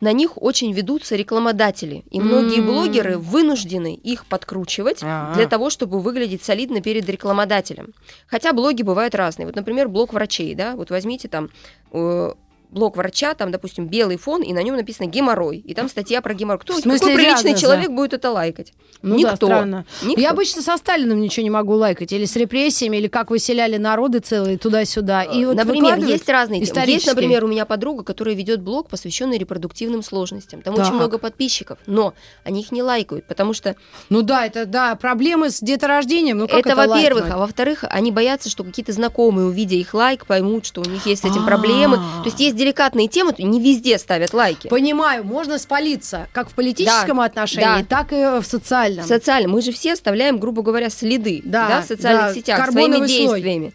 на 0.00 0.12
них 0.12 0.40
очень 0.40 0.72
ведутся 0.72 1.16
рекламодатели. 1.16 2.04
И 2.10 2.20
многие 2.20 2.60
блогеры 2.60 3.18
вынуждены 3.18 3.94
их 3.94 4.26
подкручивать 4.26 5.00
А. 5.02 5.34
для 5.34 5.46
того, 5.46 5.70
чтобы 5.70 6.00
выглядеть 6.00 6.42
солидно 6.42 6.80
перед 6.80 7.08
рекламодателем. 7.08 7.92
Хотя 8.26 8.52
блоги 8.52 8.82
бывают 8.82 9.14
разные. 9.14 9.46
Вот, 9.46 9.56
например, 9.56 9.88
блог 9.88 10.12
врачей, 10.12 10.54
да, 10.54 10.74
вот 10.74 10.90
возьмите 10.90 11.28
там 11.28 11.50
э, 11.92 12.32
блог 12.70 12.96
врача, 12.96 13.34
там, 13.34 13.50
допустим, 13.50 13.86
белый 13.86 14.16
фон, 14.16 14.42
и 14.42 14.52
на 14.52 14.62
нем 14.62 14.76
написано 14.76 15.06
геморрой, 15.06 15.58
и 15.58 15.74
там 15.74 15.88
статья 15.88 16.20
про 16.20 16.34
геморрой. 16.34 16.60
Кто, 16.60 16.74
В 16.74 16.80
смысле, 16.80 16.98
какой 16.98 17.14
приличный 17.14 17.42
диагноза? 17.52 17.60
человек 17.60 17.90
будет 17.90 18.12
это 18.14 18.30
лайкать? 18.30 18.72
Ну 19.02 19.16
Никто. 19.16 19.30
да, 19.30 19.36
странно. 19.36 19.86
Никто. 20.02 20.20
Я 20.20 20.30
обычно 20.30 20.62
со 20.62 20.76
Сталиным 20.76 21.20
ничего 21.20 21.42
не 21.42 21.50
могу 21.50 21.74
лайкать. 21.74 22.12
Или 22.12 22.24
с 22.26 22.36
репрессиями, 22.36 22.98
или 22.98 23.08
как 23.08 23.30
выселяли 23.30 23.76
народы 23.76 24.20
целые 24.20 24.58
туда-сюда. 24.58 25.22
И 25.22 25.44
вот 25.46 25.56
например, 25.56 25.98
есть 25.98 26.28
разные 26.28 26.64
темы. 26.64 26.86
Есть, 26.86 27.06
например, 27.06 27.44
у 27.44 27.48
меня 27.48 27.64
подруга, 27.64 28.04
которая 28.04 28.34
ведет 28.34 28.60
блог, 28.60 28.88
посвященный 28.88 29.38
репродуктивным 29.38 30.02
сложностям. 30.02 30.62
Там 30.62 30.74
Так. 30.74 30.86
очень 30.86 30.94
много 30.96 31.18
подписчиков, 31.18 31.78
но 31.86 32.14
они 32.44 32.60
их 32.60 32.72
не 32.72 32.82
лайкают, 32.82 33.24
потому 33.26 33.52
что 33.52 33.76
Ну 34.08 34.22
да, 34.22 34.46
это 34.46 34.66
да, 34.66 34.94
проблемы 34.96 35.50
с 35.50 35.60
деторождением. 35.60 36.38
Ну 36.38 36.48
как 36.48 36.60
это, 36.60 36.70
это, 36.70 36.88
во-первых, 36.88 37.30
а 37.30 37.38
во-вторых, 37.38 37.84
они 37.88 38.12
боятся, 38.12 38.50
что 38.50 38.64
какие-то 38.64 38.92
знакомые, 38.92 39.46
увидя 39.46 39.76
их 39.76 39.94
лайк, 39.94 40.26
поймут, 40.26 40.66
что 40.66 40.82
у 40.82 40.84
них 40.84 41.06
есть 41.06 41.22
с 41.22 41.24
этим 41.24 41.46
проблемы. 41.46 41.98
А. 41.98 42.22
То 42.22 42.28
есть 42.28 42.40
есть 42.40 42.56
деликатные 42.60 43.08
темы, 43.08 43.34
не 43.38 43.60
везде 43.60 43.98
ставят 43.98 44.32
лайки. 44.34 44.68
Понимаю, 44.68 45.24
можно 45.24 45.58
спалиться 45.58 46.28
как 46.32 46.48
в 46.50 46.54
политическом 46.54 47.16
Да, 47.16 47.24
отношении, 47.24 47.82
да. 47.82 47.84
так 47.88 48.12
и 48.12 48.40
в 48.40 48.44
социальном. 48.44 49.04
В 49.04 49.08
социальном. 49.08 49.52
Мы 49.52 49.62
же 49.62 49.72
все 49.72 49.94
оставляем, 49.94 50.38
грубо 50.38 50.62
говоря, 50.62 50.90
следы 50.90 51.40
Да, 51.44 51.68
да, 51.68 51.80
в 51.82 51.84
социальных 51.86 52.26
да, 52.26 52.34
сетях 52.34 52.70
своими 52.70 52.96
слой. 52.96 53.08
действиями. 53.08 53.72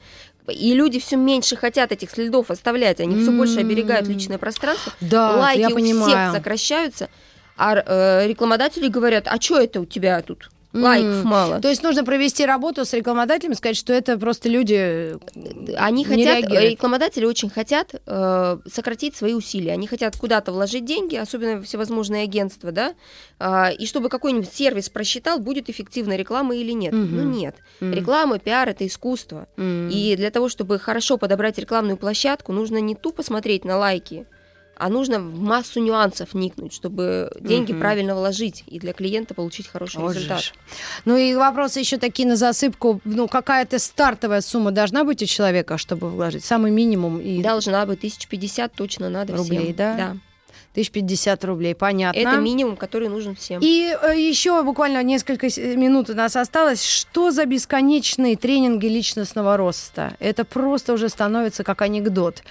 И 0.48 0.74
люди 0.74 1.00
все 1.00 1.16
меньше 1.16 1.56
хотят 1.56 1.92
этих 1.92 2.12
следов 2.12 2.52
оставлять, 2.52 3.00
они 3.00 3.20
все 3.22 3.32
больше 3.32 3.60
М. 3.60 3.66
оберегают 3.66 4.08
личное 4.08 4.38
пространство. 4.38 4.94
Да, 5.02 5.32
Лайки 5.38 5.62
я 5.62 5.70
у 5.70 5.74
понимаю. 5.74 6.06
всех 6.32 6.36
сокращаются, 6.38 7.10
а 7.58 7.74
э, 7.76 8.28
рекламодатели 8.28 8.88
говорят, 8.88 9.28
а 9.28 9.42
что 9.42 9.60
это 9.60 9.82
у 9.82 9.86
тебя 9.86 10.22
тут? 10.22 10.50
Лайков 10.84 11.24
мало. 11.24 11.62
То 11.62 11.70
есть 11.70 11.84
нужно 11.84 12.04
провести 12.04 12.46
работу 12.46 12.86
с 12.86 12.94
рекламодателями, 12.94 13.54
сказать, 13.54 13.78
что 13.78 13.94
это 13.94 14.18
просто 14.18 14.50
люди... 14.50 15.16
Они 15.78 16.04
не 16.04 16.06
хотят, 16.06 16.38
реагируют. 16.42 16.64
э, 16.64 16.70
рекламодатели 16.72 17.26
очень 17.26 17.50
хотят 17.50 17.96
э, 18.06 18.58
сократить 18.72 19.16
свои 19.16 19.34
усилия. 19.34 19.74
Они 19.74 19.88
хотят 19.88 20.18
куда-то 20.18 20.52
вложить 20.52 20.86
деньги, 20.86 21.16
особенно 21.16 21.62
всевозможные 21.62 22.24
агентства, 22.24 22.72
да, 22.72 22.94
а, 23.40 23.70
и 23.70 23.86
чтобы 23.86 24.10
какой-нибудь 24.10 24.54
сервис 24.54 24.90
просчитал, 24.90 25.40
будет 25.40 25.70
эффективная 25.70 26.18
реклама 26.18 26.56
или 26.56 26.72
нет. 26.72 26.94
Мгм. 26.94 27.16
Ну 27.16 27.24
нет. 27.24 27.56
М. 27.82 27.94
Реклама, 27.94 28.40
пиар 28.40 28.70
это 28.70 28.86
искусство. 28.86 29.48
М. 29.58 29.90
И 29.90 30.16
для 30.16 30.32
того, 30.32 30.50
чтобы 30.50 30.80
хорошо 30.80 31.18
подобрать 31.18 31.58
рекламную 31.58 31.98
площадку, 31.98 32.54
нужно 32.54 32.78
не 32.78 32.96
тупо 32.96 33.24
смотреть 33.24 33.66
на 33.66 33.78
лайки, 33.78 34.26
а 34.78 34.90
нужно 34.90 35.20
в 35.20 35.40
массу 35.40 35.80
нюансов 35.80 36.34
вникнуть, 36.34 36.74
чтобы 36.74 37.32
деньги 37.40 37.72
Мгм. 37.72 37.82
правильно 37.82 38.16
вложить 38.16 38.64
и 38.68 38.80
для 38.80 38.94
клиента 38.94 39.34
получить 39.34 39.68
хороший 39.68 40.02
Вот 40.02 40.14
результат. 40.16 40.40
же 40.42 40.46
ж. 40.48 40.54
Ну 41.06 41.18
и 41.18 41.34
вопросы 41.36 41.80
еще 41.80 41.98
такие 41.98 42.28
на 42.28 42.36
засыпку. 42.36 43.02
Ну, 43.06 43.28
какая-то 43.28 43.80
стартовая 43.80 44.42
сумма 44.42 44.72
должна 44.72 45.04
быть 45.04 45.22
у 45.24 45.26
человека, 45.26 45.78
чтобы 45.78 46.10
вложить? 46.10 46.44
Самый 46.46 46.72
минимум 46.72 47.20
и 47.20 47.42
Должна 47.42 47.86
быть 47.86 48.00
1050 48.00 48.74
точно 48.74 49.10
надо 49.10 49.36
Рублей, 49.36 49.60
всем. 49.66 49.76
да? 49.76 49.96
Да. 49.96 50.18
1050 50.74 51.46
рублей, 51.46 51.74
понятно. 51.74 52.20
Это 52.20 52.36
минимум, 52.36 52.76
который 52.76 53.08
нужен 53.08 53.34
всем. 53.36 53.62
И 53.64 53.96
э, 54.02 54.20
еще 54.20 54.62
буквально 54.62 55.02
несколько 55.04 55.48
минут 55.78 56.10
у 56.10 56.14
нас 56.16 56.36
осталось. 56.36 56.84
Что 56.84 57.32
за 57.32 57.46
бесконечные 57.46 58.36
тренинги 58.36 58.88
личностного 58.88 59.56
роста? 59.56 60.18
Это 60.20 60.44
просто 60.44 60.92
уже 60.92 61.08
становится 61.08 61.64
как 61.64 61.82
анекдот. 61.82 62.44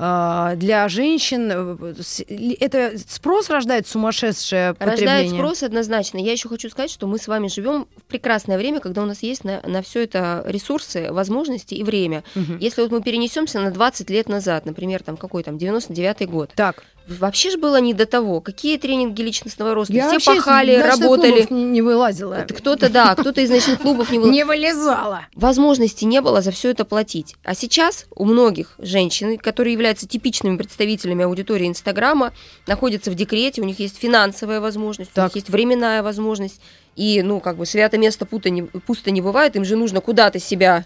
А, 0.00 0.54
Для 0.54 0.88
женщин 0.88 1.50
э, 1.50 2.54
это 2.60 2.92
спрос 3.08 3.50
рождает 3.50 3.88
сумасшедшее 3.88 4.70
Рождает 4.78 4.90
потребление? 4.98 5.34
спрос 5.34 5.62
однозначно. 5.64 6.18
Я 6.18 6.32
еще 6.32 6.48
хочу 6.48 6.70
сказать, 6.70 6.90
что 6.90 7.06
мы 7.08 7.18
с 7.18 7.26
вами 7.26 7.48
живем 7.48 7.88
в 7.96 8.02
прекрасное 8.04 8.58
время, 8.58 8.78
когда 8.78 9.02
у 9.02 9.06
нас 9.06 9.22
есть 9.22 9.42
на, 9.42 9.60
на 9.66 9.82
все 9.82 10.04
это 10.04 10.44
ресурсы, 10.46 11.10
возможности 11.12 11.74
и 11.74 11.82
время. 11.82 12.22
Мгм. 12.36 12.58
Если 12.58 12.80
вот 12.82 12.92
мы 12.92 13.02
перенесемся 13.02 13.58
на 13.60 13.72
20 13.72 14.08
лет 14.10 14.28
назад, 14.28 14.66
например, 14.66 15.02
там 15.02 15.16
какой 15.16 15.42
там 15.42 15.56
99-й 15.56 16.26
год, 16.26 16.50
Так, 16.54 16.84
вообще 17.08 17.50
же 17.50 17.58
было 17.58 17.80
не 17.80 17.94
до 17.94 18.06
того. 18.06 18.40
Какие 18.40 18.76
тренинги 18.78 19.22
личностного 19.22 19.74
роста? 19.74 19.94
я 19.94 20.08
Все 20.08 20.18
из 20.18 20.24
пахали, 20.24 20.76
ночных 20.76 21.00
работали. 21.00 21.30
клубов 21.42 21.50
не, 21.50 21.82
вылазила. 21.82 22.46
Кто-то, 22.48 22.88
да, 22.88 23.14
кто-то 23.16 23.40
из 23.40 23.50
ночных 23.50 23.80
клубов 23.80 24.10
не 24.12 24.18
был. 24.18 24.30
Не 24.30 24.44
вылезала. 24.44 25.22
Возможности 25.34 26.04
не 26.04 26.20
было 26.20 26.40
за 26.42 26.52
все 26.52 26.70
это 26.70 26.84
платить. 26.84 27.34
А 27.42 27.54
сейчас 27.54 28.06
у 28.14 28.24
многих 28.24 28.74
женщин, 28.78 29.38
которые 29.38 29.72
являются 29.72 29.87
типичными 29.94 30.56
представителями 30.56 31.24
аудитории 31.24 31.66
Инстаграма, 31.66 32.32
находятся 32.66 33.10
в 33.10 33.14
декрете, 33.14 33.62
у 33.62 33.64
них 33.64 33.78
есть 33.80 33.96
финансовая 33.98 34.60
возможность, 34.60 35.12
у 35.12 35.14
Так. 35.14 35.26
них 35.28 35.36
есть 35.36 35.48
временная 35.50 36.02
возможность. 36.02 36.60
И, 36.96 37.22
ну, 37.22 37.40
как 37.40 37.56
бы 37.56 37.64
свято 37.64 37.96
место 37.96 38.26
пусто 38.26 38.50
не, 38.50 38.62
пусто 38.62 39.10
не 39.10 39.20
бывает, 39.20 39.56
им 39.56 39.64
же 39.64 39.76
нужно 39.76 40.00
куда-то 40.00 40.38
себя 40.38 40.84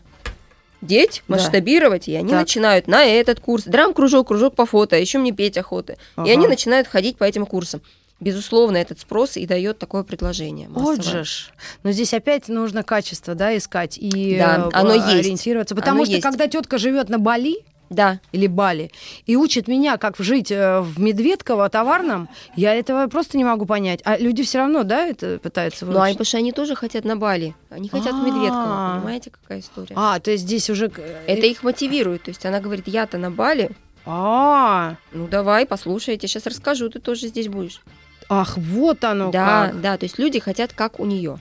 деть, 0.80 1.22
Да. 1.28 1.36
масштабировать, 1.36 2.08
и 2.08 2.14
они 2.14 2.30
Так. 2.30 2.40
начинают 2.40 2.86
на 2.88 3.04
этот 3.04 3.40
курс, 3.40 3.64
драм-кружок, 3.64 4.28
кружок 4.28 4.54
по 4.54 4.66
фото, 4.66 4.96
еще 4.96 5.18
мне 5.18 5.32
петь 5.32 5.56
охота. 5.56 5.96
Ага. 6.16 6.28
И 6.28 6.32
они 6.32 6.46
начинают 6.48 6.88
ходить 6.88 7.16
по 7.16 7.24
этим 7.24 7.46
курсам. 7.46 7.80
Безусловно, 8.20 8.76
этот 8.76 9.00
спрос 9.00 9.36
и 9.36 9.46
дает 9.46 9.78
такое 9.80 10.04
предложение. 10.04 10.68
Вот 10.68 10.98
массовое. 10.98 11.18
же 11.18 11.24
ж. 11.24 11.50
Но 11.82 11.90
здесь 11.90 12.14
опять 12.14 12.46
нужно 12.48 12.84
качество, 12.84 13.34
да, 13.34 13.56
искать 13.56 13.98
и 13.98 14.36
Да, 14.38 14.68
э, 14.72 14.76
оно 14.76 14.94
есть. 14.94 15.06
ориентироваться. 15.08 15.74
Потому 15.74 15.98
Оно 15.98 16.04
что 16.04 16.12
есть. 16.14 16.22
когда 16.24 16.46
тетка 16.46 16.78
живет 16.78 17.08
на 17.08 17.18
Бали, 17.18 17.56
Да, 17.92 18.20
или 18.32 18.46
Бали, 18.46 18.90
и 19.26 19.36
учит 19.36 19.68
меня, 19.68 19.96
как 19.98 20.16
жить 20.18 20.50
э, 20.50 20.80
в 20.80 20.98
Медведково 21.00 21.68
товарном, 21.68 22.28
я 22.56 22.74
этого 22.74 23.06
просто 23.06 23.36
не 23.38 23.44
могу 23.44 23.66
понять. 23.66 24.00
А 24.04 24.16
люди 24.16 24.42
все 24.42 24.58
равно, 24.58 24.82
да, 24.82 25.06
это 25.06 25.38
пытаются 25.38 25.84
ну 25.86 25.92
они, 25.92 25.98
выучить? 26.00 26.14
потому 26.16 26.26
что 26.26 26.38
они 26.38 26.52
тоже 26.52 26.74
хотят 26.74 27.04
на 27.04 27.16
Бали. 27.16 27.54
Они 27.70 27.88
хотят 27.88 28.14
в 28.14 28.22
А. 28.22 28.26
Медведково, 28.26 28.94
понимаете, 28.98 29.30
какая 29.30 29.60
история? 29.60 29.94
А, 29.96 30.18
то 30.20 30.30
есть 30.30 30.44
здесь 30.44 30.68
уже... 30.70 30.88
к- 30.88 30.98
Это 31.26 31.46
их 31.46 31.62
мотивирует. 31.62 32.24
То 32.24 32.30
есть 32.30 32.44
она 32.46 32.60
говорит, 32.60 32.88
я-то 32.88 33.18
на 33.18 33.30
Бали, 33.30 33.70
А, 34.04 34.96
ну 35.12 35.28
давай, 35.28 35.64
послушай, 35.66 36.10
я 36.14 36.16
тебе 36.18 36.28
сейчас 36.28 36.46
расскажу, 36.46 36.88
ты 36.90 36.98
тоже 36.98 37.28
здесь 37.28 37.48
будешь. 37.48 37.80
ах, 38.28 38.56
вот 38.56 39.04
оно 39.04 39.30
да, 39.30 39.66
как. 39.68 39.80
да, 39.80 39.96
то 39.96 40.04
есть 40.06 40.18
люди 40.18 40.38
хотят 40.40 40.72
как 40.72 40.98
у 41.00 41.04
нее. 41.06 41.38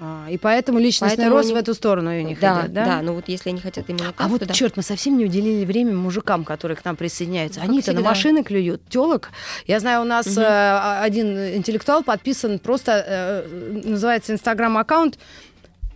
А, 0.00 0.26
и 0.28 0.36
поэтому 0.36 0.78
личностный 0.80 1.16
Поэтому 1.18 1.36
рост 1.36 1.50
они- 1.50 1.54
в 1.54 1.58
эту 1.62 1.74
сторону 1.74 2.10
у 2.10 2.20
них 2.22 2.40
да, 2.40 2.62
идет, 2.62 2.72
да? 2.72 2.84
да, 2.84 3.02
ну 3.02 3.12
вот 3.14 3.28
если 3.28 3.50
они 3.50 3.60
хотят 3.60 3.88
именно 3.88 4.06
так, 4.06 4.14
А 4.18 4.26
вот 4.28 4.40
да. 4.44 4.52
черт, 4.52 4.76
мы 4.76 4.82
совсем 4.82 5.16
не 5.16 5.26
уделили 5.26 5.64
время 5.64 5.94
мужикам, 5.94 6.44
которые 6.44 6.76
к 6.76 6.84
нам 6.84 6.96
присоединяются. 6.96 7.60
Как 7.60 7.68
Они-то 7.68 7.92
на 7.92 8.00
машины 8.00 8.42
клюют, 8.42 8.88
телок. 8.88 9.30
Я 9.66 9.78
знаю, 9.80 10.00
у 10.00 10.04
нас 10.04 10.26
Мгм. 10.26 10.40
э, 10.40 10.44
а- 10.46 11.02
один 11.04 11.54
интеллектуал 11.54 12.02
подписан, 12.02 12.58
просто 12.58 13.04
э, 13.06 13.80
называется 13.84 14.32
инстаграм-аккаунт 14.32 15.18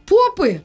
«Попы». 0.07 0.63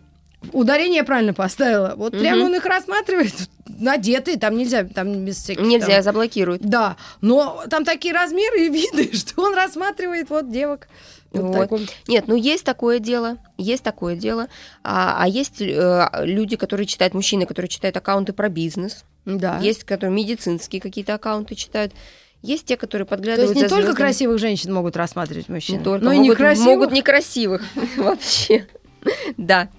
Ударение 0.54 0.98
я 0.98 1.04
правильно 1.04 1.34
поставила. 1.36 1.94
Вот 1.96 2.14
Мгм. 2.14 2.22
прямо 2.22 2.46
он 2.46 2.56
их 2.56 2.66
рассматривает, 2.66 3.34
надетые, 3.68 4.38
там 4.38 4.58
нельзя, 4.58 4.84
там 4.86 5.24
без 5.24 5.38
всяких... 5.38 5.64
Нельзя, 5.64 5.88
там- 5.96 6.04
заблокируют. 6.04 6.62
Да, 6.64 6.98
но 7.22 7.64
там 7.70 7.86
такие 7.86 8.14
размеры 8.14 8.66
и 8.66 8.70
виды, 8.70 9.12
что 9.18 9.42
он 9.44 9.54
рассматривает 9.56 10.30
вот 10.32 10.52
девок. 10.52 10.88
Вот 11.32 11.70
Вот. 11.72 11.82
Нет, 12.08 12.26
ну 12.28 12.36
есть 12.36 12.64
такое 12.66 13.00
дело, 13.00 13.38
есть 13.58 13.84
такое 13.84 14.16
дело. 14.16 14.48
А, 14.84 15.16
а 15.24 15.28
есть 15.28 15.62
э, 15.62 16.08
люди, 16.24 16.56
которые 16.58 16.86
читают, 16.88 17.14
мужчины, 17.14 17.46
которые 17.46 17.70
читают 17.70 17.96
аккаунты 17.98 18.34
про 18.34 18.50
бизнес. 18.50 19.06
Да. 19.26 19.58
Есть, 19.60 19.84
которые 19.84 20.14
медицинские 20.16 20.82
какие-то 20.82 21.14
аккаунты 21.14 21.56
читают. 21.56 21.94
Есть 22.42 22.66
те, 22.66 22.76
которые 22.76 23.06
То 23.06 23.12
подглядывают 23.12 23.52
есть 23.52 23.62
не 23.62 23.70
только 23.70 23.84
звёздами. 23.84 24.04
красивых 24.06 24.40
женщин 24.40 24.74
могут 24.74 24.98
рассматривать 24.98 25.48
мужчины, 25.48 25.78
Не 25.78 25.84
только, 25.84 26.04
но 26.06 26.12
и 26.12 26.18
могут, 26.18 26.32
некрасивых. 26.34 26.66
могут 26.68 26.92
некрасивых 26.92 27.62
вообще. 27.98 28.68
Да. 29.38 29.70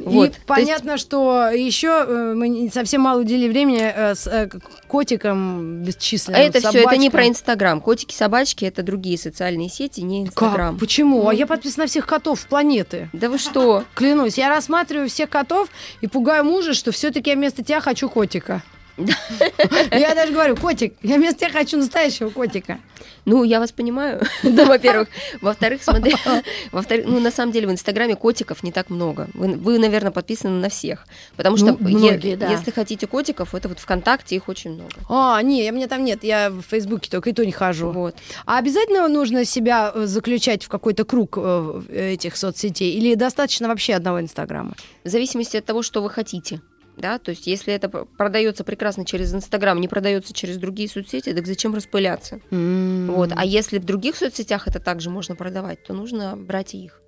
Вот. 0.00 0.24
И 0.28 0.30
То 0.30 0.34
есть- 0.34 0.46
понятно, 0.46 0.96
что 0.98 1.48
еще 1.50 2.04
мы 2.34 2.48
не- 2.48 2.70
совсем 2.70 3.02
мало 3.02 3.20
уделили 3.20 3.48
времени 3.48 3.80
э, 3.82 4.14
с 4.14 4.26
э, 4.26 4.46
к 4.48 4.58
котикам 4.88 5.82
А 5.82 5.84
бесчисленным. 5.86 6.40
это 6.40 6.58
все, 6.60 6.78
это 6.80 6.96
не 6.96 7.10
про. 7.10 7.26
Инстаграм. 7.28 7.80
Котики, 7.80 8.14
собачки 8.14 8.64
это 8.64 8.82
другие 8.82 9.18
социальные 9.18 9.68
сети, 9.68 10.00
не 10.00 10.24
Как? 10.26 10.32
Инстаграм. 10.32 10.78
Почему? 10.78 11.28
А 11.28 11.34
я 11.34 11.46
подписана 11.46 11.84
на 11.84 11.88
всех 11.88 12.06
котов 12.06 12.46
планеты. 12.46 13.08
Да 13.12 13.28
вы 13.28 13.38
что? 13.38 13.84
Клянусь, 13.94 14.38
я 14.38 14.48
рассматриваю 14.48 15.08
всех 15.08 15.28
котов 15.30 15.68
и 16.00 16.06
пугаю 16.06 16.44
мужа, 16.44 16.74
что 16.74 16.92
все-таки 16.92 17.30
я 17.30 17.36
вместо 17.36 17.62
тебя 17.62 17.80
хочу 17.80 18.08
котика. 18.08 18.62
Я 19.90 20.14
даже 20.14 20.32
говорю, 20.32 20.56
котик, 20.56 20.94
я 21.02 21.16
вместо 21.16 21.40
тебя 21.40 21.50
хочу 21.50 21.76
настоящего 21.76 22.30
котика. 22.30 22.78
Ну, 23.26 23.44
я 23.44 23.60
вас 23.60 23.70
понимаю, 23.72 24.22
да, 24.42 24.64
во-первых. 24.64 25.08
Во-вторых, 25.40 25.82
смотри, 25.82 26.14
во-вторых, 26.72 27.06
ну, 27.06 27.20
на 27.20 27.30
самом 27.30 27.52
деле 27.52 27.66
в 27.66 27.70
Инстаграме 27.70 28.16
котиков 28.16 28.62
не 28.62 28.72
так 28.72 28.90
много. 28.90 29.28
Вы, 29.34 29.52
вы, 29.56 29.78
наверное, 29.78 30.10
подписаны 30.10 30.58
на 30.58 30.68
всех. 30.68 31.06
Потому 31.36 31.56
что 31.56 31.76
Ну, 31.78 31.88
е- 31.88 31.96
многие, 31.96 32.36
да. 32.36 32.50
если 32.50 32.70
хотите 32.70 33.06
котиков, 33.06 33.54
это 33.54 33.68
вот 33.68 33.78
ВКонтакте 33.78 34.36
их 34.36 34.48
очень 34.48 34.72
много. 34.72 34.90
А, 35.08 35.40
не, 35.42 35.70
мне 35.70 35.86
там 35.86 36.04
нет, 36.04 36.24
я 36.24 36.50
в 36.50 36.62
Фейсбуке 36.62 37.10
только 37.10 37.30
и 37.30 37.32
то 37.32 37.44
не 37.44 37.52
хожу. 37.52 37.90
Вот. 37.90 38.14
А 38.46 38.58
обязательно 38.58 39.06
нужно 39.08 39.44
себя 39.44 39.92
э, 39.94 40.06
заключать 40.06 40.64
в 40.64 40.68
какой-то 40.68 41.04
круг 41.04 41.34
э, 41.36 41.82
этих 42.14 42.36
соцсетей? 42.36 42.92
Или 42.92 43.14
достаточно 43.14 43.68
вообще 43.68 43.94
одного 43.94 44.20
Инстаграма? 44.20 44.74
В 45.04 45.08
зависимости 45.08 45.56
от 45.56 45.64
того, 45.64 45.82
что 45.82 46.02
вы 46.02 46.10
хотите. 46.10 46.60
Да, 47.00 47.18
то 47.18 47.30
есть, 47.30 47.46
если 47.46 47.72
это 47.72 47.88
продается 47.88 48.64
прекрасно 48.64 49.04
через 49.04 49.34
Инстаграм, 49.34 49.80
не 49.80 49.88
продается 49.88 50.32
через 50.32 50.58
другие 50.58 50.88
соцсети, 50.88 51.32
так 51.32 51.46
зачем 51.46 51.74
распыляться? 51.74 52.40
Вот. 52.50 53.32
А 53.34 53.44
если 53.44 53.78
в 53.78 53.84
других 53.84 54.16
соцсетях 54.16 54.68
это 54.68 54.80
также 54.80 55.10
можно 55.10 55.34
продавать, 55.34 55.82
то 55.84 55.94
нужно 55.94 56.36
брать 56.36 56.74
и 56.74 56.84
их. 56.84 57.00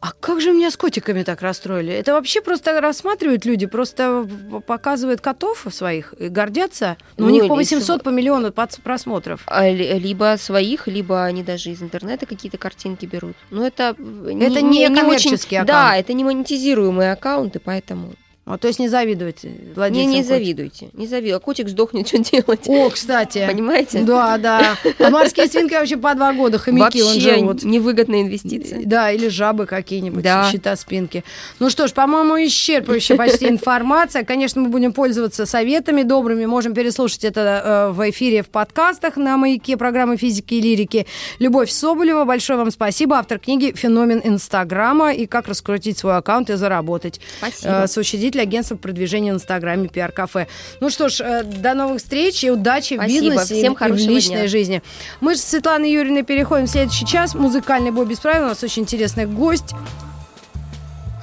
А 0.00 0.12
как 0.12 0.40
же 0.40 0.52
меня 0.52 0.70
с 0.70 0.76
котиками 0.76 1.22
так 1.22 1.42
расстроили? 1.42 1.92
Это 1.92 2.12
вообще 2.12 2.40
просто 2.40 2.80
рассматривают 2.80 3.44
люди, 3.44 3.66
просто 3.66 4.28
показывают 4.66 5.20
котов 5.20 5.66
своих 5.70 6.14
и 6.18 6.28
гордятся. 6.28 6.96
Но 7.16 7.26
ну, 7.26 7.32
у 7.32 7.34
них 7.34 7.48
по 7.48 7.54
800, 7.54 8.02
по 8.02 8.10
миллиону 8.10 8.52
просмотров. 8.52 9.42
А, 9.46 9.68
либо 9.68 10.36
своих, 10.38 10.86
либо 10.86 11.24
они 11.24 11.42
даже 11.42 11.70
из 11.70 11.82
интернета 11.82 12.26
какие-то 12.26 12.58
картинки 12.58 13.06
берут. 13.06 13.36
Но 13.50 13.66
это, 13.66 13.90
это 13.90 13.96
не, 13.96 14.60
не, 14.60 14.88
не 14.88 15.02
очень... 15.02 15.34
аккаунт. 15.34 15.66
Да, 15.66 15.96
это 15.96 16.12
не 16.12 16.24
монетизируемые 16.24 17.12
аккаунты, 17.12 17.60
поэтому... 17.60 18.14
А, 18.48 18.58
то 18.58 18.68
есть 18.68 18.78
не 18.78 18.88
завидуйте 18.88 19.50
владельцам 19.74 20.08
Не, 20.08 20.18
не 20.18 20.22
завидуйте, 20.22 20.90
не 20.92 21.08
завидуйте. 21.08 21.34
А 21.34 21.40
котик 21.40 21.68
сдохнет, 21.68 22.06
что 22.06 22.18
делать? 22.18 22.68
О, 22.68 22.90
кстати. 22.90 23.44
Понимаете? 23.44 24.02
Да, 24.02 24.38
да. 24.38 24.76
А 25.00 25.10
морские 25.10 25.48
свинки 25.48 25.74
вообще 25.74 25.96
по 25.96 26.14
два 26.14 26.32
года, 26.32 26.56
хомяки 26.56 27.02
вообще 27.02 27.32
он 27.32 27.40
живут. 27.40 27.64
невыгодная 27.64 28.22
инвестиция. 28.22 28.82
Да, 28.84 29.10
или 29.10 29.26
жабы 29.26 29.66
какие-нибудь, 29.66 30.22
да. 30.22 30.48
счета 30.52 30.76
спинки. 30.76 31.24
Ну 31.58 31.70
что 31.70 31.88
ж, 31.88 31.92
по-моему, 31.92 32.36
исчерпывающая 32.36 33.16
почти 33.16 33.48
информация. 33.48 34.22
Конечно, 34.22 34.60
мы 34.60 34.68
будем 34.68 34.92
пользоваться 34.92 35.44
советами 35.44 36.04
добрыми. 36.04 36.46
Можем 36.46 36.72
переслушать 36.72 37.24
это 37.24 37.40
э, 37.40 37.92
в 37.92 38.10
эфире 38.10 38.44
в 38.44 38.48
подкастах 38.48 39.16
на 39.16 39.36
«Маяке» 39.36 39.76
программы 39.76 40.16
физики 40.16 40.54
и 40.54 40.60
лирики. 40.60 41.08
Любовь 41.40 41.72
Соболева, 41.72 42.24
большое 42.24 42.60
вам 42.60 42.70
спасибо. 42.70 43.16
Автор 43.16 43.40
книги 43.40 43.72
«Феномен 43.74 44.20
Инстаграма» 44.22 45.12
и 45.12 45.26
«Как 45.26 45.48
раскрутить 45.48 45.98
свой 45.98 46.16
аккаунт 46.16 46.48
и 46.50 46.54
заработать». 46.54 47.20
Спасибо. 47.38 47.82
Э, 47.82 47.86
соучредитель 47.88 48.35
руководитель 48.36 48.40
агентства 48.40 48.76
продвижения 48.76 49.32
в 49.32 49.36
Инстаграме 49.36 49.88
PR 49.88 50.12
Кафе. 50.12 50.46
Ну 50.80 50.90
что 50.90 51.08
ж, 51.08 51.20
э, 51.20 51.42
до 51.44 51.74
новых 51.74 51.98
встреч 51.98 52.44
и 52.44 52.50
удачи 52.50 52.94
Спасибо. 52.94 53.18
в 53.18 53.22
бизнесе 53.22 53.54
Всем 53.54 53.72
и 53.72 53.92
в 53.92 53.96
личной 53.96 54.36
дня. 54.36 54.48
жизни. 54.48 54.82
Мы 55.20 55.36
с 55.36 55.44
Светланой 55.44 55.90
Юрьевной 55.90 56.22
переходим 56.22 56.66
в 56.66 56.70
следующий 56.70 57.06
час. 57.06 57.34
Музыкальный 57.34 57.90
бой 57.90 58.06
без 58.06 58.18
правил. 58.18 58.44
У 58.44 58.48
нас 58.48 58.62
очень 58.62 58.82
интересный 58.82 59.26
гость. 59.26 59.74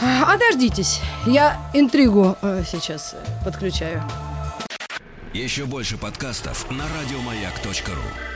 А 0.01 0.37
дождитесь, 0.37 0.99
я 1.25 1.57
интригу 1.73 2.35
э, 2.41 2.63
сейчас 2.69 3.15
подключаю. 3.45 4.03
Еще 5.33 5.65
больше 5.65 5.97
подкастов 5.97 6.69
на 6.69 6.83
радиомаяк.ру 6.99 8.32